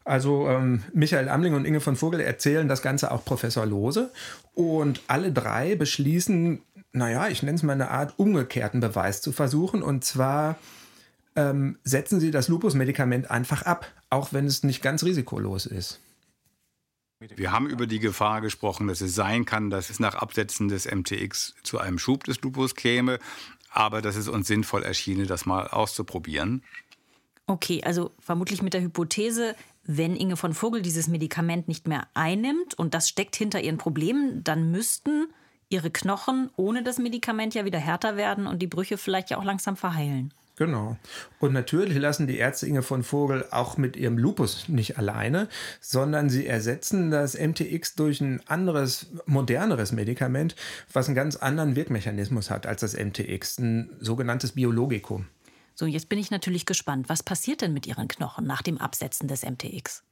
Also 0.04 0.48
ähm, 0.48 0.84
Michael 0.92 1.28
Amling 1.28 1.54
und 1.54 1.64
Inge 1.64 1.80
von 1.80 1.96
Vogel 1.96 2.20
erzählen 2.20 2.68
das 2.68 2.80
Ganze 2.80 3.10
auch 3.10 3.24
Professor 3.24 3.66
Lose 3.66 4.10
und 4.54 5.02
alle 5.06 5.32
drei 5.32 5.74
beschließen, 5.74 6.62
naja, 6.92 7.28
ich 7.28 7.42
nenne 7.42 7.56
es 7.56 7.62
mal 7.62 7.72
eine 7.72 7.90
Art 7.90 8.18
umgekehrten 8.18 8.80
Beweis 8.80 9.20
zu 9.20 9.32
versuchen. 9.32 9.82
Und 9.82 10.04
zwar 10.04 10.58
ähm, 11.36 11.78
setzen 11.84 12.20
sie 12.20 12.30
das 12.30 12.48
Lupus-Medikament 12.48 13.30
einfach 13.30 13.62
ab, 13.62 13.92
auch 14.10 14.32
wenn 14.32 14.46
es 14.46 14.62
nicht 14.62 14.82
ganz 14.82 15.04
risikolos 15.04 15.66
ist. 15.66 16.00
Wir 17.20 17.50
haben 17.50 17.68
über 17.68 17.88
die 17.88 17.98
Gefahr 17.98 18.40
gesprochen, 18.40 18.86
dass 18.86 19.00
es 19.00 19.14
sein 19.14 19.44
kann, 19.44 19.70
dass 19.70 19.90
es 19.90 19.98
nach 19.98 20.14
Absetzen 20.14 20.68
des 20.68 20.88
MTX 20.88 21.54
zu 21.64 21.78
einem 21.78 21.98
Schub 21.98 22.24
des 22.24 22.40
Lupus 22.42 22.76
käme, 22.76 23.18
aber 23.70 24.02
dass 24.02 24.14
es 24.14 24.28
uns 24.28 24.46
sinnvoll 24.46 24.84
erschiene, 24.84 25.26
das 25.26 25.44
mal 25.44 25.66
auszuprobieren. 25.66 26.62
Okay, 27.46 27.82
also 27.82 28.12
vermutlich 28.20 28.62
mit 28.62 28.72
der 28.72 28.82
Hypothese, 28.82 29.56
wenn 29.82 30.14
Inge 30.14 30.36
von 30.36 30.54
Vogel 30.54 30.82
dieses 30.82 31.08
Medikament 31.08 31.66
nicht 31.66 31.88
mehr 31.88 32.06
einnimmt 32.14 32.74
und 32.74 32.94
das 32.94 33.08
steckt 33.08 33.34
hinter 33.34 33.60
ihren 33.60 33.78
Problemen, 33.78 34.44
dann 34.44 34.70
müssten 34.70 35.28
ihre 35.68 35.90
Knochen 35.90 36.50
ohne 36.56 36.82
das 36.82 36.98
Medikament 36.98 37.54
ja 37.54 37.64
wieder 37.64 37.78
härter 37.78 38.16
werden 38.16 38.46
und 38.46 38.60
die 38.60 38.66
Brüche 38.66 38.98
vielleicht 38.98 39.30
ja 39.30 39.38
auch 39.38 39.44
langsam 39.44 39.76
verheilen. 39.76 40.32
Genau. 40.58 40.96
Und 41.38 41.52
natürlich 41.52 41.96
lassen 41.96 42.26
die 42.26 42.38
Ärzte 42.38 42.66
Inge 42.66 42.82
von 42.82 43.04
Vogel 43.04 43.46
auch 43.52 43.76
mit 43.76 43.96
ihrem 43.96 44.18
Lupus 44.18 44.68
nicht 44.68 44.98
alleine, 44.98 45.48
sondern 45.80 46.30
sie 46.30 46.48
ersetzen 46.48 47.12
das 47.12 47.38
MTX 47.38 47.94
durch 47.94 48.20
ein 48.20 48.40
anderes, 48.48 49.06
moderneres 49.24 49.92
Medikament, 49.92 50.56
was 50.92 51.06
einen 51.06 51.14
ganz 51.14 51.36
anderen 51.36 51.76
Wirkmechanismus 51.76 52.50
hat 52.50 52.66
als 52.66 52.80
das 52.80 52.96
MTX, 52.96 53.58
ein 53.58 53.90
sogenanntes 54.00 54.52
Biologikum. 54.52 55.28
So, 55.76 55.86
jetzt 55.86 56.08
bin 56.08 56.18
ich 56.18 56.32
natürlich 56.32 56.66
gespannt. 56.66 57.08
Was 57.08 57.22
passiert 57.22 57.60
denn 57.60 57.72
mit 57.72 57.86
Ihren 57.86 58.08
Knochen 58.08 58.44
nach 58.44 58.62
dem 58.62 58.78
Absetzen 58.78 59.28
des 59.28 59.44
MTX? 59.44 60.02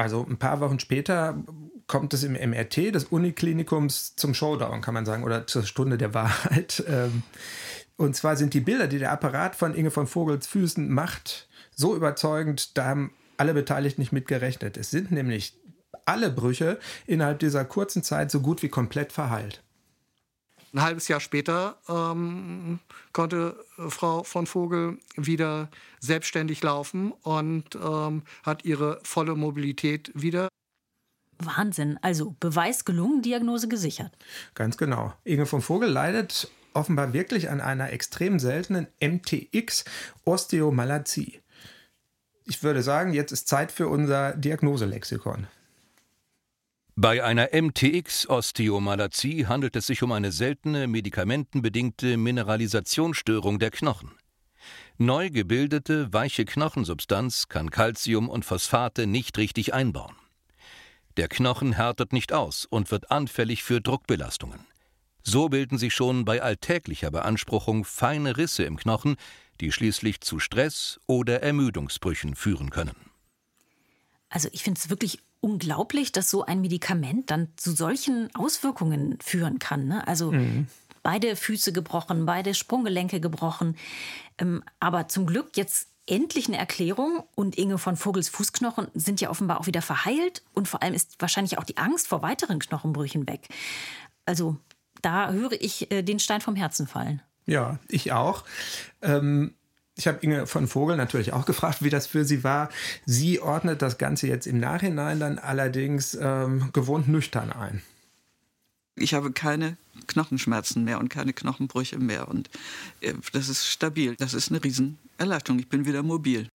Also 0.00 0.26
ein 0.26 0.38
paar 0.38 0.60
Wochen 0.60 0.78
später 0.78 1.44
kommt 1.86 2.14
es 2.14 2.24
im 2.24 2.32
MRT 2.32 2.94
des 2.94 3.04
Uniklinikums 3.04 4.16
zum 4.16 4.32
Showdown, 4.32 4.80
kann 4.80 4.94
man 4.94 5.04
sagen, 5.04 5.24
oder 5.24 5.46
zur 5.46 5.64
Stunde 5.64 5.98
der 5.98 6.14
Wahrheit. 6.14 6.82
Ähm, 6.88 7.22
und 7.98 8.16
zwar 8.16 8.34
sind 8.36 8.54
die 8.54 8.60
Bilder, 8.60 8.86
die 8.86 8.98
der 8.98 9.12
Apparat 9.12 9.54
von 9.54 9.74
Inge 9.74 9.90
von 9.90 10.06
Vogels 10.06 10.46
Füßen 10.46 10.88
macht, 10.88 11.48
so 11.76 11.94
überzeugend, 11.94 12.78
da 12.78 12.86
haben 12.86 13.12
alle 13.36 13.52
Beteiligten 13.52 14.00
nicht 14.00 14.10
mit 14.10 14.26
gerechnet. 14.26 14.78
Es 14.78 14.90
sind 14.90 15.10
nämlich 15.10 15.54
alle 16.06 16.30
Brüche 16.30 16.78
innerhalb 17.06 17.40
dieser 17.40 17.66
kurzen 17.66 18.02
Zeit 18.02 18.30
so 18.30 18.40
gut 18.40 18.62
wie 18.62 18.70
komplett 18.70 19.12
verheilt. 19.12 19.62
Ein 20.72 20.82
halbes 20.82 21.08
Jahr 21.08 21.18
später 21.20 21.78
ähm, 21.88 22.78
konnte 23.12 23.56
Frau 23.88 24.22
von 24.22 24.46
Vogel 24.46 24.98
wieder 25.16 25.68
selbstständig 25.98 26.62
laufen 26.62 27.10
und 27.22 27.74
ähm, 27.74 28.22
hat 28.44 28.64
ihre 28.64 29.00
volle 29.02 29.34
Mobilität 29.34 30.12
wieder. 30.14 30.46
Wahnsinn. 31.38 31.98
Also 32.02 32.36
Beweis 32.38 32.84
gelungen, 32.84 33.20
Diagnose 33.22 33.66
gesichert. 33.68 34.12
Ganz 34.54 34.76
genau. 34.76 35.12
Inge 35.24 35.46
von 35.46 35.62
Vogel 35.62 35.90
leidet 35.90 36.48
offenbar 36.72 37.12
wirklich 37.12 37.50
an 37.50 37.60
einer 37.60 37.92
extrem 37.92 38.38
seltenen 38.38 38.86
MTX-Osteomalazie. 39.00 41.40
Ich 42.44 42.62
würde 42.62 42.82
sagen, 42.82 43.12
jetzt 43.12 43.32
ist 43.32 43.48
Zeit 43.48 43.72
für 43.72 43.88
unser 43.88 44.36
Diagnoselexikon. 44.36 45.48
Bei 47.02 47.24
einer 47.24 47.48
MTX-Osteomalazie 47.54 49.46
handelt 49.46 49.74
es 49.74 49.86
sich 49.86 50.02
um 50.02 50.12
eine 50.12 50.30
seltene 50.32 50.86
medikamentenbedingte 50.86 52.18
Mineralisationsstörung 52.18 53.58
der 53.58 53.70
Knochen. 53.70 54.10
Neu 54.98 55.30
gebildete, 55.30 56.12
weiche 56.12 56.44
Knochensubstanz 56.44 57.48
kann 57.48 57.70
Calcium 57.70 58.28
und 58.28 58.44
Phosphate 58.44 59.06
nicht 59.06 59.38
richtig 59.38 59.72
einbauen. 59.72 60.14
Der 61.16 61.28
Knochen 61.28 61.72
härtet 61.72 62.12
nicht 62.12 62.34
aus 62.34 62.66
und 62.66 62.90
wird 62.90 63.10
anfällig 63.10 63.62
für 63.62 63.80
Druckbelastungen. 63.80 64.66
So 65.22 65.48
bilden 65.48 65.78
sich 65.78 65.94
schon 65.94 66.26
bei 66.26 66.42
alltäglicher 66.42 67.10
Beanspruchung 67.10 67.86
feine 67.86 68.36
Risse 68.36 68.64
im 68.64 68.76
Knochen, 68.76 69.16
die 69.62 69.72
schließlich 69.72 70.20
zu 70.20 70.38
Stress 70.38 71.00
oder 71.06 71.42
Ermüdungsbrüchen 71.42 72.34
führen 72.34 72.68
können. 72.68 72.96
Also 74.28 74.50
ich 74.52 74.62
finde 74.62 74.78
es 74.78 74.90
wirklich 74.90 75.18
unglaublich, 75.40 76.12
dass 76.12 76.30
so 76.30 76.44
ein 76.44 76.60
Medikament 76.60 77.30
dann 77.30 77.48
zu 77.56 77.72
solchen 77.72 78.34
Auswirkungen 78.34 79.18
führen 79.22 79.58
kann. 79.58 79.86
Ne? 79.86 80.06
Also 80.06 80.32
mhm. 80.32 80.66
beide 81.02 81.36
Füße 81.36 81.72
gebrochen, 81.72 82.26
beide 82.26 82.54
Sprunggelenke 82.54 83.20
gebrochen. 83.20 83.76
Ähm, 84.38 84.62
aber 84.80 85.08
zum 85.08 85.26
Glück 85.26 85.56
jetzt 85.56 85.88
endlich 86.06 86.48
eine 86.48 86.58
Erklärung 86.58 87.22
und 87.34 87.56
Inge 87.56 87.78
von 87.78 87.96
Vogels 87.96 88.28
Fußknochen 88.28 88.88
sind 88.94 89.20
ja 89.20 89.30
offenbar 89.30 89.60
auch 89.60 89.66
wieder 89.66 89.82
verheilt 89.82 90.42
und 90.54 90.66
vor 90.66 90.82
allem 90.82 90.94
ist 90.94 91.20
wahrscheinlich 91.20 91.58
auch 91.58 91.64
die 91.64 91.76
Angst 91.76 92.08
vor 92.08 92.22
weiteren 92.22 92.58
Knochenbrüchen 92.58 93.28
weg. 93.28 93.48
Also 94.26 94.56
da 95.02 95.30
höre 95.30 95.52
ich 95.52 95.90
äh, 95.90 96.02
den 96.02 96.18
Stein 96.18 96.40
vom 96.40 96.56
Herzen 96.56 96.86
fallen. 96.86 97.22
Ja, 97.46 97.78
ich 97.88 98.12
auch. 98.12 98.44
Ähm, 99.02 99.54
ich 100.00 100.08
habe 100.08 100.18
Inge 100.22 100.46
von 100.46 100.66
Vogel 100.66 100.96
natürlich 100.96 101.34
auch 101.34 101.44
gefragt, 101.44 101.82
wie 101.82 101.90
das 101.90 102.06
für 102.06 102.24
sie 102.24 102.42
war. 102.42 102.70
Sie 103.04 103.38
ordnet 103.38 103.82
das 103.82 103.98
Ganze 103.98 104.28
jetzt 104.28 104.46
im 104.46 104.58
Nachhinein 104.58 105.20
dann 105.20 105.38
allerdings 105.38 106.16
ähm, 106.18 106.70
gewohnt 106.72 107.06
nüchtern 107.06 107.52
ein. 107.52 107.82
Ich 108.96 109.12
habe 109.12 109.30
keine 109.30 109.76
Knochenschmerzen 110.06 110.84
mehr 110.84 111.00
und 111.00 111.10
keine 111.10 111.34
Knochenbrüche 111.34 111.98
mehr. 111.98 112.28
Und 112.28 112.48
äh, 113.02 113.12
das 113.34 113.50
ist 113.50 113.66
stabil. 113.66 114.16
Das 114.16 114.32
ist 114.32 114.50
eine 114.50 114.64
Riesenerleichterung. 114.64 115.58
Ich 115.58 115.68
bin 115.68 115.84
wieder 115.84 116.02
mobil. 116.02 116.48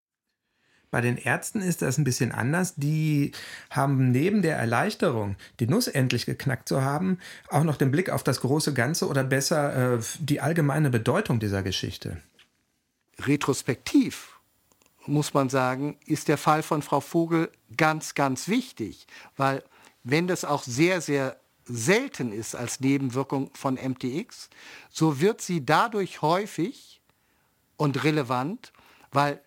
Bei 0.90 1.00
den 1.00 1.16
Ärzten 1.16 1.60
ist 1.60 1.82
das 1.82 1.98
ein 1.98 2.04
bisschen 2.04 2.32
anders. 2.32 2.74
Die 2.74 3.30
haben 3.70 4.10
neben 4.10 4.42
der 4.42 4.56
Erleichterung, 4.56 5.36
die 5.60 5.68
Nuss 5.68 5.86
endlich 5.86 6.26
geknackt 6.26 6.68
zu 6.68 6.82
haben, 6.82 7.18
auch 7.48 7.62
noch 7.62 7.76
den 7.76 7.92
Blick 7.92 8.10
auf 8.10 8.24
das 8.24 8.40
große 8.40 8.74
Ganze 8.74 9.06
oder 9.06 9.22
besser 9.22 9.94
äh, 9.94 10.02
die 10.18 10.40
allgemeine 10.40 10.90
Bedeutung 10.90 11.38
dieser 11.38 11.62
Geschichte. 11.62 12.16
Retrospektiv 13.18 14.36
muss 15.06 15.34
man 15.34 15.48
sagen, 15.48 15.98
ist 16.06 16.28
der 16.28 16.38
Fall 16.38 16.62
von 16.62 16.82
Frau 16.82 17.00
Vogel 17.00 17.50
ganz, 17.76 18.14
ganz 18.14 18.48
wichtig, 18.48 19.06
weil 19.36 19.62
wenn 20.02 20.26
das 20.26 20.44
auch 20.44 20.62
sehr, 20.62 21.00
sehr 21.00 21.38
selten 21.64 22.32
ist 22.32 22.54
als 22.54 22.80
Nebenwirkung 22.80 23.50
von 23.54 23.74
MTX, 23.74 24.50
so 24.90 25.20
wird 25.20 25.40
sie 25.40 25.64
dadurch 25.64 26.22
häufig 26.22 27.00
und 27.76 28.04
relevant, 28.04 28.72
weil 29.10 29.42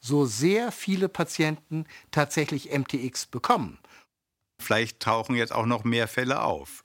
so 0.00 0.24
sehr 0.24 0.72
viele 0.72 1.08
Patienten 1.08 1.84
tatsächlich 2.10 2.70
MTX 2.76 3.26
bekommen. 3.26 3.78
Vielleicht 4.58 5.00
tauchen 5.00 5.36
jetzt 5.36 5.52
auch 5.52 5.66
noch 5.66 5.84
mehr 5.84 6.08
Fälle 6.08 6.42
auf. 6.42 6.82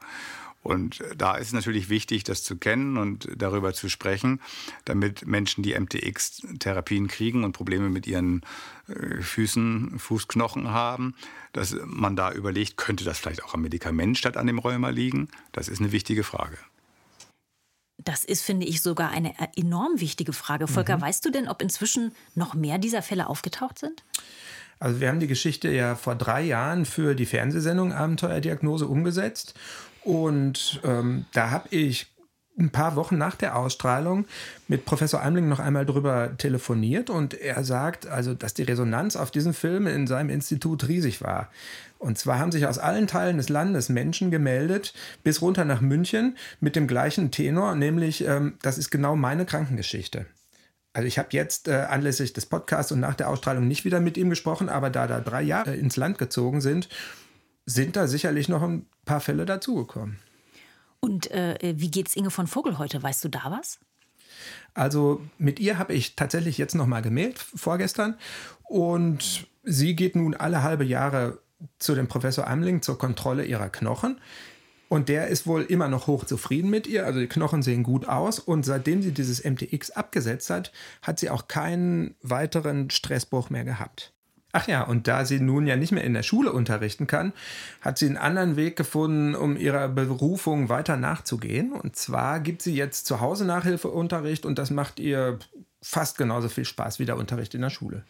Und 0.66 1.04
da 1.16 1.36
ist 1.36 1.48
es 1.48 1.54
natürlich 1.54 1.90
wichtig, 1.90 2.24
das 2.24 2.42
zu 2.42 2.58
kennen 2.58 2.98
und 2.98 3.30
darüber 3.38 3.76
zu 3.76 3.88
sprechen, 3.88 4.42
damit 4.84 5.28
Menschen, 5.28 5.62
die 5.62 5.80
MTX-Therapien 5.80 7.08
kriegen 7.08 7.44
und 7.44 7.52
Probleme 7.52 7.88
mit 7.90 8.08
ihren 8.08 8.42
äh, 8.88 9.22
Füßen, 9.22 10.00
Fußknochen 10.00 10.70
haben, 10.72 11.14
dass 11.54 11.76
man 11.86 12.16
da 12.16 12.32
überlegt, 12.32 12.78
könnte 12.78 13.04
das 13.04 13.20
vielleicht 13.20 13.44
auch 13.44 13.54
am 13.54 13.62
Medikament 13.62 14.18
statt 14.18 14.38
an 14.38 14.48
dem 14.48 14.58
Rheuma 14.58 14.90
liegen? 14.90 15.30
Das 15.52 15.68
ist 15.68 15.82
eine 15.82 15.92
wichtige 15.92 16.24
Frage. 16.24 16.58
Das 18.04 18.26
ist, 18.26 18.42
finde 18.42 18.66
ich, 18.66 18.82
sogar 18.82 19.12
eine 19.12 19.36
enorm 19.56 20.02
wichtige 20.02 20.34
Frage. 20.34 20.68
Volker, 20.68 20.98
mhm. 20.98 21.02
weißt 21.02 21.24
du 21.26 21.30
denn, 21.30 21.48
ob 21.48 21.62
inzwischen 21.62 22.12
noch 22.34 22.56
mehr 22.56 22.80
dieser 22.80 23.04
Fälle 23.04 23.30
aufgetaucht 23.30 23.78
sind? 23.78 24.04
Also 24.80 25.00
wir 25.00 25.08
haben 25.08 25.20
die 25.20 25.28
Geschichte 25.28 25.70
ja 25.70 25.96
vor 25.96 26.16
drei 26.16 26.42
Jahren 26.42 26.86
für 26.86 27.16
die 27.16 27.26
Fernsehsendung 27.26 27.94
Abenteuerdiagnose 27.94 28.88
umgesetzt. 28.88 29.54
Und 30.06 30.80
ähm, 30.84 31.26
da 31.34 31.50
habe 31.50 31.68
ich 31.72 32.06
ein 32.58 32.70
paar 32.70 32.96
Wochen 32.96 33.18
nach 33.18 33.36
der 33.36 33.58
Ausstrahlung 33.58 34.26
mit 34.68 34.86
Professor 34.86 35.22
Eimling 35.22 35.50
noch 35.50 35.60
einmal 35.60 35.86
drüber 35.86 36.38
telefoniert 36.38 37.10
und 37.10 37.34
er 37.34 37.64
sagt, 37.64 38.08
also, 38.08 38.34
dass 38.34 38.54
die 38.54 38.64
Resonanz 38.64 39.16
auf 39.16 39.32
diesen 39.32 39.54
Film 39.54 39.88
in 39.88 40.08
seinem 40.08 40.30
Institut 40.30 40.88
riesig 40.88 41.22
war. 41.22 41.50
Und 41.98 42.18
zwar 42.18 42.40
haben 42.40 42.52
sich 42.52 42.68
aus 42.68 42.78
allen 42.78 43.08
Teilen 43.08 43.38
des 43.38 43.50
Landes 43.50 43.90
Menschen 43.90 44.30
gemeldet, 44.30 44.94
bis 45.24 45.42
runter 45.42 45.66
nach 45.66 45.82
München 45.82 46.38
mit 46.60 46.76
dem 46.76 46.88
gleichen 46.88 47.32
Tenor, 47.32 47.76
nämlich, 47.76 48.26
ähm, 48.26 48.54
das 48.62 48.78
ist 48.78 48.92
genau 48.92 49.16
meine 49.16 49.46
Krankengeschichte. 49.46 50.28
Also 50.94 51.08
ich 51.08 51.18
habe 51.18 51.30
jetzt 51.32 51.68
äh, 51.68 51.88
anlässlich 51.90 52.32
des 52.32 52.46
Podcasts 52.46 52.92
und 52.92 53.00
nach 53.02 53.16
der 53.16 53.28
Ausstrahlung 53.28 53.68
nicht 53.68 53.84
wieder 53.86 54.00
mit 54.00 54.18
ihm 54.18 54.30
gesprochen, 54.30 54.70
aber 54.70 54.90
da 54.90 55.08
da 55.08 55.20
drei 55.20 55.42
Jahre 55.42 55.76
ins 55.76 55.98
Land 55.98 56.20
gezogen 56.20 56.62
sind, 56.62 56.88
sind 57.66 57.96
da 57.96 58.08
sicherlich 58.08 58.50
noch 58.50 58.62
ein 58.62 58.86
paar 59.06 59.22
Fälle 59.22 59.46
dazugekommen. 59.46 60.20
Und 61.00 61.30
äh, 61.32 61.76
wie 61.78 61.92
geht's 61.92 62.16
Inge 62.16 62.32
von 62.32 62.48
Vogel 62.48 62.78
heute? 62.78 63.02
Weißt 63.02 63.24
du 63.24 63.30
da 63.30 63.52
was? 63.52 63.80
Also 64.74 65.22
mit 65.38 65.60
ihr 65.60 65.78
habe 65.78 65.94
ich 65.94 66.16
tatsächlich 66.16 66.58
jetzt 66.58 66.76
noch 66.76 66.88
mal 66.88 67.02
gemeldet 67.02 67.40
vorgestern 67.40 68.16
und 68.64 69.48
sie 69.64 69.96
geht 69.96 70.16
nun 70.16 70.34
alle 70.34 70.64
halbe 70.64 70.84
Jahre 70.84 71.40
zu 71.80 71.96
dem 71.96 72.08
Professor 72.08 72.48
Amling 72.48 72.82
zur 72.82 72.98
Kontrolle 72.98 73.46
ihrer 73.46 73.70
Knochen. 73.70 74.20
Und 74.88 75.10
der 75.10 75.28
ist 75.28 75.48
wohl 75.48 75.64
immer 75.64 75.88
noch 75.88 76.08
hochzufrieden 76.08 76.70
mit 76.70 76.88
ihr. 76.88 77.06
Also 77.06 77.20
die 77.20 77.28
Knochen 77.28 77.64
sehen 77.64 77.84
gut 77.84 78.08
aus. 78.08 78.40
Und 78.40 78.66
seitdem 78.66 79.02
sie 79.02 79.12
dieses 79.12 79.44
MTX 79.44 79.92
abgesetzt 79.92 80.50
hat, 80.50 80.72
hat 81.02 81.20
sie 81.20 81.30
auch 81.30 81.48
keinen 81.48 82.16
weiteren 82.22 82.90
Stressbruch 82.92 83.50
mehr 83.50 83.64
gehabt. 83.64 84.14
Ach 84.56 84.70
ja, 84.70 84.84
und 84.84 85.10
da 85.10 85.26
sie 85.26 85.42
nun 85.42 85.68
ja 85.68 85.76
nicht 85.76 85.92
mehr 85.92 86.06
in 86.06 86.14
der 86.14 86.24
Schule 86.24 86.54
unterrichten 86.54 87.08
kann, 87.08 87.34
hat 87.82 87.98
sie 87.98 88.06
einen 88.06 88.16
anderen 88.16 88.56
Weg 88.56 88.78
gefunden, 88.78 89.36
um 89.36 89.58
ihrer 89.58 89.90
Berufung 89.90 90.70
weiter 90.70 90.96
nachzugehen. 90.96 91.74
Und 91.74 91.98
zwar 91.98 92.40
gibt 92.40 92.62
sie 92.62 92.74
jetzt 92.74 93.06
zu 93.06 93.20
Hause 93.20 93.44
Nachhilfeunterricht 93.44 94.46
und 94.46 94.58
das 94.58 94.72
macht 94.72 95.02
ihr 95.02 95.40
fast 95.82 96.18
genauso 96.18 96.48
viel 96.48 96.64
Spaß 96.64 97.00
wie 97.00 97.06
der 97.06 97.18
Unterricht 97.18 97.54
in 97.54 97.60
der 97.60 97.70
Schule. 97.70 98.06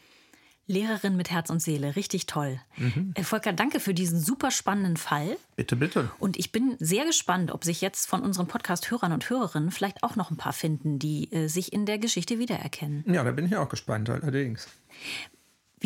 Lehrerin 0.68 1.16
mit 1.16 1.32
Herz 1.32 1.50
und 1.50 1.64
Seele, 1.64 1.96
richtig 1.96 2.28
toll. 2.28 2.60
Mhm. 2.78 3.14
Äh, 3.16 3.24
Volker, 3.24 3.52
danke 3.52 3.80
für 3.80 3.96
diesen 3.96 4.20
super 4.20 4.52
spannenden 4.52 4.98
Fall. 4.98 5.38
Bitte, 5.56 5.76
bitte. 5.76 6.12
Und 6.20 6.38
ich 6.38 6.52
bin 6.52 6.76
sehr 6.80 7.06
gespannt, 7.06 7.52
ob 7.52 7.64
sich 7.64 7.82
jetzt 7.82 8.08
von 8.08 8.22
unseren 8.22 8.46
Podcast-Hörern 8.46 9.14
und 9.14 9.28
Hörerinnen 9.32 9.72
vielleicht 9.72 10.04
auch 10.04 10.16
noch 10.16 10.30
ein 10.30 10.38
paar 10.38 10.54
finden, 10.54 11.00
die 11.00 11.32
äh, 11.32 11.48
sich 11.48 11.74
in 11.74 11.88
der 11.88 11.98
Geschichte 11.98 12.38
wiedererkennen. 12.38 13.04
Ja, 13.08 13.24
da 13.24 13.32
bin 13.32 13.48
ich 13.48 13.56
auch 13.56 13.70
gespannt, 13.70 14.12
allerdings. 14.12 14.68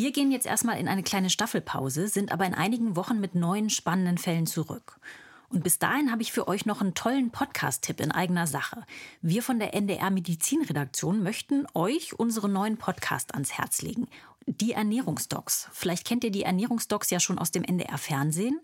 Wir 0.01 0.13
gehen 0.13 0.31
jetzt 0.31 0.45
erstmal 0.45 0.79
in 0.79 0.87
eine 0.87 1.03
kleine 1.03 1.29
Staffelpause, 1.29 2.07
sind 2.07 2.31
aber 2.31 2.45
in 2.45 2.53
einigen 2.53 2.95
Wochen 2.95 3.19
mit 3.19 3.35
neuen 3.35 3.69
spannenden 3.69 4.17
Fällen 4.17 4.47
zurück. 4.47 4.97
Und 5.49 5.61
bis 5.61 5.77
dahin 5.77 6.09
habe 6.09 6.21
ich 6.21 6.31
für 6.31 6.47
euch 6.47 6.65
noch 6.65 6.79
einen 6.79 6.93
tollen 6.93 7.31
Podcast-Tipp 7.31 7.99
in 7.99 8.13
eigener 8.13 8.47
Sache. 8.47 8.85
Wir 9.21 9.43
von 9.43 9.59
der 9.59 9.73
NDR 9.73 10.09
Medizinredaktion 10.09 11.21
möchten 11.21 11.67
euch 11.73 12.17
unseren 12.17 12.53
neuen 12.53 12.77
Podcast 12.77 13.33
ans 13.33 13.51
Herz 13.57 13.81
legen 13.81 14.07
die 14.57 14.73
Ernährungsdocs. 14.73 15.69
Vielleicht 15.71 16.05
kennt 16.05 16.23
ihr 16.23 16.31
die 16.31 16.43
Ernährungsdocs 16.43 17.09
ja 17.11 17.19
schon 17.19 17.37
aus 17.37 17.51
dem 17.51 17.63
NDR-Fernsehen. 17.63 18.59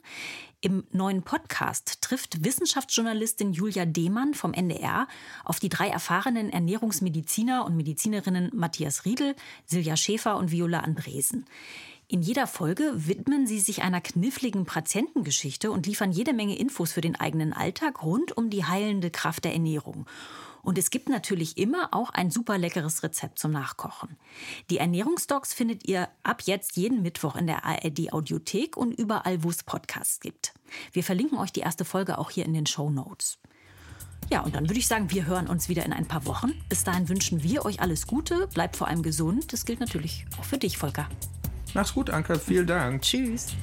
Im 0.62 0.84
neuen 0.92 1.22
Podcast 1.22 2.02
trifft 2.02 2.44
Wissenschaftsjournalistin 2.44 3.54
Julia 3.54 3.86
Dehmann 3.86 4.34
vom 4.34 4.54
NDR 4.54 5.08
auf 5.44 5.60
die 5.60 5.70
drei 5.70 5.90
erfahrenen 5.90 6.50
Ernährungsmediziner 6.50 7.66
und 7.66 7.76
Medizinerinnen 7.76 8.50
Matthias 8.54 9.06
Riedel, 9.06 9.36
Silja 9.66 9.96
Schäfer 9.96 10.38
und 10.38 10.52
Viola 10.52 10.80
Andresen. 10.80 11.46
In 12.08 12.22
jeder 12.22 12.48
Folge 12.48 12.92
widmen 12.96 13.48
sie 13.48 13.60
sich 13.60 13.82
einer 13.82 14.02
kniffligen 14.02 14.66
Patientengeschichte 14.66 15.72
und 15.72 15.88
liefern 15.88 16.12
jede 16.12 16.34
Menge 16.34 16.58
Infos 16.58 16.92
für 16.94 17.02
den 17.02 17.16
eigenen 17.16 17.52
Alltag 17.52 18.04
rund 18.04 18.36
um 18.38 18.50
die 18.50 18.66
heilende 18.66 19.10
Kraft 19.10 19.44
der 19.44 19.54
Ernährung. 19.54 20.06
Und 20.66 20.80
es 20.80 20.90
gibt 20.90 21.10
natürlich 21.10 21.58
immer 21.58 21.90
auch 21.92 22.10
ein 22.10 22.32
super 22.32 22.58
leckeres 22.58 23.04
Rezept 23.04 23.38
zum 23.38 23.52
Nachkochen. 23.52 24.18
Die 24.72 24.80
Ernährungsdocs 24.80 25.54
findet 25.54 25.88
ihr 25.88 26.10
ab 26.24 26.42
jetzt 26.46 26.76
jeden 26.76 27.04
Mittwoch 27.04 27.36
in 27.36 27.46
der 27.46 27.64
ARD 27.64 28.12
Audiothek 28.12 28.76
und 28.76 28.92
überall, 28.92 29.44
wo 29.44 29.52
es 29.52 29.64
Podcasts 29.64 30.20
gibt. 30.20 30.56
Wir 30.92 31.04
verlinken 31.04 31.38
euch 31.38 31.54
die 31.54 31.60
erste 31.60 31.86
Folge 31.86 32.18
auch 32.18 32.32
hier 32.32 32.46
in 32.46 32.54
den 32.56 32.66
Show 32.66 32.90
Notes. 32.90 33.38
Ja, 34.32 34.42
und 34.42 34.56
dann 34.56 34.68
würde 34.68 34.80
ich 34.80 34.88
sagen, 34.88 35.12
wir 35.12 35.28
hören 35.28 35.48
uns 35.48 35.70
wieder 35.70 35.86
in 35.86 35.94
ein 35.94 36.08
paar 36.08 36.26
Wochen. 36.26 36.54
Bis 36.68 36.84
dahin 36.84 37.10
wünschen 37.10 37.44
wir 37.44 37.64
euch 37.64 37.80
alles 37.80 38.08
Gute, 38.08 38.48
bleibt 38.48 38.76
vor 38.76 38.88
allem 38.88 39.04
gesund. 39.04 39.54
Das 39.54 39.66
gilt 39.66 39.80
natürlich 39.80 40.26
auch 40.40 40.46
für 40.46 40.58
dich, 40.58 40.80
Volker. 40.80 41.08
Mach's 41.76 41.94
gut, 41.94 42.10
Anke. 42.10 42.40
Vielen 42.40 42.66
Dank. 42.66 43.04
Tschüss. 43.04 43.54